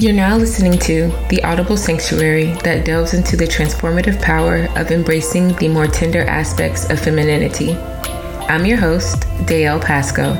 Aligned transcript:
You're 0.00 0.12
now 0.12 0.36
listening 0.36 0.78
to 0.82 1.08
The 1.28 1.42
Audible 1.42 1.76
Sanctuary 1.76 2.52
that 2.62 2.84
delves 2.84 3.14
into 3.14 3.36
the 3.36 3.46
transformative 3.46 4.22
power 4.22 4.68
of 4.76 4.92
embracing 4.92 5.56
the 5.56 5.66
more 5.66 5.88
tender 5.88 6.22
aspects 6.22 6.88
of 6.88 7.00
femininity. 7.00 7.74
I'm 8.48 8.64
your 8.64 8.76
host, 8.76 9.22
Dae'l 9.46 9.82
Pasco, 9.82 10.36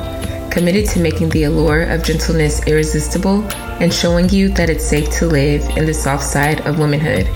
committed 0.49 0.87
to 0.91 1.01
making 1.01 1.27
the 1.27 1.43
allure 1.43 1.83
of 1.83 2.03
gentleness 2.03 2.65
irresistible 2.67 3.43
and 3.81 3.93
showing 3.93 4.29
you 4.29 4.47
that 4.53 4.69
it's 4.69 4.85
safe 4.85 5.09
to 5.17 5.25
live 5.25 5.61
in 5.75 5.85
the 5.85 5.93
soft 5.93 6.23
side 6.23 6.65
of 6.65 6.79
womanhood. 6.79 7.27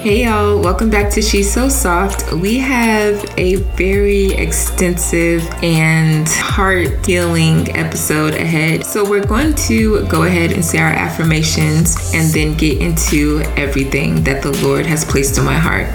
Hey 0.00 0.24
y'all, 0.24 0.58
welcome 0.58 0.88
back 0.88 1.12
to 1.12 1.20
She's 1.20 1.52
So 1.52 1.68
Soft. 1.68 2.32
We 2.32 2.56
have 2.56 3.22
a 3.36 3.56
very 3.56 4.32
extensive 4.32 5.46
and 5.62 6.26
heart 6.26 7.04
healing 7.04 7.70
episode 7.76 8.32
ahead. 8.32 8.86
So, 8.86 9.06
we're 9.06 9.26
going 9.26 9.52
to 9.66 10.06
go 10.06 10.22
ahead 10.22 10.52
and 10.52 10.64
say 10.64 10.78
our 10.78 10.88
affirmations 10.88 12.12
and 12.14 12.32
then 12.32 12.56
get 12.56 12.80
into 12.80 13.42
everything 13.58 14.24
that 14.24 14.42
the 14.42 14.52
Lord 14.66 14.86
has 14.86 15.04
placed 15.04 15.38
on 15.38 15.44
my 15.44 15.58
heart. 15.58 15.88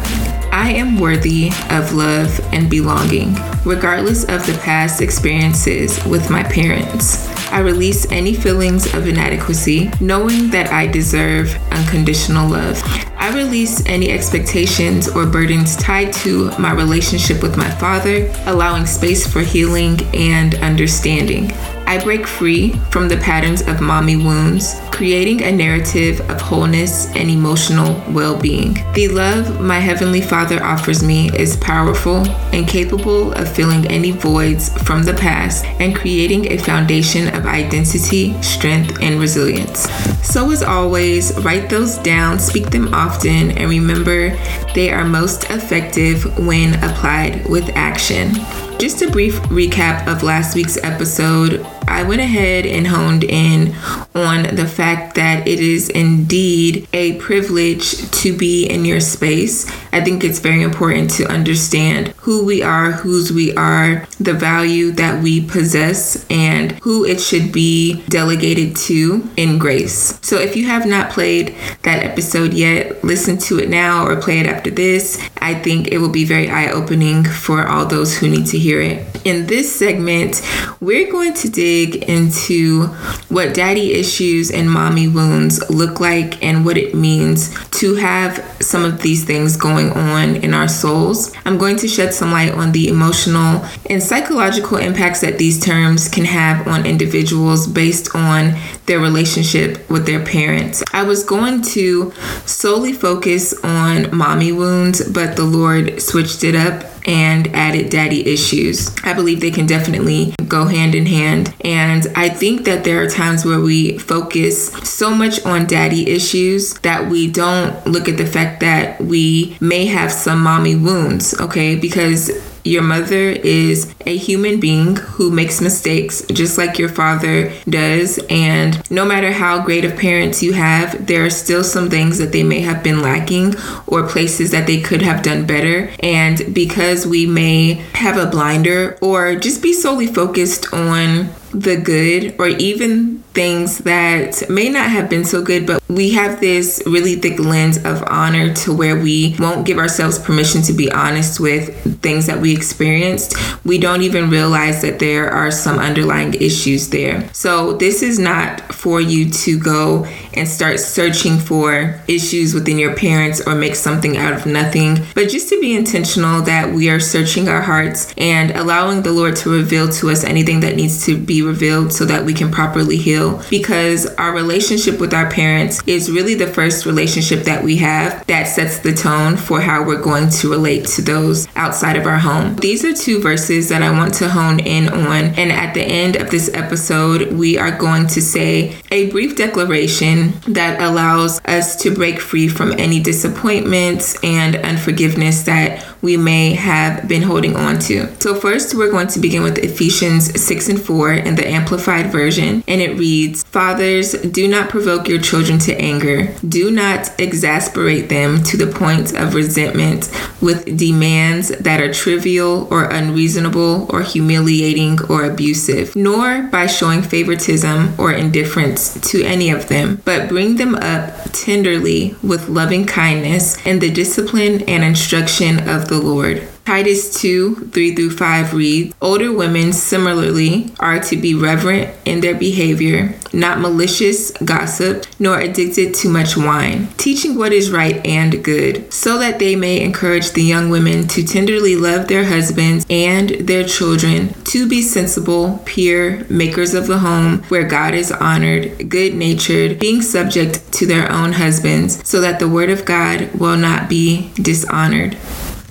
I 0.54 0.70
am 0.70 1.00
worthy 1.00 1.50
of 1.72 1.96
love 1.96 2.40
and 2.54 2.70
belonging, 2.70 3.34
regardless 3.66 4.24
of 4.26 4.46
the 4.46 4.56
past 4.64 5.02
experiences 5.02 5.98
with 6.06 6.30
my 6.30 6.44
parents. 6.44 7.28
I 7.52 7.62
release 7.62 8.06
any 8.12 8.36
feelings 8.36 8.94
of 8.94 9.08
inadequacy, 9.08 9.90
knowing 10.00 10.52
that 10.52 10.72
I 10.72 10.86
deserve 10.86 11.56
unconditional 11.72 12.48
love. 12.52 12.84
I 13.26 13.36
release 13.36 13.84
any 13.88 14.12
expectations 14.12 15.08
or 15.08 15.26
burdens 15.26 15.76
tied 15.78 16.14
to 16.14 16.52
my 16.60 16.74
relationship 16.74 17.42
with 17.42 17.58
my 17.58 17.72
father, 17.72 18.32
allowing 18.46 18.86
space 18.86 19.26
for 19.26 19.42
healing 19.42 20.00
and 20.14 20.54
understanding. 20.54 21.52
I 21.88 22.04
break 22.04 22.26
free 22.26 22.72
from 22.90 23.08
the 23.08 23.18
patterns 23.18 23.62
of 23.62 23.80
mommy 23.80 24.16
wounds, 24.16 24.80
creating 24.92 25.44
a 25.44 25.52
narrative 25.52 26.20
of 26.30 26.42
wholeness 26.42 27.08
and 27.16 27.30
emotional 27.30 28.02
well 28.12 28.40
being. 28.40 28.74
The 28.94 29.10
love 29.10 29.62
my 29.62 29.80
Heavenly 29.80 30.22
Father 30.22 30.64
offers 30.64 31.04
me 31.04 31.30
is 31.38 31.58
powerful 31.58 32.26
and 32.54 32.68
capable 32.68 33.34
of 33.34 33.54
filling 33.54 33.86
any 33.88 34.12
voids 34.12 34.70
from 34.84 35.04
the 35.04 35.14
past 35.14 35.66
and 35.80 35.96
creating 35.96 36.52
a 36.52 36.58
foundation 36.58 37.28
of 37.36 37.46
identity, 37.46 38.42
strength, 38.42 38.98
and 39.02 39.20
resilience. 39.20 39.90
So, 40.26 40.50
as 40.52 40.64
always, 40.64 41.38
write 41.42 41.70
those 41.70 41.98
down, 42.00 42.40
speak 42.40 42.72
them 42.72 42.94
often, 42.94 43.52
and 43.52 43.70
remember 43.70 44.36
they 44.74 44.92
are 44.92 45.06
most 45.06 45.46
effective 45.52 46.38
when 46.40 46.84
applied 46.84 47.48
with 47.48 47.70
action. 47.76 48.34
Just 48.78 49.02
a 49.02 49.10
brief 49.10 49.40
recap 49.44 50.08
of 50.08 50.24
last 50.24 50.56
week's 50.56 50.78
episode. 50.84 51.66
I 51.88 52.04
went 52.04 52.22
ahead 52.22 52.66
and 52.66 52.88
honed 52.88 53.24
in 53.24 53.76
on 54.14 54.56
the 54.56 54.68
fact 54.68 55.16
that 55.16 55.48
it 55.48 55.60
is 55.60 55.90
indeed 55.90 56.88
a 56.94 57.18
privilege 57.20 58.10
to 58.22 58.36
be 58.36 58.66
in 58.66 58.86
your 58.86 59.00
space. 59.00 59.70
I 59.92 60.04
think 60.04 60.24
it's 60.24 60.40
very 60.40 60.62
important 60.62 61.10
to 61.12 61.26
understand 61.26 62.10
who 62.18 62.46
we 62.46 62.62
are, 62.62 62.92
whose 62.92 63.32
we 63.32 63.56
are, 63.56 64.08
the 64.20 64.34
value 64.34 64.92
that 64.92 65.22
we 65.22 65.46
possess, 65.46 66.26
and 66.30 66.74
who 66.80 67.06
it 67.06 67.22
should 67.22 67.52
be 67.52 68.04
delegated 68.08 68.76
to 68.78 69.30
in 69.38 69.58
grace. 69.58 70.20
So 70.22 70.40
if 70.40 70.56
you 70.56 70.66
have 70.68 70.86
not 70.86 71.12
played 71.12 71.56
that 71.84 72.04
episode 72.04 72.54
yet, 72.54 73.04
listen 73.04 73.38
to 73.40 73.60
it 73.60 73.70
now 73.70 74.06
or 74.06 74.16
play 74.16 74.40
it 74.40 74.48
after 74.48 74.72
this. 74.72 75.22
I 75.38 75.54
think 75.54 75.90
it 75.90 76.00
will 76.00 76.10
be 76.10 76.26
very 76.26 76.50
eye 76.50 76.72
opening 76.72 77.24
for 77.24 77.68
all 77.68 77.86
those 77.86 78.18
who 78.18 78.28
need 78.28 78.48
to 78.48 78.58
hear 78.58 78.82
it. 78.82 79.15
In 79.26 79.48
this 79.48 79.76
segment, 79.76 80.44
we're 80.80 81.12
going 81.12 81.34
to 81.34 81.50
dig 81.50 81.96
into 82.08 82.86
what 83.30 83.56
daddy 83.56 83.94
issues 83.94 84.52
and 84.52 84.70
mommy 84.70 85.08
wounds 85.08 85.68
look 85.68 86.00
like 86.00 86.44
and 86.44 86.64
what 86.64 86.78
it 86.78 86.94
means 86.94 87.50
to 87.72 87.96
have 87.96 88.55
some 88.66 88.84
of 88.84 89.02
these 89.02 89.24
things 89.24 89.56
going 89.56 89.92
on 89.92 90.36
in 90.38 90.54
our 90.54 90.68
souls. 90.68 91.34
I'm 91.46 91.58
going 91.58 91.78
to 91.78 91.88
shed 91.88 92.14
some 92.14 92.32
light 92.32 92.54
on 92.54 92.72
the 92.72 92.88
emotional 92.88 93.66
and 93.90 94.02
psychological 94.02 94.78
impacts 94.78 95.22
that 95.22 95.38
these 95.38 95.60
terms 95.64 96.10
can 96.10 96.26
have 96.26 96.68
on 96.68 96.86
individuals 96.86 97.68
based 97.68 98.16
on 98.16 98.56
their 98.86 99.00
relationship 99.00 99.90
with 99.90 100.06
their 100.06 100.24
parents. 100.24 100.84
I 100.94 101.04
was 101.04 101.24
going 101.24 101.62
to 101.62 102.12
solely 102.46 102.94
focus 102.94 103.54
on 103.64 104.16
mommy 104.16 104.52
wounds, 104.52 105.08
but 105.10 105.36
the 105.36 105.46
Lord 105.46 106.02
switched 106.02 106.44
it 106.44 106.56
up 106.56 106.92
and 107.08 107.48
added 107.56 107.90
daddy 107.90 108.26
issues. 108.28 108.90
I 109.04 109.14
believe 109.14 109.40
they 109.40 109.52
can 109.52 109.68
definitely 109.68 110.34
go 110.48 110.66
hand 110.66 110.96
in 110.96 111.06
hand. 111.06 111.54
And 111.64 112.08
I 112.16 112.30
think 112.30 112.66
that 112.66 112.84
there 112.84 113.02
are 113.04 113.10
times 113.10 113.46
where 113.46 113.60
we 113.60 113.98
focus 113.98 114.72
so 114.84 115.12
much 115.12 115.46
on 115.46 115.68
daddy 115.68 116.10
issues 116.10 116.74
that 116.80 117.10
we 117.10 117.30
don't 117.30 117.86
look 117.86 118.10
at 118.10 118.18
the 118.18 118.26
fact 118.26 118.55
that 118.60 119.02
we 119.02 119.58
may 119.60 119.86
have 119.86 120.12
some 120.12 120.42
mommy 120.42 120.76
wounds, 120.76 121.40
okay? 121.40 121.76
Because 121.76 122.32
your 122.66 122.82
mother 122.82 123.30
is 123.30 123.94
a 124.08 124.18
human 124.18 124.60
being 124.60 124.96
who 124.96 125.30
makes 125.30 125.62
mistakes 125.62 126.26
just 126.34 126.58
like 126.58 126.80
your 126.80 126.90
father 126.90 127.54
does. 127.70 128.20
And 128.28 128.90
no 128.90 129.06
matter 129.06 129.32
how 129.32 129.64
great 129.64 129.86
of 129.86 129.96
parents 129.96 130.42
you 130.42 130.54
have, 130.54 131.06
there 131.06 131.24
are 131.24 131.30
still 131.30 131.64
some 131.64 131.92
things 131.92 132.18
that 132.18 132.32
they 132.32 132.44
may 132.44 132.62
have 132.62 132.84
been 132.84 133.04
lacking 133.04 133.54
or 133.86 134.08
places 134.08 134.50
that 134.50 134.66
they 134.66 134.82
could 134.82 135.04
have 135.04 135.22
done 135.22 135.46
better. 135.46 135.92
And 136.00 136.54
because 136.54 137.06
we 137.06 137.28
may 137.28 137.76
have 137.94 138.18
a 138.18 138.26
blinder 138.26 138.98
or 139.00 139.36
just 139.36 139.62
be 139.62 139.72
solely 139.72 140.08
focused 140.08 140.74
on 140.74 141.30
the 141.52 141.78
good 141.78 142.36
or 142.40 142.48
even 142.48 143.24
things 143.36 143.80
that 143.80 144.50
may 144.50 144.70
not 144.70 144.90
have 144.90 145.10
been 145.10 145.26
so 145.26 145.44
good, 145.44 145.68
but 145.68 145.84
we 145.90 146.14
have 146.14 146.40
this 146.40 146.82
really 146.86 147.16
thick 147.16 147.38
lens 147.38 147.78
of 147.86 148.04
honor 148.08 148.54
to 148.54 148.74
where 148.74 148.98
we 148.98 149.36
won't 149.38 149.66
give 149.66 149.78
ourselves 149.78 150.18
permission 150.18 150.62
to 150.64 150.74
be 150.74 150.92
honest 150.92 151.40
with 151.40 152.02
things 152.02 152.26
that 152.28 152.40
we 152.40 152.56
experienced. 152.56 153.36
We 153.66 153.78
don't 153.78 154.02
even 154.02 154.30
realize 154.30 154.82
that 154.82 155.00
there 155.00 155.30
are 155.30 155.52
some 155.52 155.78
underlying 155.78 156.34
issues 156.36 156.90
there. 156.90 157.32
So, 157.34 157.74
this 157.74 158.02
is 158.02 158.18
not 158.18 158.74
for 158.74 159.02
you 159.02 159.30
to 159.30 159.60
go 159.60 160.06
and 160.34 160.48
start 160.48 160.80
searching 160.80 161.38
for 161.38 162.02
issues 162.08 162.54
within 162.54 162.80
your 162.80 162.96
parents 162.96 163.46
or 163.46 163.56
make 163.56 163.76
something 163.76 164.18
out 164.18 164.34
of 164.34 164.46
nothing, 164.46 165.00
but 165.14 165.30
just 165.30 165.50
to 165.50 165.60
be 165.60 165.76
intentional 165.76 166.42
that 166.44 166.72
we 166.72 166.90
are 166.90 167.00
searching 167.00 167.50
our 167.50 167.62
hearts 167.62 168.14
and 168.18 168.52
allowing 168.52 169.02
the 169.04 169.12
Lord 169.12 169.36
to 169.38 169.50
reveal 169.50 169.90
to 169.90 170.10
us 170.10 170.24
anything 170.24 170.62
that 170.62 170.76
needs 170.76 171.06
to 171.06 171.18
be 171.18 171.42
revealed 171.42 171.92
so 171.92 172.06
that 172.06 172.24
we 172.26 172.34
can 172.34 172.52
properly 172.52 172.98
heal. 172.98 173.25
Because 173.50 174.06
our 174.16 174.34
relationship 174.34 175.00
with 175.00 175.14
our 175.14 175.30
parents 175.30 175.82
is 175.88 176.12
really 176.12 176.36
the 176.36 176.48
first 176.48 176.86
relationship 176.86 177.44
that 177.44 177.64
we 177.64 177.78
have 177.78 178.26
that 178.28 178.48
sets 178.48 178.80
the 178.80 178.94
tone 178.94 179.38
for 179.38 179.62
how 179.62 179.84
we're 179.86 180.02
going 180.02 180.30
to 180.30 180.50
relate 180.50 180.86
to 180.86 181.02
those 181.02 181.48
outside 181.56 181.96
of 181.96 182.06
our 182.06 182.20
home. 182.20 182.56
These 182.56 182.84
are 182.86 182.94
two 182.94 183.22
verses 183.22 183.70
that 183.70 183.82
I 183.82 183.92
want 183.92 184.14
to 184.16 184.30
hone 184.30 184.60
in 184.60 184.90
on. 184.90 185.26
And 185.36 185.52
at 185.52 185.74
the 185.74 185.84
end 185.84 186.16
of 186.16 186.32
this 186.32 186.50
episode, 186.54 187.34
we 187.34 187.58
are 187.58 187.78
going 187.78 188.08
to 188.08 188.22
say 188.22 188.76
a 188.92 189.10
brief 189.12 189.36
declaration 189.36 190.34
that 190.48 190.82
allows 190.82 191.40
us 191.46 191.76
to 191.84 191.94
break 191.94 192.20
free 192.20 192.48
from 192.48 192.72
any 192.74 193.00
disappointments 193.00 194.18
and 194.24 194.56
unforgiveness 194.58 195.44
that 195.44 195.84
we 196.06 196.16
may 196.18 196.54
have 196.54 197.08
been 197.08 197.24
holding 197.24 197.56
on 197.56 197.80
to. 197.80 198.08
So, 198.22 198.36
first, 198.36 198.76
we're 198.76 198.92
going 198.92 199.08
to 199.08 199.20
begin 199.20 199.42
with 199.42 199.58
Ephesians 199.58 200.40
6 200.40 200.70
and 200.70 200.82
4 200.82 201.14
in 201.14 201.36
the 201.36 201.48
Amplified 201.48 202.12
Version, 202.12 202.64
and 202.68 202.80
it 202.80 202.98
reads 202.98 203.44
Fathers, 203.44 204.14
do 204.14 204.48
not 204.48 204.70
provoke 204.70 205.08
your 205.08 205.20
children 205.20 205.58
to 205.60 205.76
anger, 205.82 206.34
do 206.48 206.70
not 206.70 207.20
exasperate 207.20 208.08
them 208.08 208.44
to 208.44 208.56
the 208.56 208.68
point 208.68 209.16
of 209.16 209.34
resentment 209.34 210.12
with 210.42 210.78
demands 210.78 211.50
that 211.50 211.82
are 211.82 211.92
trivial 211.92 212.68
or 212.70 212.84
unreasonable 212.86 213.88
or 213.90 214.04
humiliating 214.04 215.00
or 215.10 215.26
abusive, 215.26 215.96
nor 215.96 216.44
by 216.44 216.68
showing 216.68 217.02
favoritism 217.02 218.00
or 218.00 218.12
indifference 218.12 219.00
to 219.10 219.24
any 219.24 219.50
of 219.50 219.70
them, 219.70 220.02
but 220.06 220.30
bring 220.30 220.58
them 220.58 220.76
up 220.76 221.16
tenderly 221.32 222.16
with 222.22 222.48
loving 222.48 222.86
kindness 222.86 223.58
and 223.66 223.82
the 223.82 223.92
discipline 223.92 224.62
and 224.68 224.84
instruction 224.84 225.68
of 225.68 225.88
the 225.88 225.95
the 225.96 226.06
Lord. 226.06 226.48
Titus 226.66 227.22
2 227.22 227.68
3 227.68 227.96
through 227.96 228.18
5 228.18 228.54
reads 228.54 228.96
Older 229.00 229.32
women 229.32 229.72
similarly 229.72 230.74
are 230.80 231.00
to 231.00 231.16
be 231.16 231.36
reverent 231.36 231.96
in 232.06 232.22
their 232.22 232.34
behavior, 232.34 233.14
not 233.32 233.60
malicious, 233.60 234.32
gossip, 234.44 235.06
nor 235.20 235.40
addicted 235.40 235.94
to 235.94 236.10
much 236.10 236.36
wine, 236.36 236.88
teaching 236.98 237.38
what 237.38 237.54
is 237.54 237.70
right 237.70 238.04
and 238.04 238.44
good, 238.44 238.92
so 238.92 239.20
that 239.20 239.38
they 239.38 239.56
may 239.56 239.80
encourage 239.80 240.32
the 240.32 240.42
young 240.42 240.72
women 240.72 241.08
to 241.10 241.24
tenderly 241.24 241.76
love 241.76 242.08
their 242.08 242.26
husbands 242.26 242.84
and 242.90 243.30
their 243.48 243.64
children, 243.64 244.34
to 244.46 244.68
be 244.68 244.82
sensible, 244.82 245.62
pure, 245.66 246.26
makers 246.30 246.74
of 246.74 246.88
the 246.88 246.98
home 246.98 247.44
where 247.44 247.68
God 247.68 247.94
is 247.94 248.12
honored, 248.12 248.90
good 248.90 249.14
natured, 249.14 249.78
being 249.78 250.02
subject 250.02 250.74
to 250.74 250.88
their 250.88 251.12
own 251.12 251.34
husbands, 251.34 252.08
so 252.10 252.22
that 252.22 252.40
the 252.40 252.50
word 252.50 252.72
of 252.72 252.86
God 252.86 253.32
will 253.36 253.58
not 253.58 253.88
be 253.88 254.32
dishonored. 254.34 255.16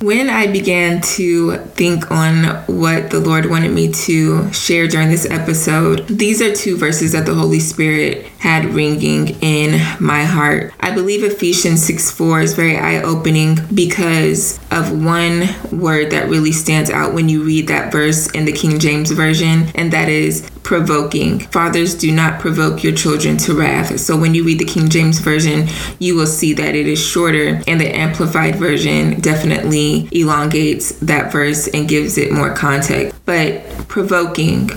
When 0.04 0.28
I 0.28 0.46
began 0.48 1.00
to 1.16 1.56
think 1.56 2.10
on 2.10 2.44
what 2.66 3.08
the 3.08 3.20
Lord 3.20 3.48
wanted 3.48 3.70
me 3.70 3.90
to 3.90 4.52
share 4.52 4.86
during 4.86 5.08
this 5.08 5.24
episode, 5.24 6.06
these 6.08 6.42
are 6.42 6.54
two 6.54 6.76
verses 6.76 7.12
that 7.12 7.24
the 7.24 7.32
Holy 7.32 7.58
Spirit 7.58 8.26
had 8.38 8.66
ringing 8.66 9.28
in 9.40 9.80
my 9.98 10.24
heart. 10.24 10.74
I 10.78 10.90
believe 10.90 11.24
Ephesians 11.24 11.82
6 11.86 12.10
4 12.10 12.42
is 12.42 12.52
very 12.52 12.76
eye 12.76 13.00
opening 13.00 13.56
because 13.72 14.60
of 14.70 14.92
one 14.92 15.48
word 15.72 16.10
that 16.10 16.28
really 16.28 16.52
stands 16.52 16.90
out 16.90 17.14
when 17.14 17.30
you 17.30 17.42
read 17.42 17.68
that 17.68 17.90
verse 17.90 18.30
in 18.32 18.44
the 18.44 18.52
King 18.52 18.78
James 18.78 19.10
Version, 19.10 19.68
and 19.74 19.90
that 19.94 20.10
is 20.10 20.46
provoking. 20.64 21.38
Fathers, 21.38 21.94
do 21.94 22.10
not 22.10 22.40
provoke 22.40 22.82
your 22.82 22.94
children 22.94 23.36
to 23.36 23.54
wrath. 23.54 24.00
So 24.00 24.16
when 24.16 24.34
you 24.34 24.42
read 24.42 24.58
the 24.58 24.64
King 24.64 24.88
James 24.88 25.20
Version, 25.20 25.68
you 26.00 26.16
will 26.16 26.26
see 26.26 26.54
that 26.54 26.74
it 26.74 26.88
is 26.88 26.98
shorter, 26.98 27.62
and 27.68 27.80
the 27.80 27.94
Amplified 27.94 28.56
Version 28.56 29.20
definitely 29.20 30.08
elongates 30.10 30.98
that 31.00 31.30
verse 31.30 31.68
and 31.68 31.88
gives 31.88 32.18
it 32.18 32.32
more 32.32 32.54
context. 32.54 33.14
But 33.24 33.62
provoking, 33.88 34.70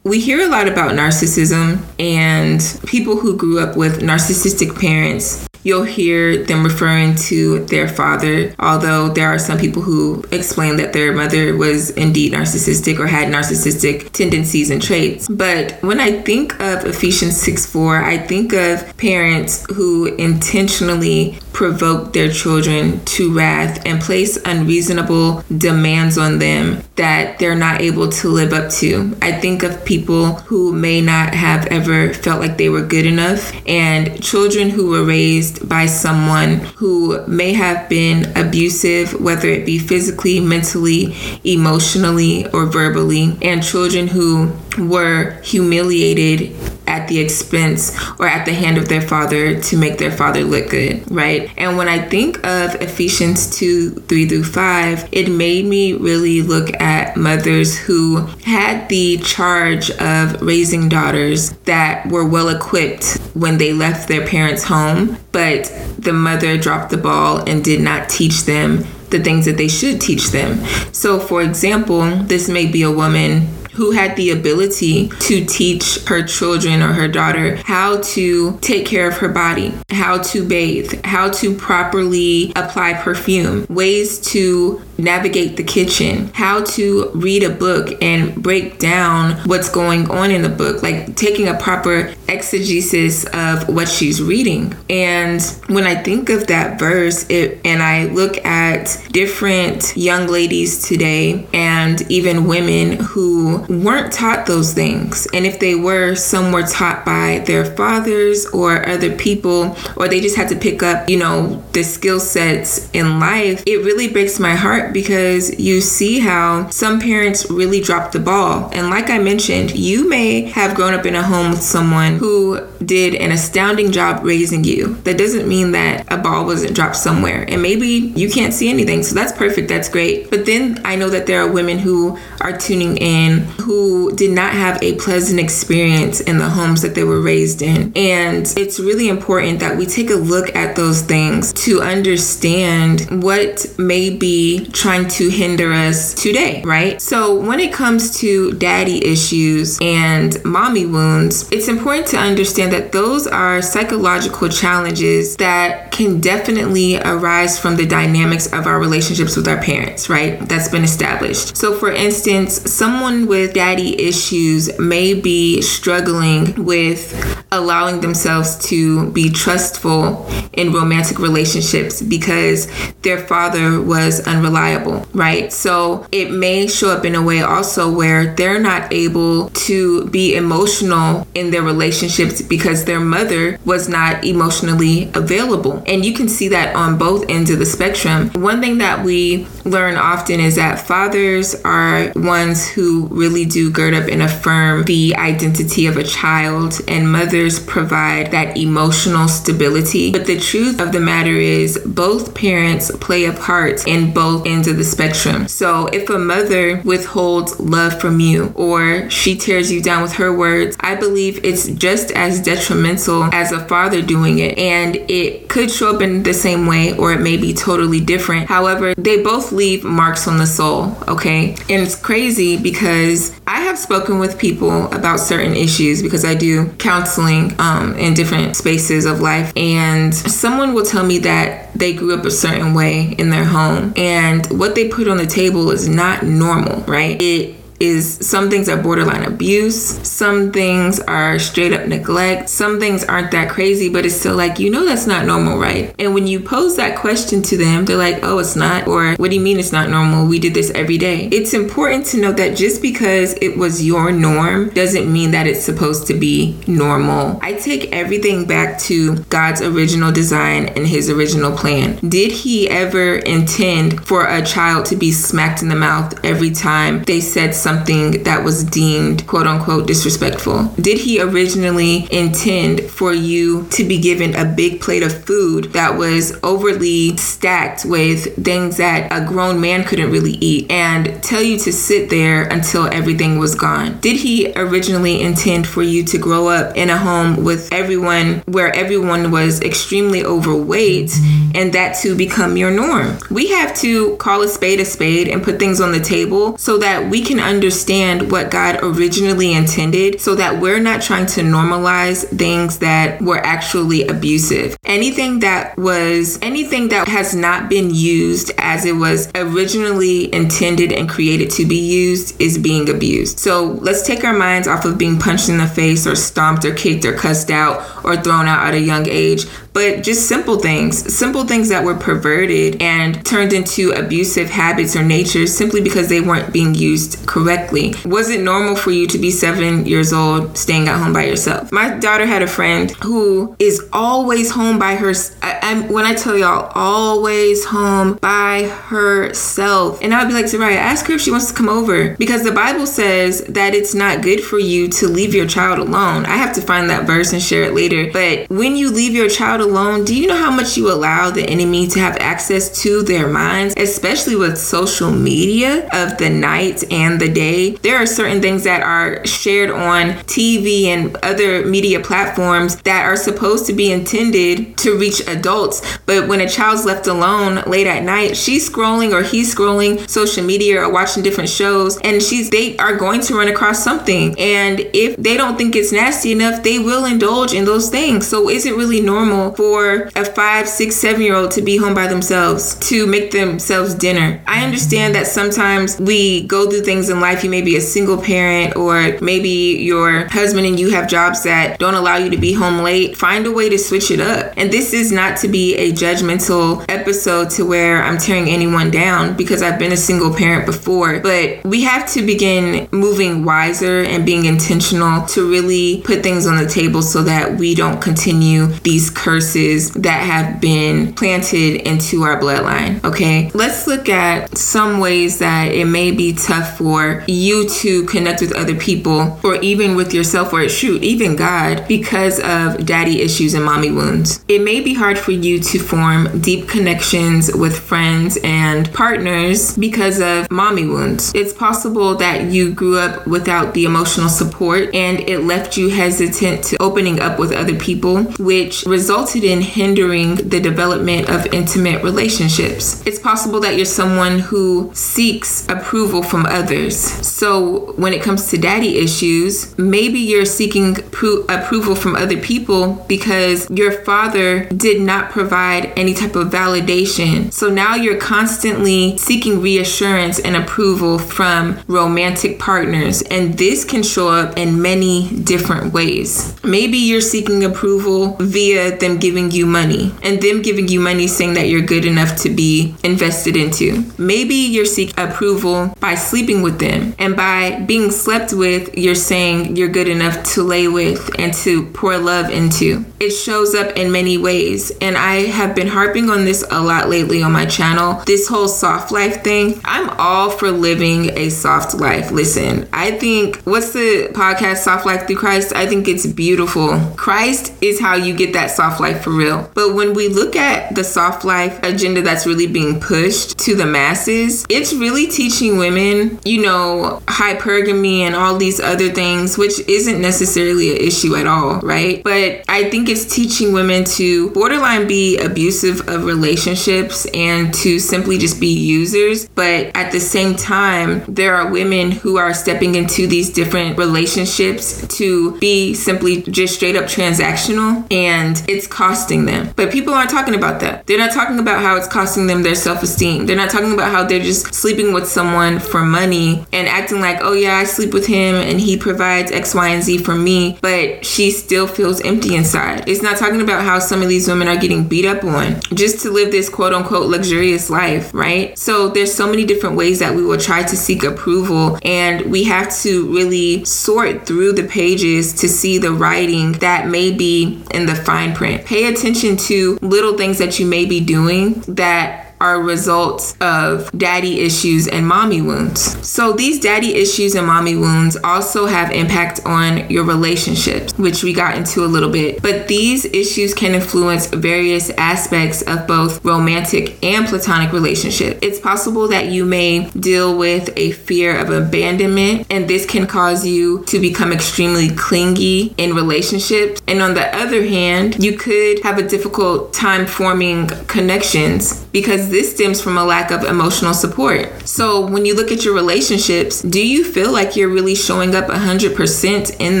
we 0.04 0.20
hear 0.20 0.40
a 0.40 0.48
lot 0.48 0.68
about 0.68 0.92
narcissism 0.92 1.82
and 1.98 2.60
people 2.86 3.16
who 3.18 3.36
grew 3.36 3.58
up 3.58 3.76
with 3.76 4.00
narcissistic 4.00 4.78
parents 4.78 5.46
you'll 5.68 5.82
hear 5.82 6.42
them 6.44 6.64
referring 6.64 7.14
to 7.14 7.62
their 7.66 7.86
father, 7.86 8.54
although 8.58 9.10
there 9.10 9.28
are 9.28 9.38
some 9.38 9.58
people 9.58 9.82
who 9.82 10.24
explain 10.32 10.76
that 10.78 10.94
their 10.94 11.12
mother 11.12 11.54
was 11.54 11.90
indeed 11.90 12.32
narcissistic 12.32 12.98
or 12.98 13.06
had 13.06 13.28
narcissistic 13.28 14.10
tendencies 14.12 14.70
and 14.70 14.80
traits. 14.82 15.28
But 15.28 15.76
when 15.82 16.00
I 16.00 16.22
think 16.22 16.58
of 16.58 16.86
Ephesians 16.86 17.36
6 17.36 17.66
4, 17.66 18.02
I 18.02 18.16
think 18.16 18.54
of 18.54 18.96
parents 18.96 19.66
who 19.70 20.06
intentionally 20.16 21.38
provoke 21.58 22.12
their 22.12 22.30
children 22.30 23.04
to 23.04 23.34
wrath 23.34 23.84
and 23.84 24.00
place 24.00 24.38
unreasonable 24.44 25.42
demands 25.58 26.16
on 26.16 26.38
them 26.38 26.80
that 26.94 27.36
they're 27.40 27.56
not 27.56 27.80
able 27.80 28.08
to 28.08 28.28
live 28.28 28.52
up 28.52 28.70
to. 28.70 29.12
I 29.20 29.32
think 29.32 29.64
of 29.64 29.84
people 29.84 30.34
who 30.46 30.72
may 30.72 31.00
not 31.00 31.34
have 31.34 31.66
ever 31.66 32.14
felt 32.14 32.40
like 32.40 32.58
they 32.58 32.68
were 32.68 32.82
good 32.82 33.06
enough 33.06 33.52
and 33.66 34.22
children 34.22 34.70
who 34.70 34.90
were 34.90 35.04
raised 35.04 35.68
by 35.68 35.86
someone 35.86 36.60
who 36.76 37.26
may 37.26 37.54
have 37.54 37.88
been 37.88 38.30
abusive, 38.36 39.20
whether 39.20 39.48
it 39.48 39.66
be 39.66 39.80
physically, 39.80 40.38
mentally, 40.38 41.16
emotionally, 41.42 42.46
or 42.52 42.66
verbally, 42.66 43.36
and 43.42 43.64
children 43.64 44.06
who 44.06 44.52
were 44.78 45.40
humiliated 45.42 46.54
at 46.88 47.06
the 47.06 47.18
expense 47.20 47.94
or 48.18 48.26
at 48.26 48.46
the 48.46 48.52
hand 48.52 48.78
of 48.78 48.88
their 48.88 49.02
father 49.02 49.60
to 49.60 49.76
make 49.76 49.98
their 49.98 50.10
father 50.10 50.42
look 50.42 50.70
good, 50.70 51.08
right? 51.10 51.50
And 51.56 51.76
when 51.76 51.86
I 51.88 51.98
think 52.08 52.38
of 52.46 52.74
Ephesians 52.76 53.56
2 53.58 53.90
3 53.90 54.28
through 54.28 54.44
5, 54.44 55.08
it 55.12 55.30
made 55.30 55.66
me 55.66 55.92
really 55.92 56.42
look 56.42 56.72
at 56.80 57.16
mothers 57.16 57.78
who 57.78 58.26
had 58.44 58.88
the 58.88 59.18
charge 59.18 59.90
of 59.90 60.40
raising 60.40 60.88
daughters 60.88 61.50
that 61.64 62.06
were 62.08 62.26
well 62.26 62.48
equipped 62.48 63.18
when 63.34 63.58
they 63.58 63.72
left 63.72 64.08
their 64.08 64.26
parents' 64.26 64.64
home, 64.64 65.18
but 65.30 65.66
the 65.98 66.12
mother 66.12 66.56
dropped 66.56 66.90
the 66.90 66.96
ball 66.96 67.38
and 67.48 67.62
did 67.62 67.80
not 67.80 68.08
teach 68.08 68.44
them 68.44 68.84
the 69.10 69.22
things 69.22 69.46
that 69.46 69.56
they 69.56 69.68
should 69.68 70.00
teach 70.00 70.30
them. 70.30 70.64
So, 70.92 71.18
for 71.18 71.42
example, 71.42 72.02
this 72.24 72.48
may 72.48 72.66
be 72.66 72.82
a 72.82 72.90
woman 72.90 73.48
who 73.78 73.92
had 73.92 74.16
the 74.16 74.30
ability 74.30 75.08
to 75.20 75.44
teach 75.44 76.04
her 76.06 76.20
children 76.20 76.82
or 76.82 76.92
her 76.92 77.06
daughter 77.06 77.54
how 77.64 78.00
to 78.00 78.58
take 78.58 78.84
care 78.84 79.08
of 79.08 79.16
her 79.16 79.28
body, 79.28 79.72
how 79.90 80.18
to 80.18 80.44
bathe, 80.44 80.92
how 81.04 81.30
to 81.30 81.54
properly 81.54 82.52
apply 82.56 82.92
perfume, 82.94 83.64
ways 83.68 84.18
to 84.18 84.82
navigate 84.98 85.56
the 85.56 85.62
kitchen, 85.62 86.28
how 86.34 86.64
to 86.64 87.08
read 87.14 87.44
a 87.44 87.50
book 87.50 88.02
and 88.02 88.42
break 88.42 88.80
down 88.80 89.36
what's 89.46 89.70
going 89.70 90.10
on 90.10 90.32
in 90.32 90.42
the 90.42 90.48
book, 90.48 90.82
like 90.82 91.14
taking 91.14 91.46
a 91.46 91.54
proper 91.54 92.12
exegesis 92.28 93.24
of 93.26 93.68
what 93.68 93.88
she's 93.88 94.20
reading. 94.20 94.74
And 94.90 95.40
when 95.68 95.84
I 95.84 95.94
think 95.94 96.30
of 96.30 96.48
that 96.48 96.80
verse, 96.80 97.24
it 97.30 97.60
and 97.64 97.80
I 97.80 98.06
look 98.06 98.44
at 98.44 99.00
different 99.12 99.96
young 99.96 100.26
ladies 100.26 100.82
today 100.82 101.46
and 101.54 102.02
even 102.10 102.48
women 102.48 102.98
who 102.98 103.64
weren't 103.68 104.12
taught 104.12 104.46
those 104.46 104.72
things. 104.72 105.26
And 105.32 105.46
if 105.46 105.60
they 105.60 105.74
were, 105.74 106.14
some 106.14 106.52
were 106.52 106.66
taught 106.66 107.04
by 107.04 107.42
their 107.46 107.64
fathers 107.64 108.46
or 108.46 108.88
other 108.88 109.14
people, 109.14 109.76
or 109.96 110.08
they 110.08 110.20
just 110.20 110.36
had 110.36 110.48
to 110.48 110.56
pick 110.56 110.82
up, 110.82 111.08
you 111.08 111.18
know, 111.18 111.62
the 111.72 111.82
skill 111.82 112.20
sets 112.20 112.90
in 112.92 113.20
life. 113.20 113.62
It 113.66 113.78
really 113.84 114.08
breaks 114.08 114.38
my 114.38 114.54
heart 114.54 114.92
because 114.92 115.58
you 115.58 115.80
see 115.80 116.18
how 116.18 116.68
some 116.70 117.00
parents 117.00 117.50
really 117.50 117.80
drop 117.80 118.12
the 118.12 118.20
ball. 118.20 118.70
And 118.72 118.90
like 118.90 119.10
I 119.10 119.18
mentioned, 119.18 119.76
you 119.76 120.08
may 120.08 120.42
have 120.42 120.74
grown 120.74 120.94
up 120.94 121.06
in 121.06 121.14
a 121.14 121.22
home 121.22 121.50
with 121.50 121.62
someone 121.62 122.16
who 122.16 122.66
did 122.84 123.14
an 123.14 123.32
astounding 123.32 123.92
job 123.92 124.24
raising 124.24 124.64
you. 124.64 124.94
That 125.04 125.18
doesn't 125.18 125.48
mean 125.48 125.72
that 125.72 126.10
a 126.12 126.18
ball 126.18 126.44
wasn't 126.44 126.74
dropped 126.74 126.96
somewhere. 126.96 127.44
And 127.48 127.62
maybe 127.62 127.86
you 127.86 128.30
can't 128.30 128.52
see 128.52 128.68
anything. 128.68 129.02
So 129.02 129.14
that's 129.14 129.32
perfect. 129.32 129.68
That's 129.68 129.88
great. 129.88 130.30
But 130.30 130.46
then 130.46 130.80
I 130.84 130.96
know 130.96 131.10
that 131.10 131.26
there 131.26 131.40
are 131.42 131.50
women 131.50 131.78
who 131.78 132.18
are 132.40 132.56
tuning 132.56 132.96
in 132.98 133.40
who 133.60 134.14
did 134.14 134.30
not 134.30 134.52
have 134.52 134.82
a 134.82 134.94
pleasant 134.96 135.40
experience 135.40 136.20
in 136.20 136.38
the 136.38 136.48
homes 136.48 136.82
that 136.82 136.94
they 136.94 137.04
were 137.04 137.20
raised 137.20 137.62
in. 137.62 137.92
And 137.96 138.52
it's 138.56 138.78
really 138.78 139.08
important 139.08 139.60
that 139.60 139.76
we 139.76 139.86
take 139.86 140.10
a 140.10 140.14
look 140.14 140.54
at 140.54 140.76
those 140.76 141.02
things 141.02 141.52
to 141.64 141.82
understand 141.82 143.22
what 143.22 143.66
may 143.78 144.10
be 144.10 144.66
trying 144.72 145.08
to 145.08 145.28
hinder 145.28 145.72
us 145.72 146.14
today, 146.14 146.62
right? 146.64 147.00
So 147.00 147.40
when 147.40 147.60
it 147.60 147.72
comes 147.72 148.18
to 148.20 148.52
daddy 148.52 149.04
issues 149.04 149.78
and 149.80 150.42
mommy 150.44 150.86
wounds, 150.86 151.48
it's 151.50 151.68
important 151.68 152.06
to 152.08 152.18
understand 152.18 152.67
that 152.72 152.92
those 152.92 153.26
are 153.26 153.62
psychological 153.62 154.48
challenges 154.48 155.36
that 155.36 155.90
can 155.92 156.20
definitely 156.20 156.98
arise 156.98 157.58
from 157.58 157.76
the 157.76 157.86
dynamics 157.86 158.46
of 158.52 158.66
our 158.66 158.78
relationships 158.78 159.36
with 159.36 159.48
our 159.48 159.60
parents, 159.62 160.08
right? 160.08 160.38
That's 160.48 160.68
been 160.68 160.84
established. 160.84 161.56
So 161.56 161.74
for 161.74 161.90
instance, 161.90 162.70
someone 162.72 163.26
with 163.26 163.54
daddy 163.54 164.00
issues 164.00 164.78
may 164.78 165.14
be 165.14 165.62
struggling 165.62 166.64
with 166.64 167.14
allowing 167.50 168.00
themselves 168.00 168.58
to 168.68 169.10
be 169.12 169.30
trustful 169.30 170.26
in 170.52 170.72
romantic 170.72 171.18
relationships 171.18 172.02
because 172.02 172.68
their 173.02 173.18
father 173.18 173.80
was 173.80 174.20
unreliable, 174.26 175.06
right? 175.14 175.52
So 175.52 176.06
it 176.12 176.30
may 176.30 176.66
show 176.66 176.90
up 176.90 177.04
in 177.04 177.14
a 177.14 177.22
way 177.22 177.40
also 177.40 177.90
where 177.90 178.34
they're 178.34 178.60
not 178.60 178.92
able 178.92 179.50
to 179.50 180.06
be 180.06 180.34
emotional 180.34 181.26
in 181.34 181.50
their 181.50 181.62
relationships 181.62 182.42
because 182.42 182.57
their 182.84 183.00
mother 183.00 183.58
was 183.64 183.88
not 183.88 184.24
emotionally 184.24 185.10
available. 185.14 185.82
And 185.86 186.04
you 186.04 186.12
can 186.12 186.28
see 186.28 186.48
that 186.48 186.74
on 186.76 186.98
both 186.98 187.24
ends 187.28 187.50
of 187.50 187.58
the 187.58 187.66
spectrum. 187.66 188.30
One 188.30 188.60
thing 188.60 188.78
that 188.78 189.04
we 189.04 189.46
learn 189.64 189.96
often 189.96 190.40
is 190.40 190.56
that 190.56 190.86
fathers 190.86 191.54
are 191.64 192.12
ones 192.14 192.68
who 192.68 193.06
really 193.10 193.44
do 193.44 193.70
gird 193.70 193.94
up 193.94 194.08
and 194.08 194.22
affirm 194.22 194.84
the 194.84 195.14
identity 195.16 195.86
of 195.86 195.96
a 195.96 196.04
child, 196.04 196.80
and 196.88 197.10
mothers 197.10 197.60
provide 197.60 198.30
that 198.30 198.56
emotional 198.56 199.28
stability. 199.28 200.12
But 200.12 200.26
the 200.26 200.38
truth 200.38 200.80
of 200.80 200.92
the 200.92 201.00
matter 201.00 201.34
is, 201.34 201.78
both 201.86 202.34
parents 202.34 202.90
play 202.98 203.24
a 203.24 203.32
part 203.32 203.86
in 203.86 204.12
both 204.12 204.46
ends 204.46 204.68
of 204.68 204.76
the 204.76 204.84
spectrum. 204.84 205.48
So 205.48 205.86
if 205.86 206.08
a 206.10 206.18
mother 206.18 206.80
withholds 206.84 207.58
love 207.60 208.00
from 208.00 208.20
you 208.20 208.52
or 208.54 209.08
she 209.10 209.36
tears 209.36 209.70
you 209.70 209.82
down 209.82 210.02
with 210.02 210.12
her 210.14 210.32
words, 210.34 210.76
I 210.80 210.94
believe 210.94 211.44
it's 211.44 211.68
just 211.68 212.10
as 212.12 212.40
detrimental 212.48 213.24
as 213.24 213.52
a 213.52 213.60
father 213.66 214.00
doing 214.00 214.38
it. 214.38 214.56
And 214.56 214.96
it 215.10 215.50
could 215.50 215.70
show 215.70 215.94
up 215.94 216.00
in 216.00 216.22
the 216.22 216.32
same 216.32 216.66
way 216.66 216.96
or 216.96 217.12
it 217.12 217.20
may 217.20 217.36
be 217.36 217.52
totally 217.52 218.00
different. 218.00 218.48
However, 218.48 218.94
they 218.94 219.22
both 219.22 219.52
leave 219.52 219.84
marks 219.84 220.26
on 220.26 220.38
the 220.38 220.46
soul, 220.46 220.96
okay? 221.06 221.50
And 221.68 221.82
it's 221.82 221.94
crazy 221.94 222.56
because 222.56 223.38
I 223.46 223.60
have 223.60 223.78
spoken 223.78 224.18
with 224.18 224.38
people 224.38 224.90
about 224.92 225.20
certain 225.20 225.54
issues 225.54 226.02
because 226.02 226.24
I 226.24 226.34
do 226.34 226.70
counseling 226.78 227.54
um, 227.60 227.94
in 227.98 228.14
different 228.14 228.56
spaces 228.56 229.04
of 229.04 229.20
life. 229.20 229.52
And 229.54 230.14
someone 230.14 230.72
will 230.72 230.86
tell 230.86 231.04
me 231.04 231.18
that 231.18 231.74
they 231.74 231.92
grew 231.92 232.14
up 232.18 232.24
a 232.24 232.30
certain 232.30 232.72
way 232.72 233.14
in 233.18 233.28
their 233.28 233.44
home 233.44 233.92
and 233.96 234.46
what 234.46 234.74
they 234.74 234.88
put 234.88 235.06
on 235.06 235.18
the 235.18 235.26
table 235.26 235.70
is 235.70 235.86
not 235.86 236.22
normal, 236.22 236.82
right? 236.84 237.20
It 237.20 237.57
is 237.80 238.26
some 238.26 238.50
things 238.50 238.68
are 238.68 238.80
borderline 238.82 239.24
abuse, 239.24 239.76
some 240.06 240.52
things 240.52 241.00
are 241.00 241.38
straight 241.38 241.72
up 241.72 241.86
neglect, 241.86 242.48
some 242.48 242.80
things 242.80 243.04
aren't 243.04 243.30
that 243.30 243.48
crazy, 243.50 243.88
but 243.88 244.04
it's 244.04 244.16
still 244.16 244.34
like, 244.34 244.58
you 244.58 244.70
know, 244.70 244.84
that's 244.84 245.06
not 245.06 245.26
normal, 245.26 245.58
right? 245.58 245.94
And 245.98 246.14
when 246.14 246.26
you 246.26 246.40
pose 246.40 246.76
that 246.76 246.98
question 246.98 247.42
to 247.42 247.56
them, 247.56 247.84
they're 247.84 247.96
like, 247.96 248.20
oh, 248.22 248.38
it's 248.38 248.56
not, 248.56 248.88
or 248.88 249.14
what 249.14 249.30
do 249.30 249.36
you 249.36 249.42
mean 249.42 249.58
it's 249.58 249.72
not 249.72 249.90
normal? 249.90 250.26
We 250.26 250.38
did 250.38 250.54
this 250.54 250.70
every 250.70 250.98
day. 250.98 251.28
It's 251.30 251.54
important 251.54 252.06
to 252.06 252.20
know 252.20 252.32
that 252.32 252.56
just 252.56 252.82
because 252.82 253.34
it 253.40 253.56
was 253.56 253.84
your 253.84 254.10
norm 254.10 254.70
doesn't 254.70 255.10
mean 255.10 255.30
that 255.30 255.46
it's 255.46 255.62
supposed 255.62 256.06
to 256.08 256.14
be 256.14 256.58
normal. 256.66 257.38
I 257.42 257.54
take 257.54 257.92
everything 257.92 258.46
back 258.46 258.78
to 258.80 259.16
God's 259.24 259.62
original 259.62 260.12
design 260.12 260.66
and 260.66 260.86
his 260.86 261.10
original 261.10 261.56
plan. 261.56 261.96
Did 262.08 262.32
he 262.32 262.68
ever 262.68 263.16
intend 263.16 264.04
for 264.06 264.26
a 264.26 264.44
child 264.44 264.86
to 264.86 264.96
be 264.96 265.12
smacked 265.12 265.62
in 265.62 265.68
the 265.68 265.76
mouth 265.76 266.24
every 266.24 266.50
time 266.50 267.04
they 267.04 267.20
said 267.20 267.54
something? 267.54 267.67
Something 267.68 268.22
that 268.22 268.42
was 268.42 268.64
deemed 268.64 269.26
quote 269.26 269.46
unquote 269.46 269.86
disrespectful? 269.86 270.64
Did 270.80 270.98
he 270.98 271.20
originally 271.20 272.08
intend 272.10 272.90
for 272.90 273.12
you 273.12 273.66
to 273.72 273.84
be 273.84 273.98
given 273.98 274.34
a 274.34 274.46
big 274.46 274.80
plate 274.80 275.02
of 275.02 275.24
food 275.24 275.64
that 275.74 275.98
was 275.98 276.38
overly 276.42 277.16
stacked 277.18 277.84
with 277.84 278.42
things 278.42 278.78
that 278.78 279.12
a 279.12 279.26
grown 279.26 279.60
man 279.60 279.84
couldn't 279.84 280.10
really 280.10 280.36
eat 280.52 280.70
and 280.70 281.22
tell 281.22 281.42
you 281.42 281.58
to 281.58 281.72
sit 281.72 282.08
there 282.08 282.44
until 282.44 282.86
everything 282.86 283.38
was 283.38 283.54
gone? 283.54 284.00
Did 284.00 284.16
he 284.16 284.50
originally 284.56 285.20
intend 285.20 285.66
for 285.66 285.82
you 285.82 286.04
to 286.04 286.16
grow 286.16 286.48
up 286.48 286.74
in 286.74 286.88
a 286.88 286.96
home 286.96 287.44
with 287.44 287.70
everyone 287.70 288.42
where 288.46 288.74
everyone 288.74 289.30
was 289.30 289.60
extremely 289.60 290.24
overweight 290.24 291.12
and 291.54 291.74
that 291.74 291.98
to 292.02 292.16
become 292.16 292.56
your 292.56 292.70
norm? 292.70 293.18
We 293.30 293.48
have 293.48 293.76
to 293.80 294.16
call 294.16 294.40
a 294.40 294.48
spade 294.48 294.80
a 294.80 294.86
spade 294.86 295.28
and 295.28 295.42
put 295.42 295.58
things 295.58 295.82
on 295.82 295.92
the 295.92 296.00
table 296.00 296.56
so 296.56 296.78
that 296.78 297.10
we 297.10 297.20
can 297.20 297.38
understand 297.38 297.57
understand 297.58 298.30
what 298.30 298.52
God 298.52 298.78
originally 298.84 299.52
intended 299.52 300.20
so 300.20 300.36
that 300.36 300.60
we're 300.60 300.78
not 300.78 301.02
trying 301.02 301.26
to 301.26 301.40
normalize 301.40 302.24
things 302.38 302.78
that 302.78 303.20
were 303.20 303.44
actually 303.44 304.06
abusive. 304.06 304.76
Anything 304.84 305.40
that 305.40 305.76
was, 305.76 306.38
anything 306.40 306.90
that 306.90 307.08
has 307.08 307.34
not 307.34 307.68
been 307.68 307.92
used 307.92 308.52
as 308.58 308.84
it 308.84 308.92
was 308.92 309.28
originally 309.34 310.32
intended 310.32 310.92
and 310.92 311.08
created 311.08 311.50
to 311.50 311.66
be 311.66 311.80
used 311.80 312.40
is 312.40 312.56
being 312.58 312.88
abused. 312.88 313.40
So 313.40 313.64
let's 313.82 314.06
take 314.06 314.22
our 314.22 314.38
minds 314.38 314.68
off 314.68 314.84
of 314.84 314.96
being 314.96 315.18
punched 315.18 315.48
in 315.48 315.58
the 315.58 315.66
face 315.66 316.06
or 316.06 316.14
stomped 316.14 316.64
or 316.64 316.72
kicked 316.72 317.04
or 317.04 317.12
cussed 317.12 317.50
out 317.50 317.97
or 318.08 318.16
thrown 318.16 318.46
out 318.46 318.66
at 318.66 318.74
a 318.74 318.80
young 318.80 319.06
age 319.08 319.44
but 319.78 320.02
just 320.02 320.26
simple 320.26 320.58
things, 320.58 321.14
simple 321.14 321.46
things 321.46 321.68
that 321.68 321.84
were 321.84 321.94
perverted 321.94 322.82
and 322.82 323.24
turned 323.24 323.52
into 323.52 323.92
abusive 323.92 324.50
habits 324.50 324.96
or 324.96 325.04
natures 325.04 325.56
simply 325.56 325.80
because 325.80 326.08
they 326.08 326.20
weren't 326.20 326.52
being 326.52 326.74
used 326.74 327.24
correctly. 327.28 327.94
Was 328.04 328.28
it 328.28 328.40
normal 328.40 328.74
for 328.74 328.90
you 328.90 329.06
to 329.06 329.18
be 329.18 329.30
seven 329.30 329.86
years 329.86 330.12
old 330.12 330.58
staying 330.58 330.88
at 330.88 330.98
home 330.98 331.12
by 331.12 331.26
yourself? 331.26 331.70
My 331.70 331.96
daughter 331.96 332.26
had 332.26 332.42
a 332.42 332.48
friend 332.48 332.90
who 333.04 333.54
is 333.60 333.88
always 333.92 334.50
home 334.50 334.80
by 334.80 334.96
her. 334.96 335.10
Uh, 335.10 335.57
When 335.68 336.06
I 336.06 336.14
tell 336.14 336.38
y'all, 336.38 336.72
always 336.74 337.66
home 337.66 338.14
by 338.22 338.68
herself. 338.68 339.98
And 340.00 340.14
I'd 340.14 340.26
be 340.26 340.32
like, 340.32 340.46
Soraya, 340.46 340.76
ask 340.76 341.06
her 341.08 341.14
if 341.14 341.20
she 341.20 341.30
wants 341.30 341.48
to 341.48 341.54
come 341.54 341.68
over 341.68 342.16
because 342.16 342.42
the 342.42 342.52
Bible 342.52 342.86
says 342.86 343.44
that 343.44 343.74
it's 343.74 343.94
not 343.94 344.22
good 344.22 344.40
for 344.40 344.58
you 344.58 344.88
to 344.88 345.06
leave 345.06 345.34
your 345.34 345.46
child 345.46 345.78
alone. 345.78 346.24
I 346.24 346.36
have 346.36 346.54
to 346.54 346.62
find 346.62 346.88
that 346.88 347.06
verse 347.06 347.34
and 347.34 347.42
share 347.42 347.64
it 347.64 347.74
later. 347.74 348.10
But 348.10 348.48
when 348.48 348.76
you 348.76 348.90
leave 348.90 349.12
your 349.12 349.28
child 349.28 349.60
alone, 349.60 350.06
do 350.06 350.18
you 350.18 350.26
know 350.26 350.38
how 350.38 350.50
much 350.50 350.78
you 350.78 350.90
allow 350.90 351.30
the 351.30 351.44
enemy 351.44 351.86
to 351.88 352.00
have 352.00 352.16
access 352.16 352.82
to 352.82 353.02
their 353.02 353.28
minds, 353.28 353.74
especially 353.76 354.36
with 354.36 354.56
social 354.56 355.10
media 355.10 355.86
of 355.92 356.16
the 356.16 356.30
night 356.30 356.90
and 356.90 357.20
the 357.20 357.28
day? 357.28 357.72
There 357.72 357.98
are 357.98 358.06
certain 358.06 358.40
things 358.40 358.64
that 358.64 358.82
are 358.82 359.26
shared 359.26 359.70
on 359.70 360.12
TV 360.24 360.84
and 360.84 361.14
other 361.22 361.66
media 361.66 362.00
platforms 362.00 362.76
that 362.82 363.04
are 363.04 363.16
supposed 363.16 363.66
to 363.66 363.74
be 363.74 363.92
intended 363.92 364.78
to 364.78 364.96
reach 364.96 365.20
adults. 365.28 365.57
But 366.06 366.28
when 366.28 366.40
a 366.40 366.48
child's 366.48 366.84
left 366.84 367.06
alone 367.06 367.62
late 367.66 367.86
at 367.86 368.02
night, 368.02 368.36
she's 368.36 368.68
scrolling 368.68 369.12
or 369.12 369.22
he's 369.22 369.54
scrolling 369.54 370.08
social 370.08 370.44
media 370.44 370.80
or 370.80 370.92
watching 370.92 371.22
different 371.22 371.50
shows 371.50 371.98
and 372.02 372.22
she's 372.22 372.50
they 372.50 372.76
are 372.78 372.96
going 372.96 373.20
to 373.22 373.34
run 373.34 373.48
across 373.48 373.82
something. 373.82 374.38
And 374.38 374.80
if 374.92 375.16
they 375.16 375.36
don't 375.36 375.56
think 375.56 375.76
it's 375.76 375.92
nasty 375.92 376.32
enough, 376.32 376.62
they 376.62 376.78
will 376.78 377.04
indulge 377.04 377.52
in 377.52 377.64
those 377.64 377.90
things. 377.90 378.26
So 378.26 378.48
is 378.48 378.66
it 378.66 378.74
really 378.76 379.00
normal 379.00 379.54
for 379.54 380.10
a 380.14 380.24
five, 380.24 380.68
six, 380.68 380.96
seven 380.96 381.22
year 381.22 381.34
old 381.34 381.50
to 381.52 381.62
be 381.62 381.76
home 381.76 381.94
by 381.94 382.06
themselves 382.06 382.76
to 382.88 383.06
make 383.06 383.30
themselves 383.30 383.94
dinner. 383.94 384.40
I 384.46 384.64
understand 384.64 385.14
that 385.14 385.26
sometimes 385.26 385.98
we 385.98 386.46
go 386.46 386.70
through 386.70 386.82
things 386.82 387.10
in 387.10 387.20
life. 387.20 387.42
You 387.44 387.50
may 387.50 387.62
be 387.62 387.76
a 387.76 387.80
single 387.80 388.20
parent, 388.20 388.76
or 388.76 389.18
maybe 389.20 389.48
your 389.48 390.28
husband 390.28 390.66
and 390.66 390.78
you 390.78 390.90
have 390.90 391.08
jobs 391.08 391.42
that 391.42 391.78
don't 391.78 391.94
allow 391.94 392.16
you 392.16 392.30
to 392.30 392.36
be 392.36 392.52
home 392.52 392.78
late. 392.78 393.16
Find 393.16 393.46
a 393.46 393.52
way 393.52 393.68
to 393.68 393.78
switch 393.78 394.10
it 394.10 394.20
up. 394.20 394.52
And 394.56 394.72
this 394.72 394.92
is 394.92 395.12
not 395.12 395.36
to 395.38 395.47
be 395.48 395.74
a 395.76 395.92
judgmental 395.92 396.84
episode 396.88 397.50
to 397.50 397.64
where 397.64 398.02
I'm 398.02 398.18
tearing 398.18 398.48
anyone 398.48 398.90
down 398.90 399.36
because 399.36 399.62
I've 399.62 399.78
been 399.78 399.92
a 399.92 399.96
single 399.96 400.34
parent 400.34 400.66
before, 400.66 401.20
but 401.20 401.64
we 401.64 401.82
have 401.82 402.10
to 402.12 402.24
begin 402.24 402.88
moving 402.92 403.44
wiser 403.44 404.02
and 404.02 404.24
being 404.24 404.44
intentional 404.44 405.26
to 405.28 405.48
really 405.48 406.02
put 406.02 406.22
things 406.22 406.46
on 406.46 406.56
the 406.56 406.68
table 406.68 407.02
so 407.02 407.22
that 407.22 407.56
we 407.56 407.74
don't 407.74 408.00
continue 408.00 408.66
these 408.84 409.10
curses 409.10 409.28
curses 409.38 409.90
that 409.92 410.20
have 410.24 410.60
been 410.60 411.12
planted 411.14 411.86
into 411.88 412.22
our 412.22 412.40
bloodline. 412.40 413.02
Okay, 413.04 413.50
let's 413.54 413.86
look 413.86 414.08
at 414.08 414.56
some 414.56 415.00
ways 415.00 415.38
that 415.38 415.72
it 415.72 415.84
may 415.84 416.10
be 416.10 416.34
tough 416.34 416.76
for 416.76 417.24
you 417.26 417.68
to 417.68 418.04
connect 418.06 418.40
with 418.40 418.52
other 418.52 418.74
people 418.74 419.38
or 419.44 419.56
even 419.56 419.96
with 419.96 420.12
yourself 420.12 420.52
or 420.52 420.68
shoot, 420.68 421.02
even 421.02 421.36
God 421.36 421.86
because 421.88 422.38
of 422.40 422.84
daddy 422.84 423.20
issues 423.22 423.54
and 423.54 423.64
mommy 423.64 423.90
wounds. 423.90 424.44
It 424.48 424.62
may 424.62 424.80
be 424.80 424.94
hard 424.94 425.18
for 425.18 425.32
you 425.44 425.60
to 425.60 425.78
form 425.78 426.40
deep 426.40 426.68
connections 426.68 427.50
with 427.54 427.78
friends 427.78 428.38
and 428.44 428.92
partners 428.92 429.76
because 429.76 430.20
of 430.20 430.50
mommy 430.50 430.86
wounds. 430.86 431.32
It's 431.34 431.52
possible 431.52 432.14
that 432.16 432.50
you 432.50 432.72
grew 432.72 432.98
up 432.98 433.26
without 433.26 433.74
the 433.74 433.84
emotional 433.84 434.28
support 434.28 434.94
and 434.94 435.20
it 435.20 435.40
left 435.40 435.76
you 435.76 435.88
hesitant 435.88 436.64
to 436.64 436.76
opening 436.82 437.20
up 437.20 437.38
with 437.38 437.52
other 437.52 437.76
people, 437.78 438.24
which 438.38 438.84
resulted 438.84 439.44
in 439.44 439.60
hindering 439.60 440.36
the 440.36 440.60
development 440.60 441.28
of 441.28 441.46
intimate 441.52 442.02
relationships. 442.02 443.04
It's 443.06 443.18
possible 443.18 443.60
that 443.60 443.76
you're 443.76 443.84
someone 443.84 444.40
who 444.40 444.90
seeks 444.94 445.68
approval 445.68 446.22
from 446.22 446.46
others. 446.46 446.96
So, 446.98 447.92
when 447.92 448.12
it 448.12 448.22
comes 448.22 448.50
to 448.50 448.58
daddy 448.58 448.98
issues, 448.98 449.76
maybe 449.78 450.18
you're 450.18 450.44
seeking 450.44 450.94
pro- 450.94 451.44
approval 451.48 451.94
from 451.94 452.14
other 452.14 452.36
people 452.36 453.04
because 453.08 453.68
your 453.70 453.92
father 454.04 454.64
did 454.66 455.00
not 455.00 455.27
provide 455.30 455.92
any 455.96 456.14
type 456.14 456.36
of 456.36 456.48
validation. 456.48 457.52
So 457.52 457.68
now 457.68 457.94
you're 457.94 458.18
constantly 458.18 459.16
seeking 459.18 459.60
reassurance 459.60 460.38
and 460.38 460.56
approval 460.56 461.18
from 461.18 461.78
romantic 461.86 462.58
partners, 462.58 463.22
and 463.22 463.54
this 463.58 463.84
can 463.84 464.02
show 464.02 464.28
up 464.28 464.56
in 464.58 464.80
many 464.80 465.28
different 465.44 465.92
ways. 465.92 466.54
Maybe 466.64 466.98
you're 466.98 467.20
seeking 467.20 467.64
approval 467.64 468.36
via 468.40 468.96
them 468.96 469.18
giving 469.18 469.50
you 469.50 469.66
money 469.66 470.14
and 470.22 470.40
them 470.42 470.62
giving 470.62 470.88
you 470.88 471.00
money 471.00 471.26
saying 471.26 471.54
that 471.54 471.68
you're 471.68 471.82
good 471.82 472.04
enough 472.04 472.36
to 472.42 472.50
be 472.50 472.94
invested 473.04 473.56
into. 473.56 474.04
Maybe 474.18 474.54
you're 474.54 474.84
seeking 474.84 475.18
approval 475.18 475.94
by 476.00 476.14
sleeping 476.14 476.62
with 476.62 476.78
them 476.78 477.14
and 477.18 477.36
by 477.36 477.80
being 477.86 478.10
slept 478.10 478.52
with, 478.52 478.96
you're 478.96 479.14
saying 479.14 479.76
you're 479.76 479.88
good 479.88 480.08
enough 480.08 480.42
to 480.54 480.62
lay 480.62 480.88
with 480.88 481.30
and 481.38 481.52
to 481.54 481.86
pour 481.92 482.16
love 482.18 482.50
into. 482.50 483.04
It 483.20 483.30
shows 483.30 483.74
up 483.74 483.96
in 483.96 484.12
many 484.12 484.38
ways 484.38 484.92
and 485.00 485.16
I 485.18 485.46
have 485.46 485.74
been 485.74 485.88
harping 485.88 486.30
on 486.30 486.44
this 486.44 486.64
a 486.70 486.80
lot 486.80 487.08
lately 487.08 487.42
on 487.42 487.52
my 487.52 487.66
channel. 487.66 488.22
This 488.24 488.46
whole 488.46 488.68
soft 488.68 489.10
life 489.10 489.42
thing, 489.42 489.80
I'm 489.84 490.10
all 490.10 490.50
for 490.50 490.70
living 490.70 491.36
a 491.36 491.48
soft 491.48 491.94
life. 491.94 492.30
Listen, 492.30 492.88
I 492.92 493.10
think 493.10 493.60
what's 493.62 493.92
the 493.92 494.30
podcast 494.32 494.78
Soft 494.78 495.06
Life 495.06 495.26
Through 495.26 495.36
Christ? 495.36 495.74
I 495.74 495.86
think 495.86 496.06
it's 496.06 496.26
beautiful. 496.26 496.98
Christ 497.16 497.72
is 497.82 498.00
how 498.00 498.14
you 498.14 498.34
get 498.34 498.52
that 498.52 498.70
soft 498.70 499.00
life 499.00 499.22
for 499.22 499.30
real. 499.30 499.68
But 499.74 499.94
when 499.94 500.14
we 500.14 500.28
look 500.28 500.54
at 500.54 500.94
the 500.94 501.02
soft 501.02 501.44
life 501.44 501.82
agenda 501.82 502.22
that's 502.22 502.46
really 502.46 502.66
being 502.68 503.00
pushed 503.00 503.58
to 503.58 503.74
the 503.74 503.86
masses, 503.86 504.64
it's 504.68 504.94
really 504.94 505.26
teaching 505.26 505.78
women, 505.78 506.38
you 506.44 506.62
know, 506.62 507.20
hypergamy 507.26 508.20
and 508.20 508.36
all 508.36 508.56
these 508.56 508.78
other 508.78 509.10
things, 509.10 509.58
which 509.58 509.80
isn't 509.88 510.20
necessarily 510.20 510.92
an 510.92 510.98
issue 510.98 511.34
at 511.34 511.46
all, 511.46 511.80
right? 511.80 512.22
But 512.22 512.62
I 512.68 512.88
think 512.90 513.08
it's 513.08 513.24
teaching 513.24 513.72
women 513.72 514.04
to 514.04 514.50
borderline 514.50 514.97
be 515.06 515.38
abusive 515.38 516.08
of 516.08 516.24
relationships 516.24 517.26
and 517.34 517.72
to 517.74 517.98
simply 517.98 518.38
just 518.38 518.60
be 518.60 518.72
users. 518.72 519.48
But 519.48 519.94
at 519.94 520.12
the 520.12 520.20
same 520.20 520.56
time, 520.56 521.24
there 521.28 521.54
are 521.54 521.70
women 521.70 522.10
who 522.10 522.38
are 522.38 522.54
stepping 522.54 522.94
into 522.94 523.26
these 523.26 523.50
different 523.50 523.98
relationships 523.98 525.06
to 525.18 525.58
be 525.58 525.94
simply 525.94 526.42
just 526.42 526.74
straight 526.74 526.96
up 526.96 527.04
transactional 527.04 528.10
and 528.12 528.62
it's 528.68 528.86
costing 528.86 529.44
them. 529.44 529.72
But 529.76 529.92
people 529.92 530.14
aren't 530.14 530.30
talking 530.30 530.54
about 530.54 530.80
that. 530.80 531.06
They're 531.06 531.18
not 531.18 531.32
talking 531.32 531.58
about 531.58 531.82
how 531.82 531.96
it's 531.96 532.08
costing 532.08 532.46
them 532.46 532.62
their 532.62 532.74
self 532.74 533.02
esteem. 533.02 533.46
They're 533.46 533.56
not 533.56 533.70
talking 533.70 533.92
about 533.92 534.10
how 534.10 534.24
they're 534.24 534.42
just 534.42 534.74
sleeping 534.74 535.12
with 535.12 535.28
someone 535.28 535.78
for 535.78 536.02
money 536.02 536.66
and 536.72 536.88
acting 536.88 537.20
like, 537.20 537.38
oh 537.40 537.52
yeah, 537.52 537.76
I 537.76 537.84
sleep 537.84 538.14
with 538.14 538.26
him 538.26 538.54
and 538.54 538.80
he 538.80 538.96
provides 538.96 539.52
X, 539.52 539.74
Y, 539.74 539.88
and 539.88 540.02
Z 540.02 540.18
for 540.18 540.34
me, 540.34 540.78
but 540.80 541.24
she 541.24 541.50
still 541.50 541.86
feels 541.86 542.20
empty 542.22 542.56
inside. 542.56 543.08
It's 543.08 543.22
not 543.22 543.36
talking 543.36 543.60
about 543.60 543.84
how 543.84 543.98
some 543.98 544.22
of 544.22 544.28
these 544.28 544.48
women 544.48 544.68
are 544.68 544.76
getting 544.76 544.87
beat 544.96 545.26
up 545.26 545.44
on 545.44 545.80
just 545.94 546.20
to 546.20 546.30
live 546.30 546.50
this 546.50 546.68
quote 546.68 546.92
unquote 546.92 547.28
luxurious 547.28 547.90
life, 547.90 548.32
right? 548.32 548.78
So 548.78 549.08
there's 549.08 549.32
so 549.32 549.48
many 549.48 549.64
different 549.64 549.96
ways 549.96 550.18
that 550.18 550.34
we 550.34 550.44
will 550.44 550.58
try 550.58 550.82
to 550.82 550.96
seek 550.96 551.22
approval 551.22 551.98
and 552.02 552.50
we 552.50 552.64
have 552.64 552.94
to 553.02 553.32
really 553.32 553.84
sort 553.84 554.46
through 554.46 554.72
the 554.72 554.86
pages 554.86 555.52
to 555.54 555.68
see 555.68 555.98
the 555.98 556.12
writing 556.12 556.72
that 556.72 557.08
may 557.08 557.30
be 557.30 557.82
in 557.92 558.06
the 558.06 558.14
fine 558.14 558.54
print. 558.54 558.84
Pay 558.84 559.12
attention 559.12 559.56
to 559.56 559.98
little 560.00 560.36
things 560.36 560.58
that 560.58 560.78
you 560.78 560.86
may 560.86 561.04
be 561.04 561.20
doing 561.20 561.74
that 561.88 562.47
are 562.60 562.80
results 562.80 563.56
of 563.60 564.10
daddy 564.16 564.60
issues 564.60 565.08
and 565.08 565.26
mommy 565.26 565.60
wounds. 565.60 566.26
So 566.26 566.52
these 566.52 566.80
daddy 566.80 567.14
issues 567.14 567.54
and 567.54 567.66
mommy 567.66 567.96
wounds 567.96 568.36
also 568.42 568.86
have 568.86 569.10
impact 569.10 569.60
on 569.64 570.08
your 570.10 570.24
relationships, 570.24 571.16
which 571.18 571.42
we 571.42 571.52
got 571.52 571.76
into 571.76 572.04
a 572.04 572.06
little 572.06 572.30
bit. 572.30 572.62
But 572.62 572.88
these 572.88 573.24
issues 573.24 573.74
can 573.74 573.94
influence 573.94 574.46
various 574.46 575.10
aspects 575.10 575.82
of 575.82 576.06
both 576.06 576.44
romantic 576.44 577.22
and 577.24 577.46
platonic 577.46 577.92
relationships. 577.92 578.58
It's 578.62 578.80
possible 578.80 579.28
that 579.28 579.46
you 579.46 579.64
may 579.64 580.10
deal 580.10 580.56
with 580.56 580.90
a 580.96 581.12
fear 581.12 581.58
of 581.58 581.70
abandonment 581.70 582.66
and 582.70 582.88
this 582.88 583.06
can 583.06 583.26
cause 583.26 583.66
you 583.66 584.04
to 584.06 584.18
become 584.20 584.52
extremely 584.52 585.10
clingy 585.10 585.94
in 585.96 586.14
relationships. 586.14 587.00
And 587.06 587.22
on 587.22 587.34
the 587.34 587.54
other 587.56 587.86
hand, 587.86 588.42
you 588.42 588.56
could 588.56 589.02
have 589.02 589.18
a 589.18 589.26
difficult 589.26 589.92
time 589.92 590.26
forming 590.26 590.88
connections 591.06 592.04
because 592.06 592.47
this 592.50 592.74
stems 592.74 593.00
from 593.00 593.18
a 593.18 593.24
lack 593.24 593.50
of 593.50 593.64
emotional 593.64 594.14
support. 594.14 594.88
So, 594.88 595.26
when 595.26 595.44
you 595.44 595.54
look 595.54 595.70
at 595.70 595.84
your 595.84 595.94
relationships, 595.94 596.82
do 596.82 597.04
you 597.06 597.24
feel 597.24 597.52
like 597.52 597.76
you're 597.76 597.88
really 597.88 598.14
showing 598.14 598.54
up 598.54 598.66
100% 598.68 599.76
in 599.80 600.00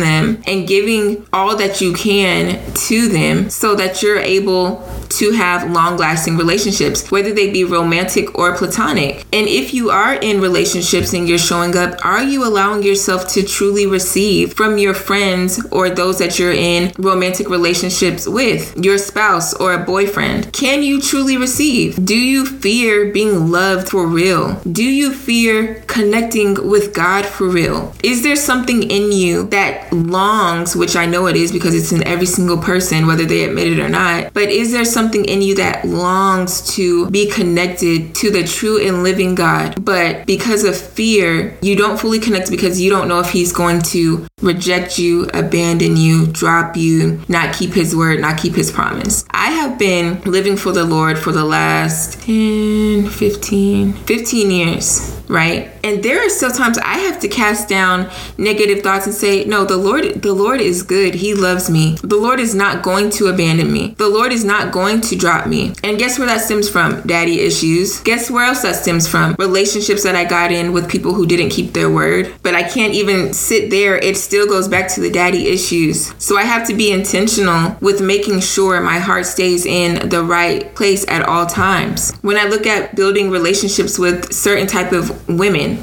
them 0.00 0.42
and 0.46 0.66
giving 0.66 1.26
all 1.32 1.56
that 1.56 1.80
you 1.80 1.92
can 1.92 2.60
to 2.72 3.08
them 3.08 3.50
so 3.50 3.74
that 3.74 4.02
you're 4.02 4.18
able 4.18 4.86
to 5.08 5.32
have 5.32 5.70
long 5.70 5.96
lasting 5.96 6.36
relationships, 6.36 7.10
whether 7.10 7.32
they 7.32 7.50
be 7.50 7.64
romantic 7.64 8.38
or 8.38 8.56
platonic? 8.56 9.26
And 9.32 9.48
if 9.48 9.74
you 9.74 9.90
are 9.90 10.14
in 10.14 10.40
relationships 10.40 11.12
and 11.12 11.28
you're 11.28 11.38
showing 11.38 11.76
up, 11.76 12.04
are 12.04 12.22
you 12.22 12.46
allowing 12.46 12.82
yourself 12.82 13.28
to 13.28 13.42
truly 13.42 13.86
receive 13.86 14.54
from 14.54 14.78
your 14.78 14.94
friends 14.94 15.64
or 15.70 15.90
those 15.90 16.18
that 16.18 16.38
you're 16.38 16.52
in 16.52 16.92
romantic 16.98 17.48
relationships 17.48 18.26
with, 18.26 18.76
your 18.76 18.98
spouse 18.98 19.54
or 19.54 19.74
a 19.74 19.84
boyfriend? 19.84 20.52
Can 20.52 20.82
you 20.82 21.00
truly 21.00 21.36
receive? 21.36 22.04
Do 22.04 22.16
you 22.16 22.37
you 22.38 22.46
fear 22.46 23.10
being 23.10 23.50
loved 23.50 23.88
for 23.88 24.06
real? 24.06 24.60
Do 24.60 24.84
you 24.84 25.12
fear 25.12 25.82
connecting 25.88 26.68
with 26.68 26.94
God 26.94 27.26
for 27.26 27.48
real? 27.48 27.92
Is 28.04 28.22
there 28.22 28.36
something 28.36 28.84
in 28.84 29.10
you 29.10 29.48
that 29.48 29.92
longs, 29.92 30.76
which 30.76 30.94
I 30.94 31.04
know 31.04 31.26
it 31.26 31.34
is 31.34 31.50
because 31.50 31.74
it's 31.74 31.90
in 31.90 32.06
every 32.06 32.26
single 32.26 32.58
person, 32.58 33.08
whether 33.08 33.24
they 33.24 33.42
admit 33.42 33.72
it 33.72 33.80
or 33.80 33.88
not, 33.88 34.32
but 34.34 34.50
is 34.50 34.70
there 34.70 34.84
something 34.84 35.24
in 35.24 35.42
you 35.42 35.56
that 35.56 35.84
longs 35.84 36.74
to 36.76 37.10
be 37.10 37.28
connected 37.28 38.14
to 38.16 38.30
the 38.30 38.44
true 38.44 38.78
and 38.86 39.02
living 39.02 39.34
God? 39.34 39.84
But 39.84 40.24
because 40.24 40.62
of 40.62 40.76
fear, 40.76 41.58
you 41.60 41.74
don't 41.74 41.98
fully 41.98 42.20
connect 42.20 42.50
because 42.50 42.80
you 42.80 42.88
don't 42.88 43.08
know 43.08 43.18
if 43.18 43.30
He's 43.30 43.52
going 43.52 43.82
to 43.94 44.28
reject 44.40 44.98
you, 44.98 45.28
abandon 45.34 45.96
you, 45.96 46.26
drop 46.26 46.76
you, 46.76 47.20
not 47.28 47.54
keep 47.54 47.72
his 47.72 47.94
word, 47.94 48.20
not 48.20 48.38
keep 48.38 48.54
his 48.54 48.70
promise. 48.70 49.24
I 49.30 49.50
have 49.50 49.78
been 49.78 50.20
living 50.22 50.56
for 50.56 50.72
the 50.72 50.84
Lord 50.84 51.18
for 51.18 51.32
the 51.32 51.44
last 51.44 52.27
10, 52.28 53.08
15, 53.08 53.94
15 53.94 54.50
years 54.50 55.18
right? 55.28 55.70
And 55.84 56.02
there 56.02 56.24
are 56.24 56.28
still 56.28 56.50
times 56.50 56.78
I 56.78 56.98
have 56.98 57.20
to 57.20 57.28
cast 57.28 57.68
down 57.68 58.10
negative 58.36 58.82
thoughts 58.82 59.06
and 59.06 59.14
say, 59.14 59.44
"No, 59.44 59.64
the 59.64 59.76
Lord 59.76 60.22
the 60.22 60.32
Lord 60.32 60.60
is 60.60 60.82
good. 60.82 61.14
He 61.14 61.34
loves 61.34 61.70
me. 61.70 61.96
The 62.02 62.16
Lord 62.16 62.40
is 62.40 62.54
not 62.54 62.82
going 62.82 63.10
to 63.10 63.26
abandon 63.26 63.72
me. 63.72 63.94
The 63.98 64.08
Lord 64.08 64.32
is 64.32 64.44
not 64.44 64.72
going 64.72 65.00
to 65.02 65.16
drop 65.16 65.46
me." 65.46 65.72
And 65.84 65.98
guess 65.98 66.18
where 66.18 66.26
that 66.28 66.42
stems 66.42 66.68
from? 66.68 67.02
Daddy 67.06 67.40
issues. 67.40 68.00
Guess 68.00 68.30
where 68.30 68.44
else 68.44 68.62
that 68.62 68.76
stems 68.76 69.06
from? 69.06 69.36
Relationships 69.38 70.02
that 70.02 70.16
I 70.16 70.24
got 70.24 70.52
in 70.52 70.72
with 70.72 70.88
people 70.88 71.14
who 71.14 71.26
didn't 71.26 71.50
keep 71.50 71.72
their 71.72 71.90
word. 71.90 72.32
But 72.42 72.54
I 72.54 72.62
can't 72.62 72.94
even 72.94 73.32
sit 73.32 73.70
there. 73.70 73.96
It 73.96 74.16
still 74.16 74.46
goes 74.46 74.68
back 74.68 74.88
to 74.94 75.00
the 75.00 75.10
daddy 75.10 75.48
issues. 75.48 76.12
So 76.18 76.38
I 76.38 76.42
have 76.42 76.66
to 76.68 76.74
be 76.74 76.90
intentional 76.90 77.76
with 77.80 78.00
making 78.00 78.40
sure 78.40 78.80
my 78.80 78.98
heart 78.98 79.26
stays 79.26 79.66
in 79.66 80.08
the 80.08 80.22
right 80.22 80.74
place 80.74 81.04
at 81.08 81.22
all 81.22 81.46
times. 81.46 82.12
When 82.22 82.36
I 82.36 82.44
look 82.44 82.66
at 82.66 82.96
building 82.96 83.30
relationships 83.30 83.98
with 83.98 84.32
certain 84.32 84.66
type 84.66 84.92
of 84.92 85.28
women 85.28 85.78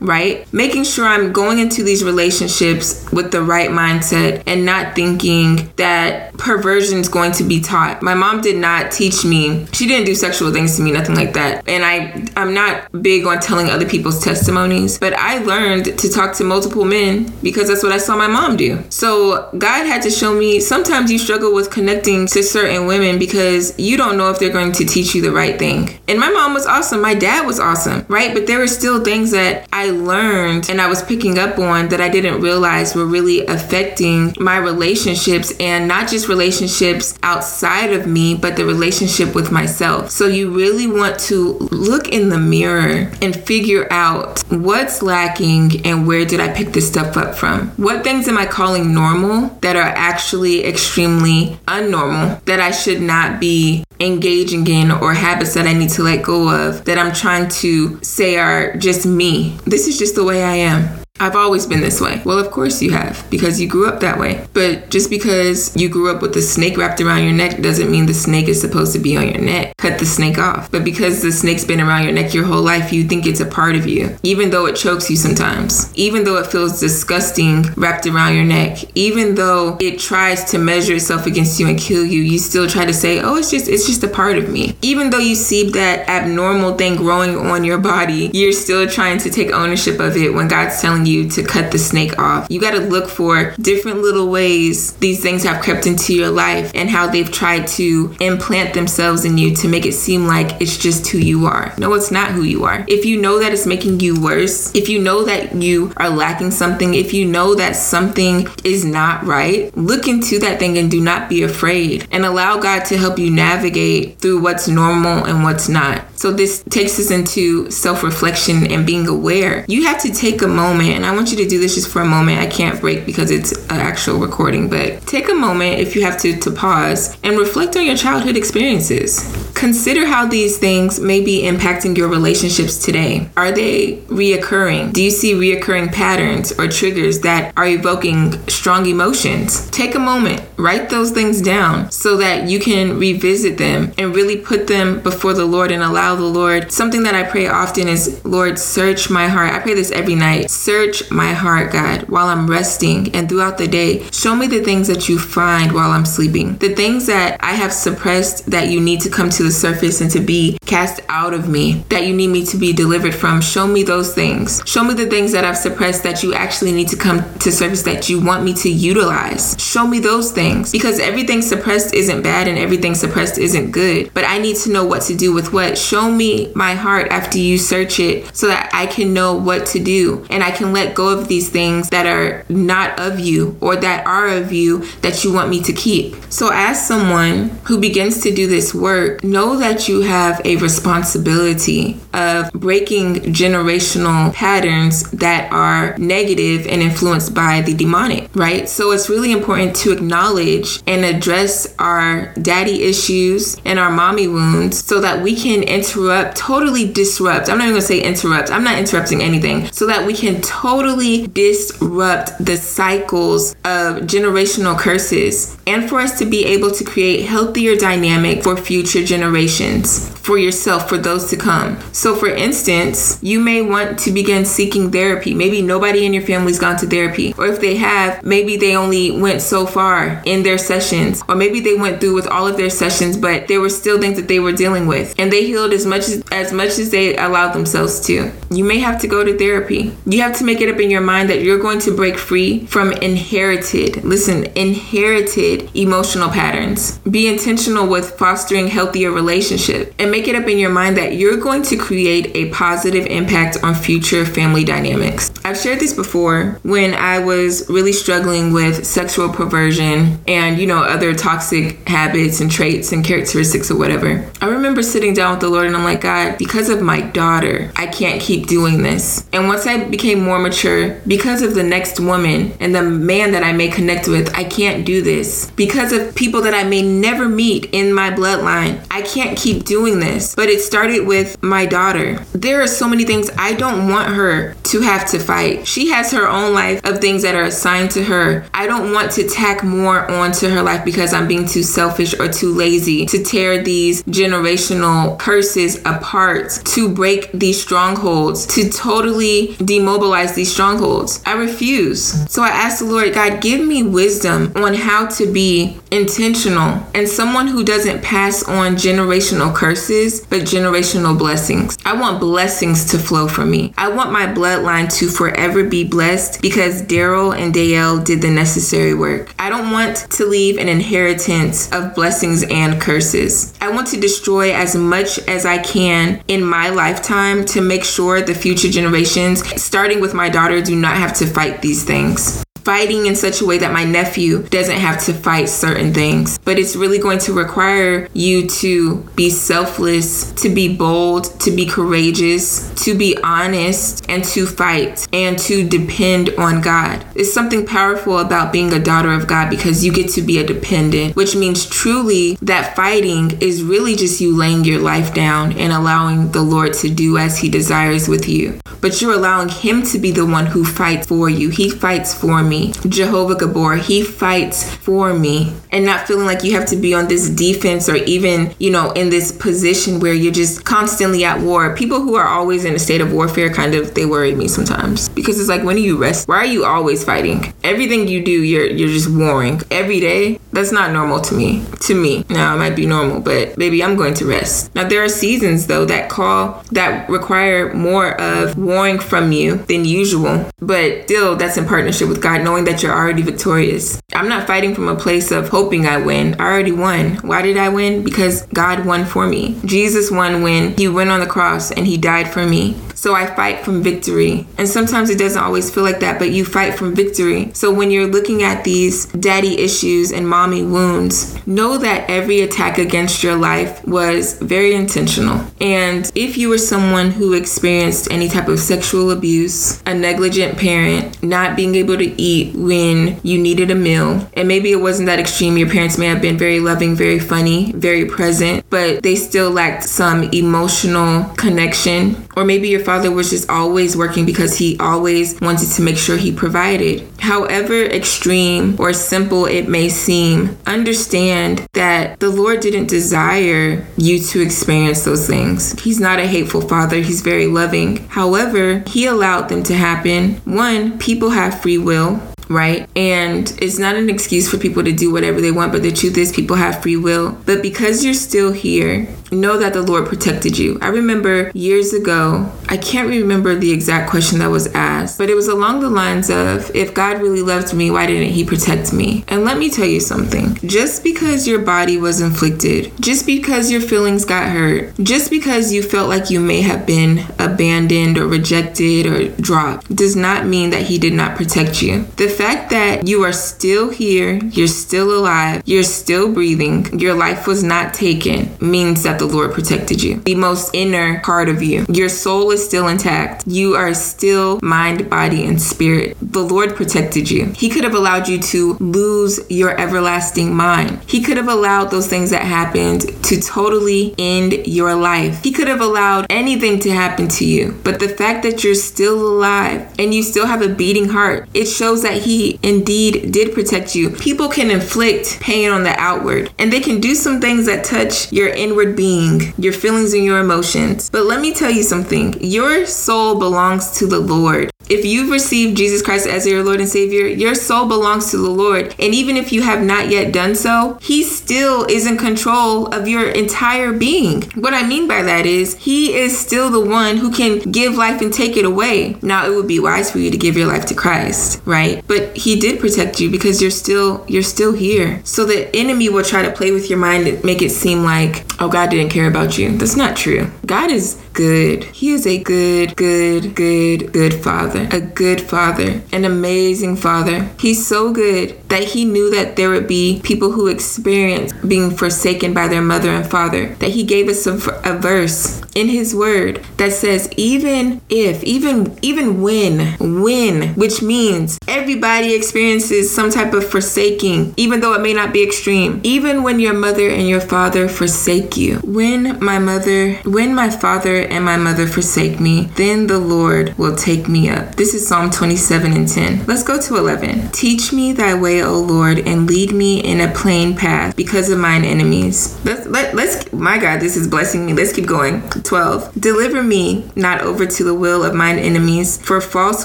right? 0.00 0.50
Making 0.52 0.84
sure 0.84 1.06
I'm 1.06 1.32
going 1.32 1.58
into 1.58 1.82
these 1.82 2.04
relationships 2.04 3.10
with 3.12 3.32
the 3.32 3.42
right 3.42 3.70
mindset 3.70 4.42
and 4.46 4.64
not 4.64 4.94
thinking 4.94 5.70
that 5.76 6.34
perversion 6.34 6.98
is 6.98 7.08
going 7.08 7.32
to 7.32 7.44
be 7.44 7.60
taught. 7.60 8.02
My 8.02 8.14
mom 8.14 8.40
did 8.40 8.56
not 8.56 8.92
teach 8.92 9.24
me. 9.24 9.66
She 9.72 9.86
didn't 9.86 10.06
do 10.06 10.14
sexual 10.14 10.52
things 10.52 10.76
to 10.76 10.82
me, 10.82 10.92
nothing 10.92 11.14
like 11.14 11.34
that. 11.34 11.68
And 11.68 11.84
I 11.84 12.26
I'm 12.36 12.54
not 12.54 12.90
big 13.02 13.26
on 13.26 13.40
telling 13.40 13.68
other 13.68 13.88
people's 13.88 14.22
testimonies, 14.22 14.98
but 14.98 15.14
I 15.14 15.38
learned 15.38 15.98
to 15.98 16.10
talk 16.10 16.34
to 16.36 16.44
multiple 16.44 16.84
men 16.84 17.32
because 17.42 17.68
that's 17.68 17.82
what 17.82 17.92
I 17.92 17.98
saw 17.98 18.16
my 18.16 18.26
mom 18.26 18.56
do. 18.56 18.82
So 18.90 19.50
God 19.58 19.86
had 19.86 20.02
to 20.02 20.10
show 20.10 20.34
me 20.34 20.60
sometimes 20.60 21.10
you 21.10 21.18
struggle 21.18 21.54
with 21.54 21.70
connecting 21.70 22.26
to 22.28 22.42
certain 22.42 22.86
women 22.86 23.18
because 23.18 23.78
you 23.78 23.96
don't 23.96 24.16
know 24.16 24.30
if 24.30 24.38
they're 24.38 24.52
going 24.52 24.72
to 24.72 24.84
teach 24.84 25.14
you 25.14 25.22
the 25.22 25.32
right 25.32 25.58
thing. 25.58 25.98
And 26.08 26.18
my 26.18 26.30
mom 26.30 26.54
was 26.54 26.66
awesome, 26.66 27.00
my 27.00 27.14
dad 27.14 27.46
was 27.46 27.58
awesome, 27.58 28.04
right? 28.08 28.32
But 28.32 28.46
there 28.46 28.58
were 28.58 28.68
still 28.68 29.02
things 29.04 29.30
that 29.32 29.68
I 29.72 29.87
learned 29.90 30.70
and 30.70 30.80
I 30.80 30.88
was 30.88 31.02
picking 31.02 31.38
up 31.38 31.58
on 31.58 31.88
that 31.88 32.00
I 32.00 32.08
didn't 32.08 32.40
realize 32.40 32.94
were 32.94 33.06
really 33.06 33.46
affecting 33.46 34.34
my 34.38 34.56
relationships 34.56 35.52
and 35.60 35.88
not 35.88 36.08
just 36.08 36.28
relationships 36.28 37.18
outside 37.22 37.92
of 37.92 38.06
me, 38.06 38.34
but 38.34 38.56
the 38.56 38.64
relationship 38.64 39.34
with 39.34 39.50
myself. 39.50 40.10
So 40.10 40.26
you 40.26 40.50
really 40.50 40.86
want 40.86 41.18
to 41.20 41.52
look 41.70 42.08
in 42.08 42.28
the 42.28 42.38
mirror 42.38 43.10
and 43.22 43.34
figure 43.34 43.86
out 43.92 44.42
what's 44.50 45.02
lacking 45.02 45.86
and 45.86 46.06
where 46.06 46.24
did 46.24 46.40
I 46.40 46.52
pick 46.52 46.68
this 46.68 46.88
stuff 46.88 47.16
up 47.16 47.34
from? 47.34 47.68
What 47.76 48.04
things 48.04 48.28
am 48.28 48.38
I 48.38 48.46
calling 48.46 48.92
normal 48.92 49.48
that 49.60 49.76
are 49.76 49.82
actually 49.82 50.64
extremely 50.64 51.58
unnormal 51.66 52.44
that 52.44 52.60
I 52.60 52.70
should 52.70 53.00
not 53.00 53.40
be 53.40 53.84
engaging 54.00 54.66
in 54.66 54.90
or 54.90 55.14
habits 55.14 55.54
that 55.54 55.66
I 55.66 55.72
need 55.72 55.90
to 55.90 56.02
let 56.02 56.22
go 56.22 56.48
of 56.48 56.84
that 56.84 56.98
I'm 56.98 57.12
trying 57.12 57.48
to 57.62 58.02
say 58.02 58.36
are 58.36 58.76
just 58.76 59.06
me. 59.06 59.58
This 59.64 59.88
is 59.88 59.98
just 59.98 60.14
the 60.14 60.24
way 60.24 60.42
I 60.44 60.54
am. 60.54 61.02
I've 61.20 61.36
always 61.36 61.66
been 61.66 61.80
this 61.80 62.00
way. 62.00 62.22
Well, 62.24 62.38
of 62.38 62.50
course 62.50 62.80
you 62.80 62.92
have, 62.92 63.28
because 63.30 63.60
you 63.60 63.68
grew 63.68 63.88
up 63.88 64.00
that 64.00 64.18
way. 64.18 64.46
But 64.54 64.90
just 64.90 65.10
because 65.10 65.76
you 65.76 65.88
grew 65.88 66.14
up 66.14 66.22
with 66.22 66.34
the 66.34 66.42
snake 66.42 66.76
wrapped 66.76 67.00
around 67.00 67.24
your 67.24 67.32
neck 67.32 67.60
doesn't 67.60 67.90
mean 67.90 68.06
the 68.06 68.14
snake 68.14 68.48
is 68.48 68.60
supposed 68.60 68.92
to 68.92 68.98
be 68.98 69.16
on 69.16 69.28
your 69.28 69.40
neck. 69.40 69.74
Cut 69.78 69.98
the 69.98 70.06
snake 70.06 70.38
off. 70.38 70.70
But 70.70 70.84
because 70.84 71.22
the 71.22 71.32
snake's 71.32 71.64
been 71.64 71.80
around 71.80 72.04
your 72.04 72.12
neck 72.12 72.34
your 72.34 72.44
whole 72.44 72.62
life, 72.62 72.92
you 72.92 73.04
think 73.04 73.26
it's 73.26 73.40
a 73.40 73.46
part 73.46 73.74
of 73.74 73.86
you, 73.86 74.16
even 74.22 74.50
though 74.50 74.66
it 74.66 74.76
chokes 74.76 75.10
you 75.10 75.16
sometimes, 75.16 75.92
even 75.96 76.24
though 76.24 76.36
it 76.36 76.46
feels 76.46 76.78
disgusting 76.80 77.62
wrapped 77.76 78.06
around 78.06 78.34
your 78.34 78.44
neck, 78.44 78.78
even 78.94 79.34
though 79.34 79.76
it 79.80 79.98
tries 79.98 80.44
to 80.50 80.58
measure 80.58 80.94
itself 80.94 81.26
against 81.26 81.58
you 81.58 81.66
and 81.68 81.78
kill 81.78 82.04
you, 82.04 82.22
you 82.22 82.38
still 82.38 82.68
try 82.68 82.84
to 82.84 82.94
say, 82.94 83.20
"Oh, 83.20 83.36
it's 83.36 83.50
just 83.50 83.68
it's 83.68 83.86
just 83.86 84.04
a 84.04 84.08
part 84.08 84.38
of 84.38 84.48
me." 84.48 84.76
Even 84.82 85.10
though 85.10 85.18
you 85.18 85.34
see 85.34 85.70
that 85.70 86.08
abnormal 86.08 86.74
thing 86.76 86.96
growing 86.96 87.36
on 87.36 87.64
your 87.64 87.78
body, 87.78 88.30
you're 88.32 88.52
still 88.52 88.86
trying 88.86 89.18
to 89.18 89.30
take 89.30 89.52
ownership 89.52 89.98
of 90.00 90.16
it 90.16 90.32
when 90.32 90.48
God's 90.48 90.80
telling 90.80 91.06
you 91.06 91.07
you 91.08 91.28
to 91.30 91.42
cut 91.42 91.72
the 91.72 91.78
snake 91.78 92.18
off. 92.18 92.46
You 92.50 92.60
got 92.60 92.72
to 92.72 92.80
look 92.80 93.08
for 93.08 93.54
different 93.60 94.02
little 94.02 94.30
ways 94.30 94.92
these 94.94 95.20
things 95.20 95.42
have 95.44 95.62
crept 95.62 95.86
into 95.86 96.14
your 96.14 96.30
life 96.30 96.70
and 96.74 96.88
how 96.88 97.08
they've 97.08 97.30
tried 97.30 97.66
to 97.68 98.14
implant 98.20 98.74
themselves 98.74 99.24
in 99.24 99.38
you 99.38 99.54
to 99.56 99.68
make 99.68 99.86
it 99.86 99.92
seem 99.92 100.26
like 100.26 100.60
it's 100.60 100.76
just 100.76 101.06
who 101.08 101.18
you 101.18 101.46
are. 101.46 101.74
No, 101.78 101.94
it's 101.94 102.10
not 102.10 102.32
who 102.32 102.42
you 102.42 102.64
are. 102.64 102.84
If 102.88 103.04
you 103.04 103.20
know 103.20 103.38
that 103.40 103.52
it's 103.52 103.66
making 103.66 104.00
you 104.00 104.20
worse, 104.20 104.74
if 104.74 104.88
you 104.88 105.00
know 105.00 105.24
that 105.24 105.54
you 105.54 105.92
are 105.96 106.10
lacking 106.10 106.50
something, 106.50 106.94
if 106.94 107.12
you 107.12 107.24
know 107.26 107.54
that 107.54 107.76
something 107.76 108.46
is 108.64 108.84
not 108.84 109.24
right, 109.24 109.74
look 109.76 110.06
into 110.08 110.38
that 110.40 110.58
thing 110.58 110.78
and 110.78 110.90
do 110.90 111.00
not 111.00 111.28
be 111.28 111.42
afraid 111.42 112.06
and 112.10 112.24
allow 112.24 112.58
God 112.58 112.84
to 112.86 112.98
help 112.98 113.18
you 113.18 113.30
navigate 113.30 114.18
through 114.18 114.40
what's 114.40 114.68
normal 114.68 115.24
and 115.24 115.42
what's 115.42 115.68
not. 115.68 116.04
So 116.18 116.32
this 116.32 116.64
takes 116.64 116.98
us 116.98 117.10
into 117.10 117.70
self-reflection 117.70 118.70
and 118.72 118.86
being 118.86 119.06
aware. 119.06 119.64
You 119.68 119.86
have 119.86 120.02
to 120.02 120.12
take 120.12 120.42
a 120.42 120.48
moment, 120.48 120.97
and 120.98 121.06
I 121.06 121.14
want 121.14 121.30
you 121.30 121.36
to 121.36 121.46
do 121.46 121.60
this 121.60 121.76
just 121.76 121.88
for 121.88 122.02
a 122.02 122.04
moment. 122.04 122.40
I 122.40 122.46
can't 122.48 122.80
break 122.80 123.06
because 123.06 123.30
it's 123.30 123.52
an 123.52 123.78
actual 123.78 124.18
recording, 124.18 124.68
but 124.68 125.00
take 125.06 125.28
a 125.28 125.34
moment 125.34 125.78
if 125.78 125.94
you 125.94 126.02
have 126.02 126.18
to 126.22 126.36
to 126.40 126.50
pause 126.50 127.16
and 127.22 127.38
reflect 127.38 127.76
on 127.76 127.86
your 127.86 127.96
childhood 127.96 128.36
experiences. 128.36 129.37
Consider 129.58 130.06
how 130.06 130.24
these 130.24 130.56
things 130.56 131.00
may 131.00 131.20
be 131.20 131.42
impacting 131.42 131.96
your 131.96 132.06
relationships 132.06 132.78
today. 132.78 133.28
Are 133.36 133.50
they 133.50 133.96
reoccurring? 134.06 134.92
Do 134.92 135.02
you 135.02 135.10
see 135.10 135.32
reoccurring 135.32 135.92
patterns 135.92 136.52
or 136.52 136.68
triggers 136.68 137.22
that 137.22 137.52
are 137.56 137.66
evoking 137.66 138.38
strong 138.46 138.86
emotions? 138.86 139.68
Take 139.70 139.96
a 139.96 139.98
moment, 139.98 140.44
write 140.58 140.90
those 140.90 141.10
things 141.10 141.42
down 141.42 141.90
so 141.90 142.16
that 142.18 142.48
you 142.48 142.60
can 142.60 143.00
revisit 143.00 143.58
them 143.58 143.92
and 143.98 144.14
really 144.14 144.36
put 144.36 144.68
them 144.68 145.00
before 145.00 145.34
the 145.34 145.44
Lord 145.44 145.72
and 145.72 145.82
allow 145.82 146.14
the 146.14 146.22
Lord. 146.22 146.70
Something 146.70 147.02
that 147.02 147.16
I 147.16 147.24
pray 147.24 147.48
often 147.48 147.88
is, 147.88 148.24
Lord, 148.24 148.60
search 148.60 149.10
my 149.10 149.26
heart. 149.26 149.52
I 149.52 149.58
pray 149.58 149.74
this 149.74 149.90
every 149.90 150.14
night. 150.14 150.52
Search 150.52 151.10
my 151.10 151.32
heart, 151.32 151.72
God, 151.72 152.08
while 152.08 152.28
I'm 152.28 152.48
resting 152.48 153.12
and 153.12 153.28
throughout 153.28 153.58
the 153.58 153.66
day. 153.66 154.08
Show 154.12 154.36
me 154.36 154.46
the 154.46 154.62
things 154.62 154.86
that 154.86 155.08
you 155.08 155.18
find 155.18 155.72
while 155.72 155.90
I'm 155.90 156.06
sleeping. 156.06 156.58
The 156.58 156.76
things 156.76 157.06
that 157.06 157.38
I 157.40 157.54
have 157.54 157.72
suppressed 157.72 158.46
that 158.52 158.68
you 158.68 158.80
need 158.80 159.00
to 159.00 159.10
come 159.10 159.30
to 159.30 159.47
the 159.48 159.52
surface 159.52 160.00
and 160.00 160.10
to 160.12 160.20
be 160.20 160.58
cast 160.64 161.00
out 161.08 161.34
of 161.34 161.48
me, 161.48 161.84
that 161.90 162.06
you 162.06 162.14
need 162.14 162.28
me 162.28 162.44
to 162.46 162.56
be 162.56 162.72
delivered 162.72 163.14
from. 163.14 163.40
Show 163.40 163.66
me 163.66 163.82
those 163.82 164.14
things. 164.14 164.62
Show 164.64 164.84
me 164.84 164.94
the 164.94 165.06
things 165.06 165.32
that 165.32 165.44
I've 165.44 165.58
suppressed 165.58 166.02
that 166.04 166.22
you 166.22 166.32
actually 166.34 166.72
need 166.72 166.88
to 166.88 166.96
come 166.96 167.18
to 167.40 167.52
surface 167.52 167.82
that 167.82 168.08
you 168.08 168.20
want 168.20 168.44
me 168.44 168.54
to 168.54 168.70
utilize. 168.70 169.56
Show 169.58 169.86
me 169.86 169.98
those 169.98 170.32
things 170.32 170.72
because 170.72 170.98
everything 170.98 171.42
suppressed 171.42 171.94
isn't 171.94 172.22
bad 172.22 172.48
and 172.48 172.58
everything 172.58 172.94
suppressed 172.94 173.36
isn't 173.38 173.72
good. 173.72 174.10
But 174.14 174.24
I 174.24 174.38
need 174.38 174.56
to 174.64 174.70
know 174.70 174.84
what 174.86 175.02
to 175.02 175.14
do 175.14 175.34
with 175.34 175.52
what. 175.52 175.76
Show 175.76 175.98
show 175.98 176.10
me 176.10 176.52
my 176.54 176.74
heart 176.74 177.08
after 177.10 177.38
you 177.38 177.58
search 177.58 177.98
it 177.98 178.34
so 178.34 178.46
that 178.46 178.70
I 178.72 178.86
can 178.86 179.12
know 179.12 179.34
what 179.34 179.66
to 179.68 179.80
do 179.82 180.24
and 180.30 180.44
I 180.44 180.52
can 180.52 180.72
let 180.72 180.94
go 180.94 181.08
of 181.08 181.26
these 181.26 181.50
things 181.50 181.90
that 181.90 182.06
are 182.06 182.44
not 182.48 183.00
of 183.00 183.18
you 183.18 183.56
or 183.60 183.74
that 183.74 184.06
are 184.06 184.28
of 184.28 184.52
you 184.52 184.84
that 185.02 185.24
you 185.24 185.32
want 185.32 185.50
me 185.50 185.60
to 185.62 185.72
keep. 185.72 186.14
So, 186.30 186.50
as 186.52 186.86
someone 186.86 187.48
who 187.64 187.80
begins 187.80 188.22
to 188.22 188.32
do 188.32 188.46
this 188.46 188.72
work, 188.72 189.24
know 189.30 189.56
that 189.58 189.88
you 189.88 190.00
have 190.00 190.40
a 190.44 190.56
responsibility 190.56 192.00
of 192.12 192.50
breaking 192.52 193.14
generational 193.34 194.32
patterns 194.34 195.10
that 195.10 195.52
are 195.52 195.96
negative 195.98 196.66
and 196.66 196.82
influenced 196.82 197.34
by 197.34 197.60
the 197.60 197.74
demonic, 197.74 198.28
right? 198.34 198.68
So, 198.68 198.92
it's 198.92 199.08
really 199.08 199.32
important 199.32 199.76
to 199.76 199.92
acknowledge 199.92 200.82
and 200.86 201.04
address 201.04 201.74
our 201.78 202.32
daddy 202.34 202.82
issues 202.82 203.56
and 203.64 203.78
our 203.78 203.90
mommy 203.90 204.28
wounds 204.28 204.84
so 204.84 205.00
that 205.00 205.22
we 205.22 205.36
can 205.36 205.62
interrupt, 205.62 206.36
totally 206.36 206.90
disrupt. 206.90 207.48
I'm 207.48 207.58
not 207.58 207.64
even 207.64 207.74
gonna 207.74 207.82
say 207.82 208.00
interrupt. 208.00 208.50
I'm 208.50 208.64
not 208.64 208.78
interrupting 208.78 209.22
anything. 209.22 209.70
So 209.72 209.86
that 209.86 210.06
we 210.06 210.14
can 210.14 210.40
totally 210.40 211.26
disrupt 211.28 212.44
the 212.44 212.56
cycles 212.56 213.52
of 213.64 214.02
generational 214.02 214.78
curses 214.78 215.56
and 215.66 215.88
for 215.88 216.00
us 216.00 216.18
to 216.18 216.24
be 216.24 216.44
able 216.46 216.70
to 216.70 216.84
create 216.84 217.26
healthier 217.26 217.76
dynamic 217.76 218.42
for 218.42 218.56
future 218.56 219.04
generations 219.04 219.17
generations 219.18 220.17
for 220.28 220.36
yourself 220.36 220.90
for 220.90 220.98
those 220.98 221.30
to 221.30 221.38
come. 221.38 221.78
So 221.92 222.14
for 222.14 222.28
instance, 222.28 223.18
you 223.22 223.40
may 223.40 223.62
want 223.62 223.98
to 224.00 224.12
begin 224.12 224.44
seeking 224.44 224.92
therapy. 224.92 225.32
Maybe 225.32 225.62
nobody 225.62 226.04
in 226.04 226.12
your 226.12 226.22
family's 226.22 226.58
gone 226.58 226.76
to 226.80 226.86
therapy. 226.86 227.32
Or 227.38 227.46
if 227.46 227.62
they 227.62 227.76
have, 227.76 228.22
maybe 228.22 228.58
they 228.58 228.76
only 228.76 229.10
went 229.10 229.40
so 229.40 229.64
far 229.64 230.20
in 230.26 230.42
their 230.42 230.58
sessions. 230.58 231.22
Or 231.30 231.34
maybe 231.34 231.60
they 231.60 231.76
went 231.76 231.98
through 231.98 232.14
with 232.14 232.26
all 232.26 232.46
of 232.46 232.58
their 232.58 232.68
sessions, 232.68 233.16
but 233.16 233.48
there 233.48 233.62
were 233.62 233.70
still 233.70 233.98
things 233.98 234.18
that 234.18 234.28
they 234.28 234.38
were 234.38 234.52
dealing 234.52 234.86
with. 234.86 235.14
And 235.18 235.32
they 235.32 235.46
healed 235.46 235.72
as 235.72 235.86
much 235.86 236.02
as, 236.10 236.22
as 236.30 236.52
much 236.52 236.78
as 236.78 236.90
they 236.90 237.16
allowed 237.16 237.54
themselves 237.54 237.98
to. 238.08 238.30
You 238.50 238.64
may 238.64 238.80
have 238.80 239.00
to 239.00 239.08
go 239.08 239.24
to 239.24 239.38
therapy. 239.38 239.94
You 240.04 240.20
have 240.20 240.36
to 240.36 240.44
make 240.44 240.60
it 240.60 240.68
up 240.68 240.78
in 240.78 240.90
your 240.90 241.00
mind 241.00 241.30
that 241.30 241.40
you're 241.42 241.58
going 241.58 241.78
to 241.80 241.96
break 241.96 242.18
free 242.18 242.66
from 242.66 242.92
inherited, 242.92 244.04
listen, 244.04 244.44
inherited 244.56 245.74
emotional 245.74 246.28
patterns. 246.28 246.98
Be 246.98 247.28
intentional 247.28 247.86
with 247.86 248.18
fostering 248.18 248.68
healthier 248.68 249.10
relationships 249.10 249.94
and 249.98 250.10
make 250.18 250.26
it 250.26 250.34
up 250.34 250.48
in 250.48 250.58
your 250.58 250.70
mind 250.70 250.96
that 250.96 251.14
you're 251.14 251.36
going 251.36 251.62
to 251.62 251.76
create 251.76 252.34
a 252.34 252.50
positive 252.50 253.06
impact 253.06 253.56
on 253.62 253.72
future 253.72 254.26
family 254.26 254.64
dynamics. 254.64 255.30
I've 255.44 255.56
shared 255.56 255.78
this 255.78 255.92
before 255.92 256.58
when 256.64 256.92
I 256.92 257.20
was 257.20 257.70
really 257.70 257.92
struggling 257.92 258.52
with 258.52 258.84
sexual 258.84 259.28
perversion 259.28 260.18
and, 260.26 260.58
you 260.58 260.66
know, 260.66 260.82
other 260.82 261.14
toxic 261.14 261.88
habits 261.88 262.40
and 262.40 262.50
traits 262.50 262.90
and 262.90 263.04
characteristics 263.04 263.70
or 263.70 263.78
whatever. 263.78 264.28
I 264.40 264.46
remember 264.46 264.82
sitting 264.82 265.14
down 265.14 265.34
with 265.34 265.40
the 265.40 265.50
Lord 265.50 265.66
and 265.66 265.76
I'm 265.76 265.84
like, 265.84 266.00
God, 266.00 266.36
because 266.36 266.68
of 266.68 266.82
my 266.82 267.00
daughter, 267.00 267.70
I 267.76 267.86
can't 267.86 268.20
keep 268.20 268.48
doing 268.48 268.82
this. 268.82 269.24
And 269.32 269.46
once 269.46 269.68
I 269.68 269.84
became 269.84 270.24
more 270.24 270.40
mature, 270.40 270.98
because 271.06 271.42
of 271.42 271.54
the 271.54 271.62
next 271.62 272.00
woman 272.00 272.54
and 272.58 272.74
the 272.74 272.82
man 272.82 273.30
that 273.32 273.44
I 273.44 273.52
may 273.52 273.68
connect 273.68 274.08
with, 274.08 274.36
I 274.36 274.42
can't 274.42 274.84
do 274.84 275.00
this. 275.00 275.48
Because 275.52 275.92
of 275.92 276.16
people 276.16 276.42
that 276.42 276.54
I 276.54 276.64
may 276.64 276.82
never 276.82 277.28
meet 277.28 277.66
in 277.70 277.92
my 277.92 278.10
bloodline, 278.10 278.84
I 278.90 279.02
can't 279.02 279.38
keep 279.38 279.64
doing 279.64 280.00
this. 280.00 280.07
But 280.34 280.48
it 280.48 280.60
started 280.60 281.06
with 281.06 281.42
my 281.42 281.66
daughter. 281.66 282.18
There 282.32 282.62
are 282.62 282.66
so 282.66 282.88
many 282.88 283.04
things 283.04 283.30
I 283.38 283.54
don't 283.54 283.88
want 283.88 284.14
her 284.14 284.54
to 284.54 284.80
have 284.80 285.08
to 285.10 285.18
fight. 285.18 285.66
She 285.66 285.88
has 285.90 286.10
her 286.12 286.28
own 286.28 286.54
life 286.54 286.84
of 286.84 286.98
things 286.98 287.22
that 287.22 287.34
are 287.34 287.44
assigned 287.44 287.90
to 287.92 288.04
her. 288.04 288.46
I 288.54 288.66
don't 288.66 288.92
want 288.92 289.12
to 289.12 289.28
tack 289.28 289.62
more 289.62 290.10
onto 290.10 290.48
her 290.48 290.62
life 290.62 290.84
because 290.84 291.12
I'm 291.12 291.28
being 291.28 291.46
too 291.46 291.62
selfish 291.62 292.18
or 292.18 292.28
too 292.28 292.52
lazy 292.54 293.06
to 293.06 293.22
tear 293.22 293.62
these 293.62 294.02
generational 294.04 295.18
curses 295.18 295.76
apart, 295.84 296.50
to 296.64 296.88
break 296.94 297.30
these 297.32 297.60
strongholds, 297.60 298.46
to 298.54 298.70
totally 298.70 299.56
demobilize 299.58 300.34
these 300.34 300.52
strongholds. 300.52 301.22
I 301.26 301.34
refuse. 301.34 302.30
So 302.30 302.42
I 302.42 302.48
asked 302.48 302.80
the 302.80 302.86
Lord, 302.86 303.14
God, 303.14 303.40
give 303.40 303.66
me 303.66 303.82
wisdom 303.82 304.52
on 304.56 304.74
how 304.74 305.06
to 305.08 305.32
be 305.32 305.78
intentional 305.90 306.82
and 306.94 307.08
someone 307.08 307.46
who 307.46 307.64
doesn't 307.64 308.02
pass 308.02 308.42
on 308.42 308.76
generational 308.76 309.54
curses, 309.54 309.97
but 309.98 310.42
generational 310.42 311.18
blessings. 311.18 311.76
I 311.84 311.94
want 311.94 312.20
blessings 312.20 312.84
to 312.92 312.98
flow 312.98 313.26
from 313.26 313.50
me. 313.50 313.74
I 313.76 313.88
want 313.88 314.12
my 314.12 314.26
bloodline 314.26 314.92
to 314.98 315.08
forever 315.08 315.64
be 315.64 315.82
blessed 315.82 316.40
because 316.40 316.82
Daryl 316.82 317.36
and 317.36 317.52
Dae'l 317.52 318.04
did 318.04 318.22
the 318.22 318.30
necessary 318.30 318.94
work. 318.94 319.34
I 319.38 319.48
don't 319.50 319.72
want 319.72 319.96
to 320.12 320.24
leave 320.24 320.56
an 320.58 320.68
inheritance 320.68 321.70
of 321.72 321.96
blessings 321.96 322.44
and 322.44 322.80
curses. 322.80 323.54
I 323.60 323.70
want 323.70 323.88
to 323.88 324.00
destroy 324.00 324.54
as 324.54 324.76
much 324.76 325.18
as 325.20 325.44
I 325.44 325.58
can 325.58 326.22
in 326.28 326.44
my 326.44 326.68
lifetime 326.68 327.44
to 327.46 327.60
make 327.60 327.82
sure 327.82 328.22
the 328.22 328.34
future 328.34 328.68
generations, 328.68 329.44
starting 329.60 330.00
with 330.00 330.14
my 330.14 330.28
daughter, 330.28 330.62
do 330.62 330.76
not 330.76 330.96
have 330.96 331.12
to 331.14 331.26
fight 331.26 331.60
these 331.60 331.82
things 331.82 332.44
fighting 332.68 333.06
in 333.06 333.16
such 333.16 333.40
a 333.40 333.46
way 333.46 333.56
that 333.56 333.72
my 333.72 333.82
nephew 333.82 334.42
doesn't 334.48 334.76
have 334.76 335.02
to 335.02 335.14
fight 335.14 335.48
certain 335.48 335.94
things. 335.94 336.36
But 336.44 336.58
it's 336.58 336.76
really 336.76 336.98
going 336.98 337.18
to 337.20 337.32
require 337.32 338.06
you 338.12 338.46
to 338.46 338.96
be 339.16 339.30
selfless, 339.30 340.32
to 340.32 340.50
be 340.50 340.76
bold, 340.76 341.40
to 341.40 341.50
be 341.50 341.64
courageous, 341.64 342.68
to 342.84 342.94
be 342.94 343.16
honest, 343.24 344.04
and 344.10 344.22
to 344.24 344.46
fight 344.46 345.08
and 345.14 345.38
to 345.38 345.66
depend 345.66 346.28
on 346.36 346.60
God. 346.60 347.06
It's 347.14 347.32
something 347.32 347.64
powerful 347.66 348.18
about 348.18 348.52
being 348.52 348.70
a 348.74 348.78
daughter 348.78 349.14
of 349.14 349.26
God 349.26 349.48
because 349.48 349.82
you 349.82 349.90
get 349.90 350.10
to 350.10 350.20
be 350.20 350.38
a 350.38 350.46
dependent, 350.46 351.16
which 351.16 351.34
means 351.34 351.64
truly 351.64 352.36
that 352.42 352.76
fighting 352.76 353.40
is 353.40 353.62
really 353.62 353.96
just 353.96 354.20
you 354.20 354.36
laying 354.36 354.66
your 354.66 354.80
life 354.80 355.14
down 355.14 355.52
and 355.52 355.72
allowing 355.72 356.32
the 356.32 356.42
Lord 356.42 356.74
to 356.74 356.90
do 356.90 357.16
as 357.16 357.38
He 357.38 357.48
desires 357.48 358.08
with 358.08 358.28
you. 358.28 358.60
But 358.82 359.00
you're 359.00 359.14
allowing 359.14 359.48
Him 359.48 359.82
to 359.84 359.98
be 359.98 360.10
the 360.10 360.26
one 360.26 360.44
who 360.44 360.66
fights 360.66 361.06
for 361.06 361.30
you. 361.30 361.48
He 361.48 361.70
fights 361.70 362.12
for 362.12 362.42
me 362.42 362.57
Jehovah 362.88 363.34
Gibbor, 363.34 363.78
he 363.80 364.02
fights 364.02 364.74
for 364.76 365.14
me. 365.14 365.54
And 365.70 365.84
not 365.84 366.06
feeling 366.06 366.26
like 366.26 366.44
you 366.44 366.52
have 366.52 366.66
to 366.66 366.76
be 366.76 366.94
on 366.94 367.08
this 367.08 367.28
defense 367.28 367.88
or 367.88 367.96
even, 367.96 368.54
you 368.58 368.70
know, 368.70 368.90
in 368.92 369.10
this 369.10 369.32
position 369.32 370.00
where 370.00 370.14
you're 370.14 370.32
just 370.32 370.64
constantly 370.64 371.24
at 371.24 371.40
war. 371.40 371.74
People 371.76 372.00
who 372.00 372.14
are 372.14 372.26
always 372.26 372.64
in 372.64 372.74
a 372.74 372.78
state 372.78 373.00
of 373.00 373.12
warfare 373.12 373.52
kind 373.52 373.74
of 373.74 373.94
they 373.94 374.06
worry 374.06 374.34
me 374.34 374.48
sometimes. 374.48 375.08
Because 375.10 375.38
it's 375.38 375.48
like 375.48 375.62
when 375.62 375.76
do 375.76 375.82
you 375.82 375.96
rest? 375.96 376.28
Why 376.28 376.38
are 376.38 376.46
you 376.46 376.64
always 376.64 377.04
fighting? 377.04 377.52
Everything 377.62 378.08
you 378.08 378.24
do, 378.24 378.42
you're 378.42 378.66
you're 378.66 378.88
just 378.88 379.10
warring. 379.10 379.60
Every 379.70 380.00
day, 380.00 380.40
that's 380.52 380.72
not 380.72 380.92
normal 380.92 381.20
to 381.22 381.34
me. 381.34 381.64
To 381.80 381.94
me. 381.94 382.24
Now 382.30 382.54
it 382.54 382.58
might 382.58 382.76
be 382.76 382.86
normal, 382.86 383.20
but 383.20 383.56
baby, 383.56 383.82
I'm 383.82 383.96
going 383.96 384.14
to 384.14 384.26
rest. 384.26 384.74
Now 384.74 384.88
there 384.88 385.04
are 385.04 385.08
seasons 385.08 385.66
though 385.66 385.84
that 385.84 386.08
call 386.08 386.62
that 386.72 387.08
require 387.08 387.72
more 387.74 388.18
of 388.20 388.56
warring 388.56 388.98
from 388.98 389.32
you 389.32 389.56
than 389.56 389.84
usual. 389.84 390.48
But 390.60 391.04
still 391.04 391.36
that's 391.36 391.56
in 391.56 391.66
partnership 391.66 392.08
with 392.08 392.22
God, 392.22 392.42
knowing 392.48 392.64
that 392.64 392.82
you're 392.82 392.94
already 392.96 393.20
victorious. 393.20 394.00
I'm 394.14 394.30
not 394.30 394.46
fighting 394.46 394.74
from 394.74 394.88
a 394.88 394.96
place 394.96 395.30
of 395.30 395.50
hoping 395.50 395.86
I 395.86 395.98
win. 395.98 396.34
I 396.40 396.44
already 396.50 396.72
won. 396.72 397.16
Why 397.16 397.42
did 397.42 397.58
I 397.58 397.68
win? 397.68 398.02
Because 398.02 398.46
God 398.54 398.86
won 398.86 399.04
for 399.04 399.26
me. 399.26 399.60
Jesus 399.66 400.10
won 400.10 400.42
when 400.42 400.74
he 400.78 400.88
went 400.88 401.10
on 401.10 401.20
the 401.20 401.26
cross 401.26 401.70
and 401.70 401.86
he 401.86 401.98
died 401.98 402.32
for 402.32 402.46
me. 402.46 402.74
So 402.94 403.14
I 403.14 403.26
fight 403.26 403.64
from 403.64 403.82
victory. 403.82 404.46
And 404.56 404.66
sometimes 404.66 405.10
it 405.10 405.18
doesn't 405.18 405.40
always 405.40 405.72
feel 405.72 405.84
like 405.84 406.00
that, 406.00 406.18
but 406.18 406.30
you 406.30 406.44
fight 406.44 406.74
from 406.74 406.96
victory. 406.96 407.50
So 407.52 407.72
when 407.72 407.90
you're 407.90 408.08
looking 408.08 408.42
at 408.42 408.64
these 408.64 409.06
daddy 409.06 409.60
issues 409.60 410.10
and 410.10 410.28
mommy 410.28 410.64
wounds, 410.64 411.36
know 411.46 411.76
that 411.78 412.08
every 412.10 412.40
attack 412.40 412.78
against 412.78 413.22
your 413.22 413.36
life 413.36 413.86
was 413.86 414.38
very 414.40 414.74
intentional. 414.74 415.44
And 415.60 416.10
if 416.14 416.38
you 416.38 416.48
were 416.48 416.58
someone 416.58 417.10
who 417.10 417.34
experienced 417.34 418.10
any 418.10 418.28
type 418.28 418.48
of 418.48 418.58
sexual 418.58 419.10
abuse, 419.10 419.80
a 419.86 419.94
negligent 419.94 420.58
parent, 420.58 421.22
not 421.22 421.56
being 421.56 421.74
able 421.76 421.98
to 421.98 422.20
eat 422.20 422.27
when 422.54 423.20
you 423.22 423.38
needed 423.38 423.70
a 423.70 423.74
meal, 423.74 424.28
and 424.34 424.48
maybe 424.48 424.70
it 424.70 424.80
wasn't 424.80 425.06
that 425.06 425.18
extreme, 425.18 425.56
your 425.56 425.68
parents 425.68 425.98
may 425.98 426.06
have 426.06 426.22
been 426.22 426.38
very 426.38 426.60
loving, 426.60 426.94
very 426.94 427.18
funny, 427.18 427.72
very 427.72 428.04
present, 428.06 428.64
but 428.70 429.02
they 429.02 429.16
still 429.16 429.50
lacked 429.50 429.84
some 429.84 430.24
emotional 430.32 431.24
connection, 431.36 432.28
or 432.36 432.44
maybe 432.44 432.68
your 432.68 432.84
father 432.84 433.10
was 433.10 433.30
just 433.30 433.48
always 433.50 433.96
working 433.96 434.24
because 434.26 434.56
he 434.56 434.76
always 434.78 435.40
wanted 435.40 435.68
to 435.70 435.82
make 435.82 435.96
sure 435.96 436.16
he 436.16 436.32
provided. 436.32 437.06
However 437.20 437.82
extreme 437.84 438.76
or 438.78 438.92
simple 438.92 439.46
it 439.46 439.68
may 439.68 439.88
seem, 439.88 440.56
understand 440.66 441.66
that 441.72 442.20
the 442.20 442.30
Lord 442.30 442.60
didn't 442.60 442.88
desire 442.88 443.86
you 443.96 444.20
to 444.20 444.40
experience 444.40 445.04
those 445.04 445.26
things. 445.26 445.78
He's 445.80 446.00
not 446.00 446.18
a 446.18 446.26
hateful 446.26 446.60
father, 446.60 446.96
he's 446.96 447.22
very 447.22 447.46
loving. 447.46 448.08
However, 448.08 448.84
he 448.86 449.06
allowed 449.06 449.48
them 449.48 449.62
to 449.64 449.74
happen. 449.74 450.34
One, 450.44 450.98
people 450.98 451.30
have 451.30 451.60
free 451.60 451.78
will 451.78 452.17
right? 452.48 452.88
And 452.96 453.50
it's 453.60 453.78
not 453.78 453.96
an 453.96 454.08
excuse 454.10 454.50
for 454.50 454.58
people 454.58 454.84
to 454.84 454.92
do 454.92 455.12
whatever 455.12 455.40
they 455.40 455.52
want, 455.52 455.72
but 455.72 455.82
the 455.82 455.92
truth 455.92 456.16
is, 456.16 456.32
people 456.32 456.56
have 456.56 456.82
free 456.82 456.96
will. 456.96 457.32
But 457.46 457.62
because 457.62 458.04
you're 458.04 458.14
still 458.14 458.52
here, 458.52 459.08
know 459.30 459.58
that 459.58 459.72
the 459.72 459.82
Lord 459.82 460.06
protected 460.06 460.58
you. 460.58 460.78
I 460.80 460.88
remember 460.88 461.50
years 461.54 461.92
ago, 461.92 462.50
I 462.68 462.76
can't 462.76 463.08
remember 463.08 463.54
the 463.54 463.72
exact 463.72 464.10
question 464.10 464.38
that 464.40 464.50
was 464.50 464.66
asked, 464.68 465.18
but 465.18 465.30
it 465.30 465.34
was 465.34 465.48
along 465.48 465.80
the 465.80 465.90
lines 465.90 466.30
of 466.30 466.74
if 466.74 466.94
God 466.94 467.20
really 467.20 467.42
loved 467.42 467.74
me, 467.74 467.90
why 467.90 468.06
didn't 468.06 468.32
He 468.32 468.44
protect 468.44 468.92
me? 468.92 469.24
And 469.28 469.44
let 469.44 469.58
me 469.58 469.70
tell 469.70 469.86
you 469.86 470.00
something 470.00 470.54
just 470.66 471.02
because 471.02 471.46
your 471.46 471.60
body 471.60 471.96
was 471.96 472.20
inflicted, 472.20 472.92
just 473.00 473.26
because 473.26 473.70
your 473.70 473.80
feelings 473.80 474.24
got 474.24 474.50
hurt, 474.50 474.94
just 475.02 475.30
because 475.30 475.72
you 475.72 475.82
felt 475.82 476.08
like 476.08 476.30
you 476.30 476.40
may 476.40 476.62
have 476.62 476.86
been 476.86 477.24
abandoned 477.38 478.18
or 478.18 478.26
rejected 478.26 479.06
or 479.06 479.28
dropped, 479.40 479.94
does 479.94 480.16
not 480.16 480.46
mean 480.46 480.70
that 480.70 480.82
He 480.82 480.98
did 480.98 481.12
not 481.12 481.36
protect 481.36 481.82
you. 481.82 482.02
The 482.16 482.28
fact 482.28 482.70
that 482.70 483.06
you 483.06 483.22
are 483.24 483.32
still 483.32 483.90
here, 483.90 484.34
you're 484.36 484.66
still 484.66 485.18
alive, 485.18 485.62
you're 485.64 485.82
still 485.82 486.32
breathing, 486.32 486.98
your 486.98 487.14
life 487.14 487.46
was 487.46 487.62
not 487.62 487.94
taken 487.94 488.56
means 488.60 489.02
that 489.02 489.17
the 489.18 489.26
Lord 489.26 489.52
protected 489.52 490.02
you. 490.02 490.20
The 490.20 490.34
most 490.34 490.70
inner 490.74 491.20
part 491.20 491.48
of 491.48 491.62
you. 491.62 491.86
Your 491.88 492.08
soul 492.08 492.50
is 492.50 492.64
still 492.64 492.88
intact. 492.88 493.46
You 493.46 493.74
are 493.74 493.94
still 493.94 494.58
mind, 494.62 495.08
body, 495.10 495.44
and 495.44 495.60
spirit. 495.60 496.16
The 496.20 496.42
Lord 496.42 496.76
protected 496.76 497.30
you. 497.30 497.46
He 497.46 497.68
could 497.68 497.84
have 497.84 497.94
allowed 497.94 498.28
you 498.28 498.38
to 498.38 498.74
lose 498.74 499.40
your 499.50 499.78
everlasting 499.78 500.54
mind. 500.54 501.00
He 501.06 501.22
could 501.22 501.36
have 501.36 501.48
allowed 501.48 501.86
those 501.86 502.08
things 502.08 502.30
that 502.30 502.42
happened 502.42 503.02
to 503.24 503.40
totally 503.40 504.14
end 504.18 504.66
your 504.66 504.94
life. 504.94 505.42
He 505.42 505.52
could 505.52 505.68
have 505.68 505.80
allowed 505.80 506.26
anything 506.30 506.78
to 506.80 506.90
happen 506.90 507.28
to 507.28 507.44
you. 507.44 507.78
But 507.84 508.00
the 508.00 508.08
fact 508.08 508.42
that 508.42 508.62
you're 508.62 508.74
still 508.74 509.20
alive 509.20 509.92
and 509.98 510.14
you 510.14 510.22
still 510.22 510.46
have 510.46 510.62
a 510.62 510.68
beating 510.68 511.08
heart, 511.08 511.48
it 511.54 511.66
shows 511.66 512.02
that 512.02 512.22
He 512.22 512.58
indeed 512.62 513.32
did 513.32 513.54
protect 513.54 513.94
you. 513.94 514.10
People 514.10 514.48
can 514.48 514.70
inflict 514.70 515.40
pain 515.40 515.70
on 515.70 515.82
the 515.82 515.98
outward 515.98 516.50
and 516.58 516.72
they 516.72 516.80
can 516.80 517.00
do 517.00 517.14
some 517.14 517.40
things 517.40 517.66
that 517.66 517.84
touch 517.84 518.32
your 518.32 518.48
inward 518.48 518.96
being 518.96 519.07
being, 519.08 519.54
your 519.56 519.72
feelings 519.72 520.12
and 520.12 520.22
your 520.22 520.38
emotions. 520.38 521.08
But 521.08 521.24
let 521.24 521.40
me 521.40 521.54
tell 521.54 521.70
you 521.70 521.82
something 521.82 522.34
your 522.42 522.84
soul 522.84 523.38
belongs 523.38 523.92
to 523.98 524.06
the 524.06 524.18
Lord. 524.18 524.70
If 524.88 525.04
you've 525.04 525.30
received 525.30 525.76
Jesus 525.76 526.02
Christ 526.02 526.26
as 526.26 526.46
your 526.46 526.64
Lord 526.64 526.80
and 526.80 526.88
Savior, 526.88 527.26
your 527.26 527.54
soul 527.54 527.86
belongs 527.86 528.30
to 528.30 528.38
the 528.38 528.48
Lord. 528.48 528.94
And 528.98 529.14
even 529.14 529.36
if 529.36 529.52
you 529.52 529.62
have 529.62 529.82
not 529.82 530.08
yet 530.08 530.32
done 530.32 530.54
so, 530.54 530.98
He 531.00 531.22
still 531.22 531.84
is 531.84 532.06
in 532.06 532.16
control 532.16 532.86
of 532.94 533.06
your 533.06 533.28
entire 533.30 533.92
being. 533.92 534.42
What 534.52 534.74
I 534.74 534.86
mean 534.86 535.06
by 535.06 535.22
that 535.22 535.44
is, 535.44 535.76
He 535.76 536.14
is 536.14 536.38
still 536.38 536.70
the 536.70 536.80
one 536.80 537.18
who 537.18 537.30
can 537.30 537.58
give 537.70 537.96
life 537.96 538.22
and 538.22 538.32
take 538.32 538.56
it 538.56 538.64
away. 538.64 539.16
Now, 539.20 539.46
it 539.46 539.54
would 539.54 539.68
be 539.68 539.80
wise 539.80 540.10
for 540.10 540.18
you 540.18 540.30
to 540.30 540.38
give 540.38 540.56
your 540.56 540.66
life 540.66 540.86
to 540.86 540.94
Christ, 540.94 541.60
right? 541.64 542.02
But 542.06 542.36
He 542.36 542.58
did 542.58 542.80
protect 542.80 543.20
you 543.20 543.30
because 543.30 543.60
you're 543.60 543.70
still 543.70 544.24
you're 544.26 544.42
still 544.42 544.72
here. 544.72 545.20
So 545.24 545.44
the 545.44 545.74
enemy 545.76 546.08
will 546.08 546.24
try 546.24 546.42
to 546.42 546.50
play 546.50 546.70
with 546.70 546.88
your 546.88 546.98
mind 546.98 547.26
and 547.26 547.44
make 547.44 547.62
it 547.62 547.70
seem 547.70 548.04
like, 548.04 548.46
oh, 548.60 548.68
God 548.68 548.90
didn't 548.90 549.12
care 549.12 549.28
about 549.28 549.58
you. 549.58 549.76
That's 549.76 549.96
not 549.96 550.16
true. 550.16 550.50
God 550.66 550.90
is 550.90 551.20
good. 551.32 551.84
He 551.84 552.10
is 552.10 552.26
a 552.26 552.38
good, 552.42 552.96
good, 552.96 553.54
good, 553.54 554.12
good 554.12 554.34
father. 554.34 554.88
A 554.90 555.00
good 555.00 555.40
father. 555.40 556.02
An 556.12 556.24
amazing 556.24 556.96
father. 556.96 557.50
He's 557.58 557.86
so 557.86 558.12
good 558.12 558.57
that 558.68 558.84
he 558.84 559.04
knew 559.04 559.30
that 559.30 559.56
there 559.56 559.70
would 559.70 559.86
be 559.86 560.20
people 560.22 560.52
who 560.52 560.68
experience 560.68 561.52
being 561.66 561.90
forsaken 561.90 562.54
by 562.54 562.68
their 562.68 562.82
mother 562.82 563.10
and 563.10 563.28
father. 563.28 563.74
That 563.76 563.90
he 563.90 564.04
gave 564.04 564.28
us 564.28 564.46
a, 564.46 564.54
a 564.84 564.98
verse 564.98 565.60
in 565.74 565.88
his 565.88 566.14
word 566.14 566.60
that 566.76 566.92
says 566.92 567.30
even 567.36 568.00
if 568.08 568.42
even 568.42 568.98
even 569.00 569.40
when 569.40 569.96
when 570.00 570.74
which 570.74 571.02
means 571.02 571.58
everybody 571.68 572.34
experiences 572.34 573.14
some 573.14 573.30
type 573.30 573.52
of 573.52 573.68
forsaking 573.68 574.52
even 574.56 574.80
though 574.80 574.94
it 574.94 575.00
may 575.00 575.12
not 575.12 575.32
be 575.32 575.42
extreme 575.42 576.00
even 576.02 576.42
when 576.42 576.58
your 576.58 576.74
mother 576.74 577.08
and 577.08 577.28
your 577.28 577.40
father 577.40 577.86
forsake 577.86 578.56
you 578.56 578.78
when 578.78 579.38
my 579.38 579.58
mother 579.58 580.14
when 580.24 580.52
my 580.54 580.68
father 580.68 581.16
and 581.22 581.44
my 581.44 581.56
mother 581.56 581.86
forsake 581.86 582.40
me, 582.40 582.64
then 582.76 583.06
the 583.06 583.18
Lord 583.18 583.76
will 583.78 583.96
take 583.96 584.28
me 584.28 584.48
up. 584.48 584.74
This 584.76 584.94
is 584.94 585.06
Psalm 585.06 585.30
27 585.30 585.92
and 585.92 586.08
10. 586.08 586.46
Let's 586.46 586.62
go 586.62 586.80
to 586.80 586.96
11. 586.96 587.50
Teach 587.52 587.92
me 587.92 588.12
thy 588.12 588.34
way, 588.34 588.57
O 588.62 588.80
Lord, 588.80 589.18
and 589.18 589.46
lead 589.46 589.72
me 589.72 590.00
in 590.00 590.20
a 590.20 590.32
plain 590.32 590.76
path 590.76 591.16
because 591.16 591.50
of 591.50 591.58
mine 591.58 591.84
enemies. 591.84 592.58
Let's, 592.64 592.86
let, 592.86 593.14
let's, 593.14 593.52
my 593.52 593.78
God, 593.78 594.00
this 594.00 594.16
is 594.16 594.28
blessing 594.28 594.66
me. 594.66 594.74
Let's 594.74 594.92
keep 594.92 595.06
going. 595.06 595.48
12. 595.50 596.20
Deliver 596.20 596.62
me 596.62 597.10
not 597.16 597.40
over 597.40 597.66
to 597.66 597.84
the 597.84 597.94
will 597.94 598.24
of 598.24 598.34
mine 598.34 598.58
enemies, 598.58 599.18
for 599.18 599.40
false 599.40 599.84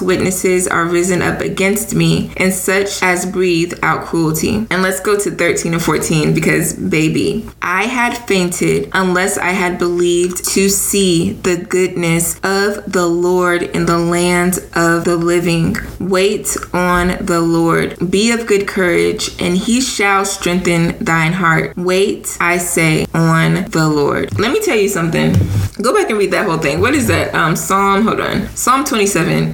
witnesses 0.00 0.66
are 0.66 0.84
risen 0.84 1.22
up 1.22 1.40
against 1.40 1.94
me, 1.94 2.32
and 2.36 2.52
such 2.52 3.02
as 3.02 3.26
breathe 3.26 3.74
out 3.82 4.06
cruelty. 4.06 4.66
And 4.70 4.82
let's 4.82 5.00
go 5.00 5.18
to 5.18 5.30
13 5.30 5.74
and 5.74 5.82
14 5.82 6.34
because, 6.34 6.74
baby, 6.74 7.48
I 7.62 7.84
had 7.84 8.16
fainted 8.16 8.90
unless 8.92 9.38
I 9.38 9.50
had 9.50 9.78
believed 9.78 10.44
to 10.50 10.68
see 10.68 11.32
the 11.32 11.56
goodness 11.56 12.36
of 12.42 12.90
the 12.90 13.06
Lord 13.06 13.62
in 13.62 13.86
the 13.86 13.98
land 13.98 14.58
of 14.74 15.04
the 15.04 15.16
living. 15.16 15.76
Wait 16.00 16.56
on 16.72 17.24
the 17.24 17.40
Lord. 17.40 18.10
Be 18.10 18.30
of 18.32 18.46
good 18.46 18.63
courage, 18.64 19.30
and 19.40 19.56
he 19.56 19.80
shall 19.80 20.24
strengthen 20.24 21.02
thine 21.04 21.32
heart. 21.32 21.76
Wait, 21.76 22.36
I 22.40 22.58
say, 22.58 23.06
on 23.14 23.70
the 23.70 23.88
Lord. 23.88 24.38
Let 24.38 24.52
me 24.52 24.60
tell 24.60 24.76
you 24.76 24.88
something. 24.88 25.34
Go 25.80 25.94
back 25.94 26.10
and 26.10 26.18
read 26.18 26.32
that 26.32 26.46
whole 26.46 26.58
thing. 26.58 26.80
What 26.80 26.94
is 26.94 27.06
that? 27.08 27.34
Um, 27.34 27.56
Psalm, 27.56 28.02
hold 28.02 28.20
on. 28.20 28.48
Psalm 28.56 28.84
27 28.84 29.52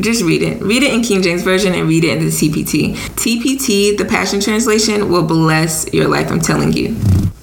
just 0.00 0.22
read 0.22 0.42
it. 0.42 0.62
Read 0.62 0.82
it 0.82 0.92
in 0.92 1.02
King 1.02 1.22
James 1.22 1.42
Version 1.42 1.74
and 1.74 1.88
read 1.88 2.04
it 2.04 2.18
in 2.18 2.24
the 2.24 2.30
TPT. 2.30 2.94
TPT, 3.16 3.96
the 3.96 4.04
Passion 4.04 4.40
Translation, 4.40 5.08
will 5.08 5.26
bless 5.26 5.92
your 5.92 6.06
life, 6.06 6.30
I'm 6.30 6.40
telling 6.40 6.72
you. 6.72 6.96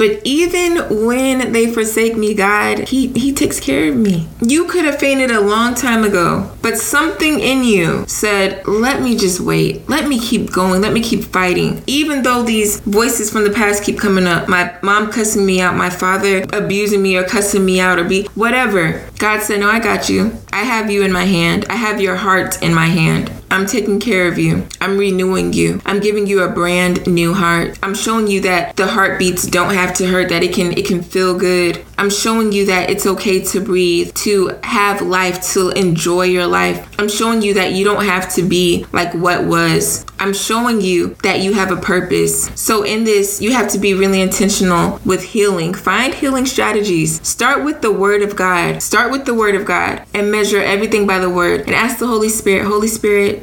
But 0.04 0.20
even 0.26 1.06
when 1.06 1.54
they 1.54 1.68
forsake 1.68 2.18
me, 2.18 2.34
God, 2.34 2.90
He 2.90 3.08
He 3.16 3.32
takes 3.32 3.58
care 3.58 3.88
of 3.88 3.96
me. 3.96 4.28
You 4.42 4.66
could 4.66 4.84
have 4.84 5.00
fainted 5.00 5.32
a 5.32 5.40
long 5.40 5.76
time 5.76 6.04
ago, 6.04 6.52
but 6.62 6.78
something 6.78 7.40
in 7.40 7.64
you 7.64 8.04
said, 8.06 8.68
"Let 8.68 9.02
me 9.02 9.16
just 9.16 9.40
wait. 9.40 9.88
Let 9.88 10.10
me 10.10 10.20
keep 10.20 10.52
going. 10.52 10.82
Let 10.82 10.92
me 10.92 11.02
keep 11.02 11.24
fighting." 11.24 11.82
Even 11.88 12.24
though 12.24 12.44
these 12.44 12.82
voices 12.82 13.30
from 13.30 13.46
the 13.46 13.50
past 13.62 13.86
keep 13.86 13.98
coming 13.98 14.28
up, 14.28 14.50
my 14.50 14.74
mom 14.82 15.10
cussing 15.10 15.46
me 15.46 15.62
out, 15.62 15.78
my 15.78 15.90
father 15.90 16.44
abusing 16.52 17.02
me 17.02 17.16
or 17.16 17.24
cussing 17.24 17.64
me 17.64 17.80
out 17.80 17.98
or 17.98 18.04
be 18.04 18.28
whatever. 18.36 19.04
God 19.20 19.42
said, 19.42 19.62
"No, 19.62 19.70
I 19.70 19.80
got 19.80 20.10
you. 20.10 20.34
I 20.52 20.64
have 20.64 20.92
you 20.92 21.04
in 21.04 21.14
my 21.14 21.28
hand. 21.38 21.66
I 21.70 21.78
have 21.78 22.02
your 22.02 22.18
heart 22.18 22.62
in 22.62 22.74
my 22.74 22.88
hand." 22.88 23.32
I'm 23.54 23.68
taking 23.68 24.00
care 24.00 24.28
of 24.28 24.40
you. 24.40 24.68
I'm 24.82 24.98
renewing 24.98 25.54
you. 25.54 25.80
I'm 25.86 26.00
giving 26.00 26.26
you 26.26 26.42
a 26.42 26.50
brand 26.50 27.06
new 27.06 27.36
heart. 27.36 27.78
I'm 27.84 27.94
showing 27.94 28.26
you 28.26 28.42
that 28.42 28.76
the 28.78 28.88
heartbeats 28.88 29.46
don't 29.46 29.76
have 29.76 29.94
to 29.98 30.08
hurt, 30.08 30.30
that 30.30 30.42
it 30.42 30.56
can 30.56 30.76
it 30.76 30.88
can 30.88 31.04
feel 31.04 31.38
good. 31.38 31.86
I'm 32.00 32.10
showing 32.10 32.52
you 32.52 32.66
that 32.66 32.90
it's 32.90 33.06
okay 33.06 33.44
to 33.44 33.62
breathe, 33.62 34.16
to 34.16 34.60
have 34.64 35.04
life, 35.04 35.54
to 35.54 35.70
enjoy 35.70 36.24
your 36.24 36.48
life. 36.48 36.90
I'm 37.00 37.08
showing 37.08 37.44
you 37.44 37.54
that 37.54 37.74
you 37.74 37.86
don't 37.86 38.04
have 38.04 38.34
to 38.34 38.42
be 38.42 38.88
like 38.92 39.14
what 39.14 39.46
was. 39.46 40.04
I'm 40.18 40.34
showing 40.34 40.82
you 40.82 41.16
that 41.22 41.42
you 41.42 41.54
have 41.54 41.72
a 41.72 41.76
purpose. 41.76 42.50
So 42.60 42.84
in 42.84 43.04
this, 43.04 43.42
you 43.42 43.52
have 43.52 43.70
to 43.70 43.78
be 43.78 43.94
really 43.94 44.22
intentional 44.22 45.00
with 45.06 45.22
healing. 45.22 45.76
Find 45.76 46.14
healing 46.14 46.46
strategies. 46.48 47.26
Start 47.28 47.64
with 47.64 47.82
the 47.82 47.92
word 47.92 48.24
of 48.24 48.36
God. 48.36 48.82
Start 48.82 49.12
with 49.12 49.26
the 49.26 49.34
word 49.34 49.54
of 49.54 49.66
God 49.66 50.04
and 50.14 50.32
measure 50.32 50.62
everything 50.62 51.06
by 51.06 51.20
the 51.20 51.30
word 51.30 51.62
and 51.62 51.76
ask 51.76 52.00
the 52.00 52.08
Holy 52.08 52.30
Spirit, 52.30 52.66
Holy 52.66 52.88
Spirit, 52.88 53.43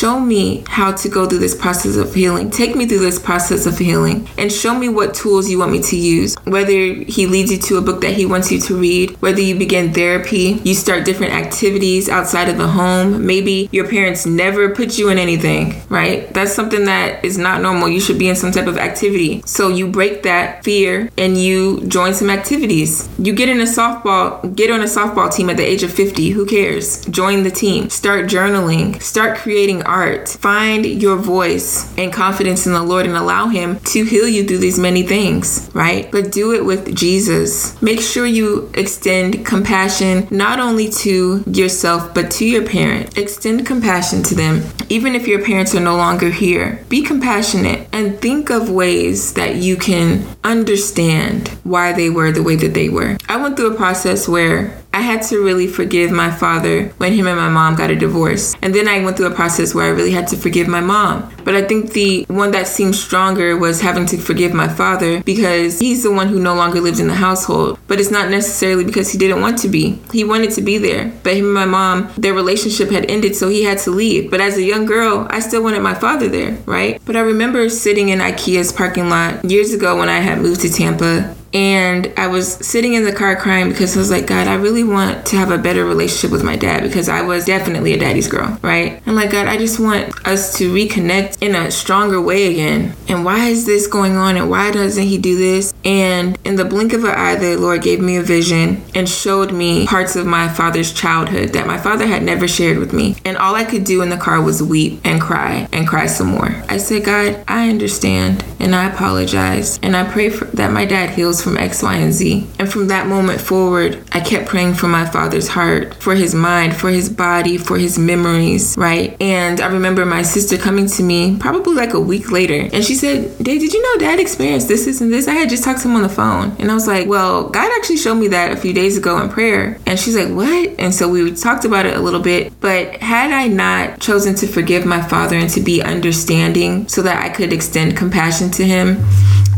show 0.00 0.18
me 0.18 0.64
how 0.66 0.90
to 0.90 1.10
go 1.10 1.26
through 1.26 1.38
this 1.38 1.54
process 1.54 1.94
of 1.96 2.14
healing. 2.14 2.48
Take 2.48 2.74
me 2.74 2.86
through 2.86 3.00
this 3.00 3.18
process 3.18 3.66
of 3.66 3.76
healing 3.76 4.26
and 4.38 4.50
show 4.50 4.74
me 4.74 4.88
what 4.88 5.12
tools 5.12 5.50
you 5.50 5.58
want 5.58 5.72
me 5.72 5.82
to 5.82 5.96
use. 5.96 6.36
Whether 6.44 6.94
he 7.16 7.26
leads 7.26 7.52
you 7.52 7.58
to 7.58 7.76
a 7.76 7.82
book 7.82 8.00
that 8.00 8.14
he 8.14 8.24
wants 8.24 8.50
you 8.50 8.58
to 8.60 8.76
read, 8.78 9.10
whether 9.20 9.42
you 9.42 9.58
begin 9.58 9.92
therapy, 9.92 10.58
you 10.64 10.72
start 10.72 11.04
different 11.04 11.34
activities 11.34 12.08
outside 12.08 12.48
of 12.48 12.56
the 12.56 12.68
home. 12.68 13.26
Maybe 13.26 13.68
your 13.72 13.86
parents 13.86 14.24
never 14.24 14.74
put 14.74 14.96
you 14.96 15.10
in 15.10 15.18
anything, 15.18 15.82
right? 15.90 16.32
That's 16.32 16.54
something 16.54 16.86
that 16.86 17.22
is 17.22 17.36
not 17.36 17.60
normal. 17.60 17.90
You 17.90 18.00
should 18.00 18.18
be 18.18 18.30
in 18.30 18.36
some 18.36 18.52
type 18.52 18.68
of 18.68 18.78
activity. 18.78 19.42
So 19.44 19.68
you 19.68 19.86
break 19.86 20.22
that 20.22 20.64
fear 20.64 21.10
and 21.18 21.36
you 21.36 21.86
join 21.88 22.14
some 22.14 22.30
activities. 22.30 23.06
You 23.18 23.34
get 23.34 23.50
in 23.50 23.60
a 23.60 23.64
softball, 23.64 24.56
get 24.56 24.70
on 24.70 24.80
a 24.80 24.84
softball 24.84 25.30
team 25.30 25.50
at 25.50 25.58
the 25.58 25.66
age 25.66 25.82
of 25.82 25.92
50. 25.92 26.30
Who 26.30 26.46
cares? 26.46 27.04
Join 27.04 27.42
the 27.42 27.50
team. 27.50 27.90
Start 27.90 28.24
journaling. 28.30 29.02
Start 29.02 29.36
creating 29.36 29.82
art. 29.90 30.28
Find 30.28 30.86
your 30.86 31.16
voice 31.16 31.92
and 31.98 32.12
confidence 32.12 32.66
in 32.66 32.72
the 32.72 32.82
Lord 32.82 33.06
and 33.06 33.16
allow 33.16 33.48
Him 33.48 33.80
to 33.80 34.04
heal 34.04 34.28
you 34.28 34.46
through 34.46 34.58
these 34.58 34.78
many 34.78 35.02
things, 35.02 35.68
right? 35.74 36.10
But 36.10 36.32
do 36.32 36.54
it 36.54 36.64
with 36.64 36.94
Jesus. 36.96 37.80
Make 37.82 38.00
sure 38.00 38.24
you 38.24 38.70
extend 38.74 39.44
compassion 39.44 40.28
not 40.30 40.60
only 40.60 40.88
to 41.04 41.42
yourself, 41.46 42.14
but 42.14 42.30
to 42.32 42.46
your 42.46 42.66
parent. 42.66 43.18
Extend 43.18 43.66
compassion 43.66 44.22
to 44.24 44.34
them. 44.34 44.62
Even 44.88 45.14
if 45.14 45.26
your 45.26 45.44
parents 45.44 45.74
are 45.74 45.80
no 45.80 45.96
longer 45.96 46.30
here, 46.30 46.84
be 46.88 47.02
compassionate 47.02 47.88
and 47.92 48.20
think 48.20 48.50
of 48.50 48.70
ways 48.70 49.34
that 49.34 49.56
you 49.56 49.76
can 49.76 50.24
understand 50.44 51.48
why 51.64 51.92
they 51.92 52.08
were 52.08 52.30
the 52.30 52.42
way 52.42 52.56
that 52.56 52.74
they 52.74 52.88
were. 52.88 53.16
I 53.28 53.36
went 53.36 53.56
through 53.56 53.74
a 53.74 53.76
process 53.76 54.28
where 54.28 54.80
I 55.00 55.04
had 55.04 55.22
to 55.28 55.42
really 55.42 55.66
forgive 55.66 56.10
my 56.10 56.30
father 56.30 56.88
when 56.98 57.14
him 57.14 57.26
and 57.26 57.38
my 57.38 57.48
mom 57.48 57.74
got 57.74 57.88
a 57.88 57.96
divorce. 57.96 58.54
And 58.60 58.74
then 58.74 58.86
I 58.86 59.02
went 59.02 59.16
through 59.16 59.32
a 59.32 59.34
process 59.34 59.74
where 59.74 59.86
I 59.86 59.96
really 59.96 60.10
had 60.10 60.28
to 60.28 60.36
forgive 60.36 60.68
my 60.68 60.82
mom. 60.82 61.32
But 61.42 61.54
I 61.54 61.62
think 61.62 61.94
the 61.94 62.24
one 62.24 62.50
that 62.50 62.68
seemed 62.68 62.94
stronger 62.94 63.56
was 63.56 63.80
having 63.80 64.04
to 64.04 64.18
forgive 64.18 64.52
my 64.52 64.68
father 64.68 65.22
because 65.22 65.80
he's 65.80 66.02
the 66.02 66.12
one 66.12 66.28
who 66.28 66.38
no 66.38 66.54
longer 66.54 66.82
lives 66.82 67.00
in 67.00 67.08
the 67.08 67.14
household. 67.14 67.78
But 67.88 67.98
it's 67.98 68.10
not 68.10 68.28
necessarily 68.28 68.84
because 68.84 69.10
he 69.10 69.16
didn't 69.16 69.40
want 69.40 69.56
to 69.60 69.68
be. 69.68 70.02
He 70.12 70.22
wanted 70.22 70.50
to 70.50 70.60
be 70.60 70.76
there. 70.76 71.10
But 71.22 71.34
him 71.34 71.46
and 71.46 71.54
my 71.54 71.64
mom, 71.64 72.12
their 72.18 72.34
relationship 72.34 72.90
had 72.90 73.10
ended, 73.10 73.34
so 73.34 73.48
he 73.48 73.64
had 73.64 73.78
to 73.78 73.90
leave. 73.90 74.30
But 74.30 74.42
as 74.42 74.58
a 74.58 74.62
young 74.62 74.84
girl, 74.84 75.26
I 75.30 75.40
still 75.40 75.62
wanted 75.62 75.80
my 75.80 75.94
father 75.94 76.28
there, 76.28 76.58
right? 76.66 77.00
But 77.06 77.16
I 77.16 77.20
remember 77.20 77.70
sitting 77.70 78.10
in 78.10 78.18
IKEA's 78.18 78.70
parking 78.70 79.08
lot 79.08 79.46
years 79.46 79.72
ago 79.72 79.96
when 79.96 80.10
I 80.10 80.20
had 80.20 80.40
moved 80.40 80.60
to 80.60 80.68
Tampa 80.68 81.34
and 81.52 82.12
I 82.16 82.28
was 82.28 82.54
sitting 82.54 82.94
in 82.94 83.04
the 83.04 83.12
car 83.12 83.36
crying 83.36 83.68
because 83.68 83.96
I 83.96 84.00
was 84.00 84.10
like, 84.10 84.26
God, 84.26 84.46
I 84.46 84.54
really 84.54 84.84
want 84.84 85.26
to 85.26 85.36
have 85.36 85.50
a 85.50 85.58
better 85.58 85.84
relationship 85.84 86.30
with 86.30 86.44
my 86.44 86.56
dad 86.56 86.82
because 86.82 87.08
I 87.08 87.22
was 87.22 87.44
definitely 87.44 87.92
a 87.92 87.98
daddy's 87.98 88.28
girl, 88.28 88.58
right? 88.62 89.02
I'm 89.06 89.14
like, 89.14 89.30
God, 89.30 89.46
I 89.46 89.56
just 89.56 89.80
want 89.80 90.26
us 90.26 90.56
to 90.58 90.72
reconnect 90.72 91.42
in 91.42 91.54
a 91.54 91.70
stronger 91.70 92.20
way 92.20 92.50
again. 92.50 92.94
And 93.08 93.24
why 93.24 93.46
is 93.46 93.66
this 93.66 93.86
going 93.86 94.16
on? 94.16 94.36
And 94.36 94.48
why 94.50 94.70
doesn't 94.70 95.02
he 95.02 95.18
do 95.18 95.36
this? 95.36 95.74
And 95.84 96.38
in 96.44 96.56
the 96.56 96.64
blink 96.64 96.92
of 96.92 97.04
an 97.04 97.10
eye, 97.10 97.36
the 97.36 97.56
Lord 97.56 97.82
gave 97.82 98.00
me 98.00 98.16
a 98.16 98.22
vision 98.22 98.82
and 98.94 99.08
showed 99.08 99.52
me 99.52 99.86
parts 99.86 100.16
of 100.16 100.26
my 100.26 100.48
father's 100.48 100.92
childhood 100.92 101.50
that 101.50 101.66
my 101.66 101.78
father 101.78 102.06
had 102.06 102.22
never 102.22 102.46
shared 102.46 102.78
with 102.78 102.92
me. 102.92 103.16
And 103.24 103.36
all 103.36 103.54
I 103.54 103.64
could 103.64 103.84
do 103.84 104.02
in 104.02 104.10
the 104.10 104.16
car 104.16 104.40
was 104.40 104.62
weep 104.62 105.00
and 105.04 105.20
cry 105.20 105.68
and 105.72 105.88
cry 105.88 106.06
some 106.06 106.28
more. 106.28 106.62
I 106.68 106.76
said, 106.76 107.04
God, 107.04 107.42
I 107.48 107.68
understand 107.68 108.44
and 108.60 108.74
I 108.74 108.88
apologize. 108.90 109.80
And 109.82 109.96
I 109.96 110.08
pray 110.10 110.28
for, 110.30 110.44
that 110.46 110.72
my 110.72 110.84
dad 110.84 111.10
heals 111.10 111.39
from 111.42 111.56
X, 111.56 111.82
Y, 111.82 111.94
and 111.94 112.12
Z. 112.12 112.46
And 112.58 112.70
from 112.70 112.88
that 112.88 113.06
moment 113.06 113.40
forward, 113.40 114.02
I 114.12 114.20
kept 114.20 114.48
praying 114.48 114.74
for 114.74 114.88
my 114.88 115.06
father's 115.06 115.48
heart, 115.48 115.94
for 115.94 116.14
his 116.14 116.34
mind, 116.34 116.76
for 116.76 116.90
his 116.90 117.08
body, 117.08 117.56
for 117.58 117.78
his 117.78 117.98
memories, 117.98 118.76
right? 118.76 119.16
And 119.20 119.60
I 119.60 119.66
remember 119.66 120.04
my 120.04 120.22
sister 120.22 120.56
coming 120.56 120.86
to 120.86 121.02
me 121.02 121.36
probably 121.38 121.74
like 121.74 121.94
a 121.94 122.00
week 122.00 122.30
later, 122.30 122.68
and 122.72 122.84
she 122.84 122.94
said, 122.94 123.36
Dave, 123.38 123.60
did 123.60 123.72
you 123.72 123.82
know 123.82 124.00
dad 124.00 124.20
experienced 124.20 124.68
this, 124.68 124.84
this, 124.84 125.00
and 125.00 125.12
this? 125.12 125.28
I 125.28 125.34
had 125.34 125.48
just 125.48 125.64
talked 125.64 125.82
to 125.82 125.88
him 125.88 125.96
on 125.96 126.02
the 126.02 126.08
phone. 126.08 126.56
And 126.58 126.70
I 126.70 126.74
was 126.74 126.86
like, 126.86 127.08
Well, 127.08 127.48
God 127.48 127.70
actually 127.78 127.96
showed 127.96 128.16
me 128.16 128.28
that 128.28 128.52
a 128.52 128.56
few 128.56 128.72
days 128.72 128.96
ago 128.96 129.20
in 129.20 129.28
prayer. 129.28 129.78
And 129.86 129.98
she's 129.98 130.16
like, 130.16 130.28
What? 130.28 130.78
And 130.78 130.94
so 130.94 131.08
we 131.08 131.34
talked 131.34 131.64
about 131.64 131.86
it 131.86 131.96
a 131.96 132.00
little 132.00 132.20
bit. 132.20 132.52
But 132.60 132.96
had 132.96 133.32
I 133.32 133.48
not 133.48 134.00
chosen 134.00 134.34
to 134.36 134.46
forgive 134.46 134.84
my 134.86 135.00
father 135.00 135.36
and 135.36 135.50
to 135.50 135.60
be 135.60 135.82
understanding 135.82 136.88
so 136.88 137.02
that 137.02 137.22
I 137.22 137.28
could 137.28 137.52
extend 137.52 137.96
compassion 137.96 138.50
to 138.52 138.64
him, 138.64 139.02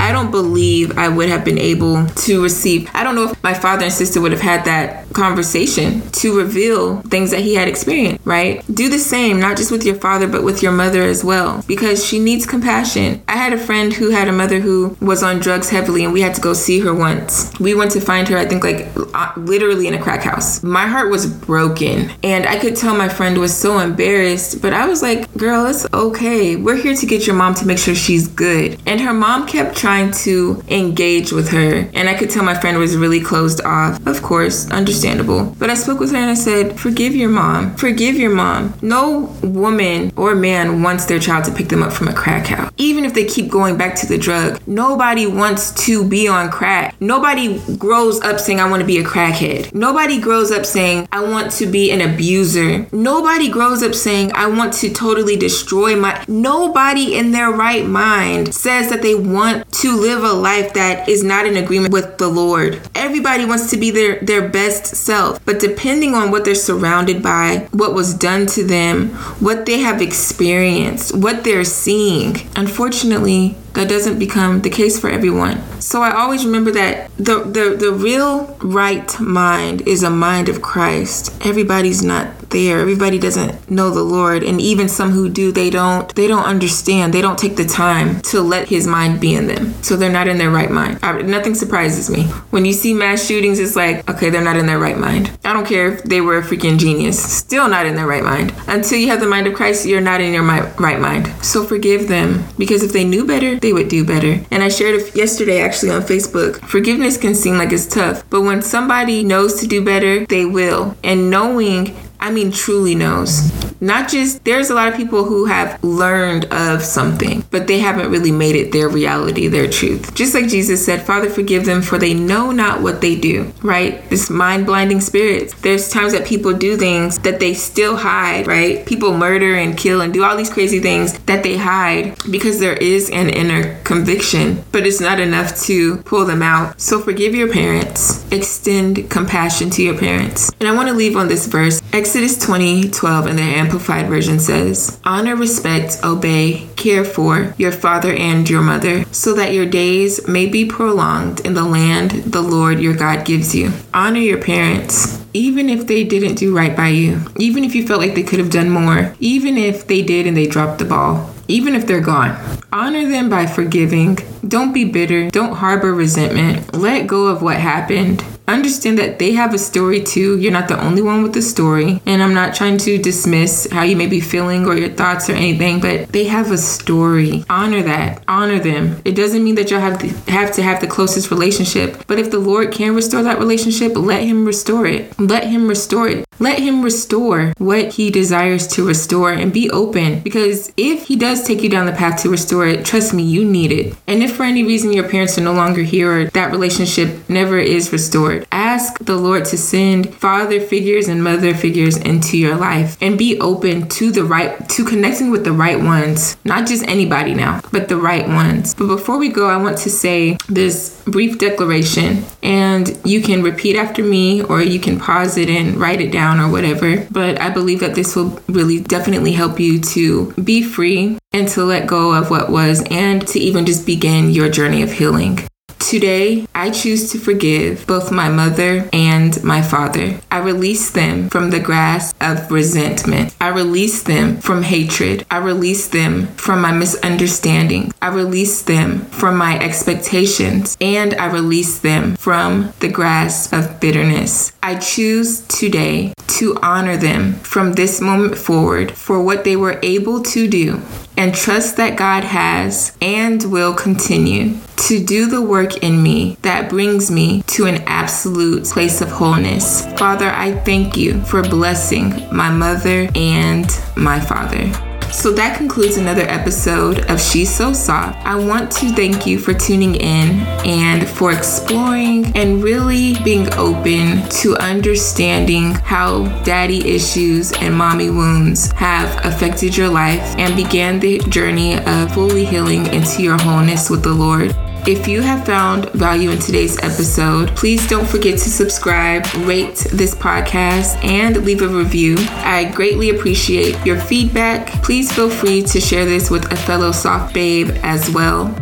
I 0.02 0.10
don't 0.10 0.32
believe 0.32 0.98
I 0.98 1.08
would 1.08 1.28
have 1.28 1.44
been 1.44 1.58
able 1.58 2.04
to 2.06 2.42
receive. 2.42 2.90
I 2.92 3.04
don't 3.04 3.14
know 3.14 3.30
if 3.30 3.42
my 3.44 3.54
father 3.54 3.84
and 3.84 3.92
sister 3.92 4.20
would 4.20 4.32
have 4.32 4.40
had 4.40 4.64
that 4.64 5.08
conversation 5.12 6.02
to 6.10 6.36
reveal 6.36 7.02
things 7.02 7.30
that 7.30 7.40
he 7.40 7.54
had 7.54 7.68
experienced, 7.68 8.20
right? 8.26 8.64
Do 8.74 8.88
the 8.88 8.98
same, 8.98 9.38
not 9.38 9.56
just 9.56 9.70
with 9.70 9.84
your 9.84 9.94
father, 9.94 10.26
but 10.26 10.42
with 10.42 10.60
your 10.60 10.72
mother 10.72 11.02
as 11.02 11.22
well, 11.22 11.62
because 11.68 12.04
she 12.04 12.18
needs 12.18 12.46
compassion. 12.46 13.22
I 13.28 13.36
had 13.36 13.52
a 13.52 13.58
friend 13.58 13.92
who 13.92 14.10
had 14.10 14.26
a 14.26 14.32
mother 14.32 14.58
who 14.58 14.96
was 15.00 15.22
on 15.22 15.38
drugs 15.38 15.70
heavily, 15.70 16.02
and 16.02 16.12
we 16.12 16.22
had 16.22 16.34
to 16.34 16.40
go 16.40 16.52
see 16.52 16.80
her 16.80 16.92
once. 16.92 17.56
We 17.60 17.74
went 17.74 17.92
to 17.92 18.00
find 18.00 18.26
her, 18.26 18.36
I 18.36 18.46
think, 18.46 18.64
like 18.64 18.88
uh, 19.14 19.32
literally 19.36 19.86
in 19.86 19.94
a 19.94 20.02
crack 20.02 20.22
house. 20.22 20.64
My 20.64 20.86
heart 20.88 21.10
was 21.10 21.32
broken, 21.32 22.10
and 22.24 22.44
I 22.46 22.58
could 22.58 22.74
tell 22.74 22.96
my 22.96 23.08
friend 23.08 23.38
was 23.38 23.56
so 23.56 23.78
embarrassed, 23.78 24.60
but 24.60 24.72
I 24.72 24.88
was 24.88 25.00
like, 25.00 25.32
girl, 25.36 25.66
it's 25.66 25.86
okay. 25.94 26.56
We're 26.56 26.82
here 26.82 26.96
to 26.96 27.06
get 27.06 27.24
your 27.24 27.36
mom 27.36 27.54
to 27.54 27.66
make 27.66 27.78
sure 27.78 27.94
she's 27.94 28.26
good. 28.26 28.80
And 28.84 29.00
her 29.00 29.14
mom 29.14 29.46
kept 29.46 29.76
trying 29.76 29.91
trying 29.92 30.10
to 30.10 30.62
engage 30.68 31.32
with 31.32 31.50
her. 31.50 31.86
And 31.92 32.08
I 32.08 32.14
could 32.14 32.30
tell 32.30 32.42
my 32.42 32.58
friend 32.58 32.78
was 32.78 32.96
really 32.96 33.20
closed 33.20 33.60
off. 33.62 34.06
Of 34.06 34.22
course, 34.22 34.70
understandable. 34.70 35.54
But 35.58 35.68
I 35.68 35.74
spoke 35.74 36.00
with 36.00 36.12
her 36.12 36.16
and 36.16 36.30
I 36.30 36.34
said, 36.34 36.80
Forgive 36.80 37.14
your 37.14 37.28
mom. 37.28 37.76
Forgive 37.76 38.14
your 38.14 38.34
mom. 38.34 38.72
No 38.80 39.36
woman 39.42 40.10
or 40.16 40.34
man 40.34 40.82
wants 40.82 41.04
their 41.04 41.18
child 41.18 41.44
to 41.44 41.52
pick 41.52 41.68
them 41.68 41.82
up 41.82 41.92
from 41.92 42.08
a 42.08 42.14
crack 42.14 42.46
house. 42.46 42.72
Even 42.78 43.04
if 43.04 43.12
they 43.12 43.26
keep 43.26 43.50
going 43.50 43.76
back 43.76 43.94
to 43.96 44.06
the 44.06 44.16
drug, 44.16 44.66
nobody 44.66 45.26
wants 45.26 45.72
to 45.84 46.08
be 46.08 46.26
on 46.26 46.50
crack. 46.50 46.98
Nobody 46.98 47.60
grows 47.76 48.18
up 48.22 48.40
saying, 48.40 48.60
I 48.60 48.70
want 48.70 48.80
to 48.80 48.86
be 48.86 48.96
a 48.96 49.04
crackhead. 49.04 49.74
Nobody 49.74 50.18
grows 50.18 50.50
up 50.50 50.64
saying, 50.64 51.06
I 51.12 51.22
want 51.22 51.52
to 51.52 51.66
be 51.66 51.90
an 51.90 52.00
abuser. 52.00 52.86
Nobody 52.92 53.50
grows 53.50 53.82
up 53.82 53.94
saying, 53.94 54.32
I 54.34 54.46
want 54.46 54.72
to 54.74 54.90
totally 54.90 55.36
destroy 55.36 55.96
my. 55.96 56.24
Nobody 56.28 57.14
in 57.14 57.32
their 57.32 57.50
right 57.50 57.86
mind 57.86 58.54
says 58.54 58.88
that 58.88 59.02
they 59.02 59.14
want 59.14 59.70
to 59.81 59.81
live 59.90 60.22
a 60.22 60.32
life 60.32 60.74
that 60.74 61.08
is 61.08 61.24
not 61.24 61.46
in 61.46 61.56
agreement 61.56 61.92
with 61.92 62.18
the 62.18 62.28
Lord. 62.28 62.80
Everybody 62.94 63.44
wants 63.44 63.70
to 63.70 63.76
be 63.76 63.90
their, 63.90 64.20
their 64.20 64.48
best 64.48 64.86
self, 64.86 65.44
but 65.44 65.60
depending 65.60 66.14
on 66.14 66.30
what 66.30 66.44
they're 66.44 66.54
surrounded 66.54 67.22
by, 67.22 67.68
what 67.72 67.94
was 67.94 68.14
done 68.14 68.46
to 68.46 68.64
them, 68.64 69.10
what 69.40 69.66
they 69.66 69.78
have 69.80 70.00
experienced, 70.00 71.16
what 71.16 71.44
they're 71.44 71.64
seeing, 71.64 72.36
unfortunately, 72.54 73.56
that 73.74 73.88
doesn't 73.88 74.18
become 74.18 74.60
the 74.60 74.70
case 74.70 74.98
for 75.00 75.08
everyone. 75.08 75.58
So 75.80 76.02
I 76.02 76.12
always 76.12 76.44
remember 76.44 76.70
that 76.72 77.10
the, 77.16 77.38
the, 77.40 77.76
the 77.76 77.92
real 77.92 78.56
right 78.62 79.18
mind 79.18 79.82
is 79.88 80.02
a 80.02 80.10
mind 80.10 80.48
of 80.48 80.60
Christ. 80.60 81.34
Everybody's 81.44 82.02
not 82.02 82.41
there. 82.52 82.78
Everybody 82.78 83.18
doesn't 83.18 83.70
know 83.70 83.90
the 83.90 84.02
Lord. 84.02 84.42
And 84.42 84.60
even 84.60 84.88
some 84.88 85.10
who 85.10 85.28
do, 85.28 85.50
they 85.52 85.70
don't 85.70 86.14
they 86.14 86.28
don't 86.28 86.44
understand. 86.44 87.12
They 87.12 87.22
don't 87.22 87.38
take 87.38 87.56
the 87.56 87.64
time 87.64 88.20
to 88.22 88.40
let 88.40 88.68
his 88.68 88.86
mind 88.86 89.20
be 89.20 89.34
in 89.34 89.46
them. 89.46 89.74
So 89.82 89.96
they're 89.96 90.12
not 90.12 90.28
in 90.28 90.38
their 90.38 90.50
right 90.50 90.70
mind. 90.70 90.98
I, 91.02 91.22
nothing 91.22 91.54
surprises 91.54 92.10
me. 92.10 92.24
When 92.50 92.64
you 92.64 92.72
see 92.72 92.94
mass 92.94 93.26
shootings, 93.26 93.58
it's 93.58 93.76
like, 93.76 94.08
okay, 94.08 94.30
they're 94.30 94.44
not 94.44 94.56
in 94.56 94.66
their 94.66 94.78
right 94.78 94.98
mind. 94.98 95.30
I 95.44 95.52
don't 95.52 95.66
care 95.66 95.92
if 95.94 96.04
they 96.04 96.20
were 96.20 96.38
a 96.38 96.42
freaking 96.42 96.78
genius. 96.78 97.20
Still 97.22 97.68
not 97.68 97.86
in 97.86 97.96
their 97.96 98.06
right 98.06 98.24
mind. 98.24 98.54
Until 98.68 98.98
you 98.98 99.08
have 99.08 99.20
the 99.20 99.26
mind 99.26 99.46
of 99.46 99.54
Christ, 99.54 99.86
you're 99.86 100.00
not 100.00 100.20
in 100.20 100.32
your 100.32 100.44
right 100.44 101.00
mind. 101.00 101.32
So 101.44 101.64
forgive 101.64 102.08
them 102.08 102.44
because 102.58 102.82
if 102.82 102.92
they 102.92 103.04
knew 103.04 103.26
better, 103.26 103.58
they 103.58 103.72
would 103.72 103.88
do 103.88 104.04
better. 104.04 104.44
And 104.50 104.62
I 104.62 104.68
shared 104.68 105.00
it 105.00 105.16
yesterday 105.16 105.62
actually 105.62 105.90
on 105.90 106.02
Facebook. 106.02 106.60
Forgiveness 106.68 107.16
can 107.16 107.34
seem 107.34 107.56
like 107.56 107.72
it's 107.72 107.86
tough, 107.86 108.28
but 108.30 108.42
when 108.42 108.62
somebody 108.62 109.24
knows 109.24 109.60
to 109.60 109.66
do 109.66 109.84
better, 109.84 110.26
they 110.26 110.44
will. 110.44 110.96
And 111.02 111.30
knowing 111.30 111.96
I 112.22 112.30
mean, 112.30 112.52
truly 112.52 112.94
knows. 112.94 113.71
Not 113.82 114.08
just, 114.08 114.44
there's 114.44 114.70
a 114.70 114.76
lot 114.76 114.86
of 114.86 114.94
people 114.94 115.24
who 115.24 115.46
have 115.46 115.82
learned 115.82 116.44
of 116.52 116.84
something, 116.84 117.44
but 117.50 117.66
they 117.66 117.80
haven't 117.80 118.12
really 118.12 118.30
made 118.30 118.54
it 118.54 118.70
their 118.70 118.88
reality, 118.88 119.48
their 119.48 119.68
truth. 119.68 120.14
Just 120.14 120.34
like 120.34 120.46
Jesus 120.46 120.86
said, 120.86 121.02
Father, 121.02 121.28
forgive 121.28 121.64
them 121.64 121.82
for 121.82 121.98
they 121.98 122.14
know 122.14 122.52
not 122.52 122.80
what 122.80 123.00
they 123.00 123.16
do, 123.16 123.52
right? 123.60 124.08
This 124.08 124.30
mind 124.30 124.66
blinding 124.66 125.00
spirits. 125.00 125.52
There's 125.62 125.90
times 125.90 126.12
that 126.12 126.28
people 126.28 126.52
do 126.52 126.76
things 126.76 127.18
that 127.20 127.40
they 127.40 127.54
still 127.54 127.96
hide, 127.96 128.46
right? 128.46 128.86
People 128.86 129.16
murder 129.16 129.56
and 129.56 129.76
kill 129.76 130.00
and 130.00 130.14
do 130.14 130.22
all 130.22 130.36
these 130.36 130.48
crazy 130.48 130.78
things 130.78 131.18
that 131.24 131.42
they 131.42 131.56
hide 131.56 132.16
because 132.30 132.60
there 132.60 132.76
is 132.76 133.10
an 133.10 133.30
inner 133.30 133.80
conviction, 133.82 134.62
but 134.70 134.86
it's 134.86 135.00
not 135.00 135.18
enough 135.18 135.60
to 135.62 135.96
pull 136.02 136.24
them 136.24 136.40
out. 136.40 136.80
So 136.80 137.00
forgive 137.00 137.34
your 137.34 137.52
parents, 137.52 138.24
extend 138.30 139.10
compassion 139.10 139.70
to 139.70 139.82
your 139.82 139.98
parents. 139.98 140.52
And 140.60 140.68
I 140.68 140.72
want 140.76 140.88
to 140.88 140.94
leave 140.94 141.16
on 141.16 141.26
this 141.26 141.48
verse. 141.48 141.82
Exodus 141.92 142.38
20 142.38 142.88
12 142.88 143.26
in 143.26 143.36
the 143.36 143.42
Amplified 143.42 143.71
Version 143.78 144.38
says, 144.38 145.00
Honor, 145.04 145.36
respect, 145.36 145.98
obey, 146.04 146.68
care 146.76 147.04
for 147.04 147.54
your 147.58 147.72
father 147.72 148.12
and 148.12 148.48
your 148.48 148.62
mother, 148.62 149.04
so 149.12 149.34
that 149.34 149.52
your 149.52 149.66
days 149.66 150.26
may 150.28 150.46
be 150.46 150.64
prolonged 150.64 151.40
in 151.40 151.54
the 151.54 151.64
land 151.64 152.10
the 152.10 152.42
Lord 152.42 152.80
your 152.80 152.94
God 152.94 153.24
gives 153.24 153.54
you. 153.54 153.72
Honor 153.94 154.20
your 154.20 154.42
parents 154.42 155.22
even 155.34 155.68
if 155.68 155.86
they 155.86 156.04
didn't 156.04 156.34
do 156.34 156.54
right 156.54 156.76
by 156.76 156.88
you, 156.88 157.20
even 157.38 157.64
if 157.64 157.74
you 157.74 157.86
felt 157.86 158.00
like 158.00 158.14
they 158.14 158.22
could 158.22 158.38
have 158.38 158.50
done 158.50 158.68
more, 158.68 159.14
even 159.18 159.56
if 159.56 159.86
they 159.86 160.02
did 160.02 160.26
and 160.26 160.36
they 160.36 160.46
dropped 160.46 160.78
the 160.78 160.84
ball, 160.84 161.30
even 161.48 161.74
if 161.74 161.86
they're 161.86 162.00
gone. 162.00 162.38
Honor 162.72 163.08
them 163.08 163.30
by 163.30 163.46
forgiving. 163.46 164.18
Don't 164.46 164.72
be 164.72 164.84
bitter. 164.84 165.30
Don't 165.30 165.56
harbor 165.56 165.94
resentment. 165.94 166.74
Let 166.74 167.06
go 167.06 167.26
of 167.26 167.42
what 167.42 167.56
happened 167.56 168.24
understand 168.52 168.98
that 168.98 169.18
they 169.18 169.32
have 169.32 169.54
a 169.54 169.58
story 169.58 170.02
too. 170.02 170.38
You're 170.38 170.52
not 170.52 170.68
the 170.68 170.82
only 170.82 171.02
one 171.02 171.22
with 171.22 171.32
the 171.32 171.42
story. 171.42 172.00
And 172.06 172.22
I'm 172.22 172.34
not 172.34 172.54
trying 172.54 172.78
to 172.78 172.98
dismiss 172.98 173.68
how 173.70 173.82
you 173.82 173.96
may 173.96 174.06
be 174.06 174.20
feeling 174.20 174.66
or 174.66 174.76
your 174.76 174.90
thoughts 174.90 175.28
or 175.28 175.34
anything, 175.34 175.80
but 175.80 176.08
they 176.08 176.24
have 176.24 176.50
a 176.50 176.58
story. 176.58 177.44
Honor 177.48 177.82
that. 177.82 178.22
Honor 178.28 178.58
them. 178.58 179.00
It 179.04 179.12
doesn't 179.12 179.42
mean 179.42 179.54
that 179.56 179.70
you'll 179.70 179.80
have 179.80 179.98
to 180.00 180.08
have 180.30 180.52
to 180.52 180.62
have 180.62 180.80
the 180.80 180.86
closest 180.86 181.30
relationship. 181.30 182.04
But 182.06 182.18
if 182.18 182.30
the 182.30 182.38
Lord 182.38 182.72
can 182.72 182.94
restore 182.94 183.22
that 183.22 183.38
relationship, 183.38 183.96
let 183.96 184.22
him 184.22 184.44
restore 184.44 184.86
it. 184.86 185.18
Let 185.18 185.44
him 185.44 185.68
restore 185.68 186.08
it. 186.08 186.24
Let 186.38 186.58
him 186.58 186.82
restore 186.82 187.52
what 187.58 187.92
he 187.92 188.10
desires 188.10 188.66
to 188.68 188.86
restore 188.86 189.32
and 189.32 189.52
be 189.52 189.70
open 189.70 190.20
because 190.20 190.72
if 190.76 191.06
he 191.06 191.14
does 191.14 191.46
take 191.46 191.62
you 191.62 191.68
down 191.68 191.86
the 191.86 191.92
path 191.92 192.20
to 192.22 192.30
restore 192.30 192.66
it, 192.66 192.84
trust 192.84 193.14
me, 193.14 193.22
you 193.22 193.44
need 193.44 193.70
it. 193.70 193.94
And 194.06 194.22
if 194.22 194.34
for 194.34 194.42
any 194.42 194.64
reason 194.64 194.92
your 194.92 195.08
parents 195.08 195.38
are 195.38 195.42
no 195.42 195.52
longer 195.52 195.82
here 195.82 196.12
or 196.12 196.24
that 196.30 196.50
relationship 196.50 197.28
never 197.28 197.58
is 197.58 197.92
restored, 197.92 198.46
ask 198.50 198.98
the 199.04 199.16
Lord 199.16 199.44
to 199.46 199.58
send 199.58 200.14
father 200.14 200.60
figures 200.60 201.06
and 201.06 201.22
mother 201.22 201.54
figures 201.54 201.96
into 201.96 202.36
your 202.36 202.56
life 202.56 202.96
and 203.00 203.18
be 203.18 203.38
open 203.38 203.88
to 203.90 204.10
the 204.10 204.24
right, 204.24 204.68
to 204.70 204.84
connecting 204.84 205.30
with 205.30 205.44
the 205.44 205.52
right 205.52 205.78
ones, 205.78 206.36
not 206.44 206.66
just 206.66 206.86
anybody 206.88 207.34
now, 207.34 207.60
but 207.70 207.88
the 207.88 207.96
right 207.96 208.26
ones. 208.26 208.74
But 208.74 208.88
before 208.88 209.18
we 209.18 209.28
go, 209.28 209.48
I 209.48 209.58
want 209.58 209.78
to 209.78 209.90
say 209.90 210.38
this 210.48 211.00
brief 211.04 211.38
declaration 211.38 212.24
and 212.42 212.98
you 213.04 213.22
can 213.22 213.42
repeat 213.42 213.76
after 213.76 214.02
me 214.02 214.42
or 214.42 214.62
you 214.62 214.80
can 214.80 214.98
pause 214.98 215.36
it 215.36 215.48
and 215.48 215.76
write 215.76 216.00
it 216.00 216.10
down 216.10 216.21
or 216.30 216.50
whatever. 216.50 217.06
But 217.10 217.40
I 217.40 217.50
believe 217.50 217.80
that 217.80 217.94
this 217.94 218.14
will 218.14 218.40
really 218.48 218.80
definitely 218.80 219.32
help 219.32 219.58
you 219.58 219.80
to 219.80 220.32
be 220.32 220.62
free 220.62 221.18
and 221.32 221.48
to 221.48 221.64
let 221.64 221.86
go 221.86 222.14
of 222.14 222.30
what 222.30 222.50
was 222.50 222.82
and 222.90 223.26
to 223.28 223.38
even 223.38 223.66
just 223.66 223.86
begin 223.86 224.30
your 224.30 224.48
journey 224.48 224.82
of 224.82 224.92
healing. 224.92 225.40
Today, 225.82 226.46
I 226.54 226.70
choose 226.70 227.10
to 227.12 227.18
forgive 227.18 227.86
both 227.86 228.10
my 228.10 228.30
mother 228.30 228.88
and 228.94 229.42
my 229.44 229.60
father. 229.60 230.18
I 230.30 230.38
release 230.38 230.90
them 230.90 231.28
from 231.28 231.50
the 231.50 231.60
grasp 231.60 232.16
of 232.20 232.50
resentment. 232.50 233.34
I 233.40 233.48
release 233.48 234.02
them 234.02 234.38
from 234.38 234.62
hatred. 234.62 235.26
I 235.30 235.38
release 235.38 235.88
them 235.88 236.28
from 236.28 236.62
my 236.62 236.72
misunderstanding. 236.72 237.92
I 238.00 238.08
release 238.08 238.62
them 238.62 239.00
from 239.06 239.36
my 239.36 239.58
expectations. 239.58 240.78
And 240.80 241.12
I 241.14 241.26
release 241.26 241.78
them 241.80 242.16
from 242.16 242.72
the 242.80 242.88
grasp 242.88 243.52
of 243.52 243.78
bitterness. 243.78 244.52
I 244.62 244.76
choose 244.76 245.40
today 245.42 246.14
to 246.38 246.56
honor 246.62 246.96
them 246.96 247.34
from 247.34 247.74
this 247.74 248.00
moment 248.00 248.38
forward 248.38 248.92
for 248.92 249.22
what 249.22 249.44
they 249.44 249.56
were 249.56 249.78
able 249.82 250.22
to 250.22 250.48
do 250.48 250.80
and 251.16 251.34
trust 251.34 251.76
that 251.76 251.98
God 251.98 252.24
has 252.24 252.96
and 253.02 253.42
will 253.52 253.74
continue 253.74 254.56
to 254.76 255.04
do 255.04 255.26
the 255.26 255.40
work 255.72 255.82
in 255.82 256.02
me 256.02 256.36
that 256.42 256.70
brings 256.70 257.10
me 257.10 257.42
to 257.42 257.66
an 257.66 257.82
absolute 257.86 258.64
place 258.64 259.00
of 259.00 259.10
wholeness. 259.10 259.86
Father, 259.96 260.30
I 260.30 260.52
thank 260.64 260.96
you 260.96 261.22
for 261.22 261.42
blessing 261.42 262.10
my 262.32 262.50
mother 262.50 263.08
and 263.14 263.66
my 263.96 264.20
father. 264.20 264.70
So 265.12 265.30
that 265.32 265.58
concludes 265.58 265.98
another 265.98 266.22
episode 266.22 267.10
of 267.10 267.20
She's 267.20 267.54
So 267.54 267.74
Soft. 267.74 268.16
I 268.24 268.34
want 268.34 268.72
to 268.72 268.88
thank 268.92 269.26
you 269.26 269.38
for 269.38 269.52
tuning 269.52 269.94
in 269.96 270.40
and 270.64 271.06
for 271.06 271.32
exploring 271.32 272.34
and 272.34 272.64
really 272.64 273.22
being 273.22 273.52
open 273.54 274.26
to 274.40 274.56
understanding 274.56 275.72
how 275.72 276.24
daddy 276.44 276.94
issues 276.94 277.52
and 277.52 277.76
mommy 277.76 278.08
wounds 278.08 278.72
have 278.72 279.24
affected 279.26 279.76
your 279.76 279.90
life 279.90 280.22
and 280.38 280.56
began 280.56 280.98
the 280.98 281.18
journey 281.28 281.76
of 281.78 282.14
fully 282.14 282.46
healing 282.46 282.86
into 282.86 283.22
your 283.22 283.36
wholeness 283.36 283.90
with 283.90 284.02
the 284.02 284.14
Lord. 284.14 284.56
If 284.84 285.06
you 285.06 285.22
have 285.22 285.46
found 285.46 285.90
value 285.90 286.30
in 286.30 286.40
today's 286.40 286.76
episode, 286.78 287.54
please 287.54 287.86
don't 287.86 288.04
forget 288.04 288.36
to 288.40 288.50
subscribe, 288.50 289.24
rate 289.46 289.76
this 289.92 290.12
podcast, 290.12 291.02
and 291.04 291.36
leave 291.44 291.62
a 291.62 291.68
review. 291.68 292.16
I 292.18 292.64
greatly 292.74 293.10
appreciate 293.10 293.78
your 293.86 294.00
feedback. 294.00 294.66
Please 294.82 295.12
feel 295.12 295.30
free 295.30 295.62
to 295.62 295.80
share 295.80 296.04
this 296.04 296.30
with 296.30 296.50
a 296.50 296.56
fellow 296.56 296.90
soft 296.90 297.32
babe 297.32 297.70
as 297.84 298.10
well. 298.10 298.52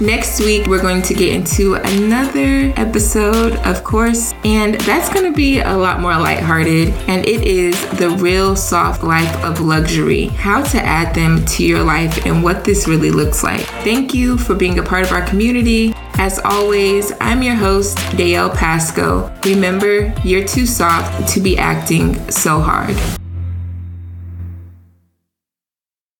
Next 0.00 0.40
week, 0.40 0.66
we're 0.66 0.82
going 0.82 1.02
to 1.02 1.14
get 1.14 1.32
into 1.32 1.74
another 1.74 2.72
episode, 2.76 3.54
of 3.64 3.84
course, 3.84 4.32
and 4.44 4.74
that's 4.80 5.08
going 5.08 5.24
to 5.24 5.36
be 5.36 5.60
a 5.60 5.72
lot 5.72 6.00
more 6.00 6.18
lighthearted. 6.18 6.88
And 7.06 7.24
it 7.24 7.42
is 7.42 7.80
the 7.90 8.10
real 8.10 8.56
soft 8.56 9.04
life 9.04 9.32
of 9.44 9.60
luxury, 9.60 10.26
how 10.26 10.64
to 10.64 10.78
add 10.84 11.14
them 11.14 11.44
to 11.46 11.64
your 11.64 11.84
life, 11.84 12.26
and 12.26 12.42
what 12.42 12.64
this 12.64 12.88
really 12.88 13.12
looks 13.12 13.44
like. 13.44 13.60
Thank 13.84 14.12
you 14.12 14.36
for 14.36 14.56
being 14.56 14.80
a 14.80 14.82
part 14.82 15.06
of 15.06 15.12
our 15.12 15.24
community. 15.26 15.94
As 16.14 16.40
always, 16.40 17.12
I'm 17.20 17.44
your 17.44 17.54
host, 17.54 17.96
Dae'l 18.16 18.52
Pasco. 18.52 19.32
Remember, 19.44 20.12
you're 20.24 20.44
too 20.44 20.66
soft 20.66 21.28
to 21.34 21.40
be 21.40 21.56
acting 21.56 22.30
so 22.32 22.58
hard. 22.58 22.96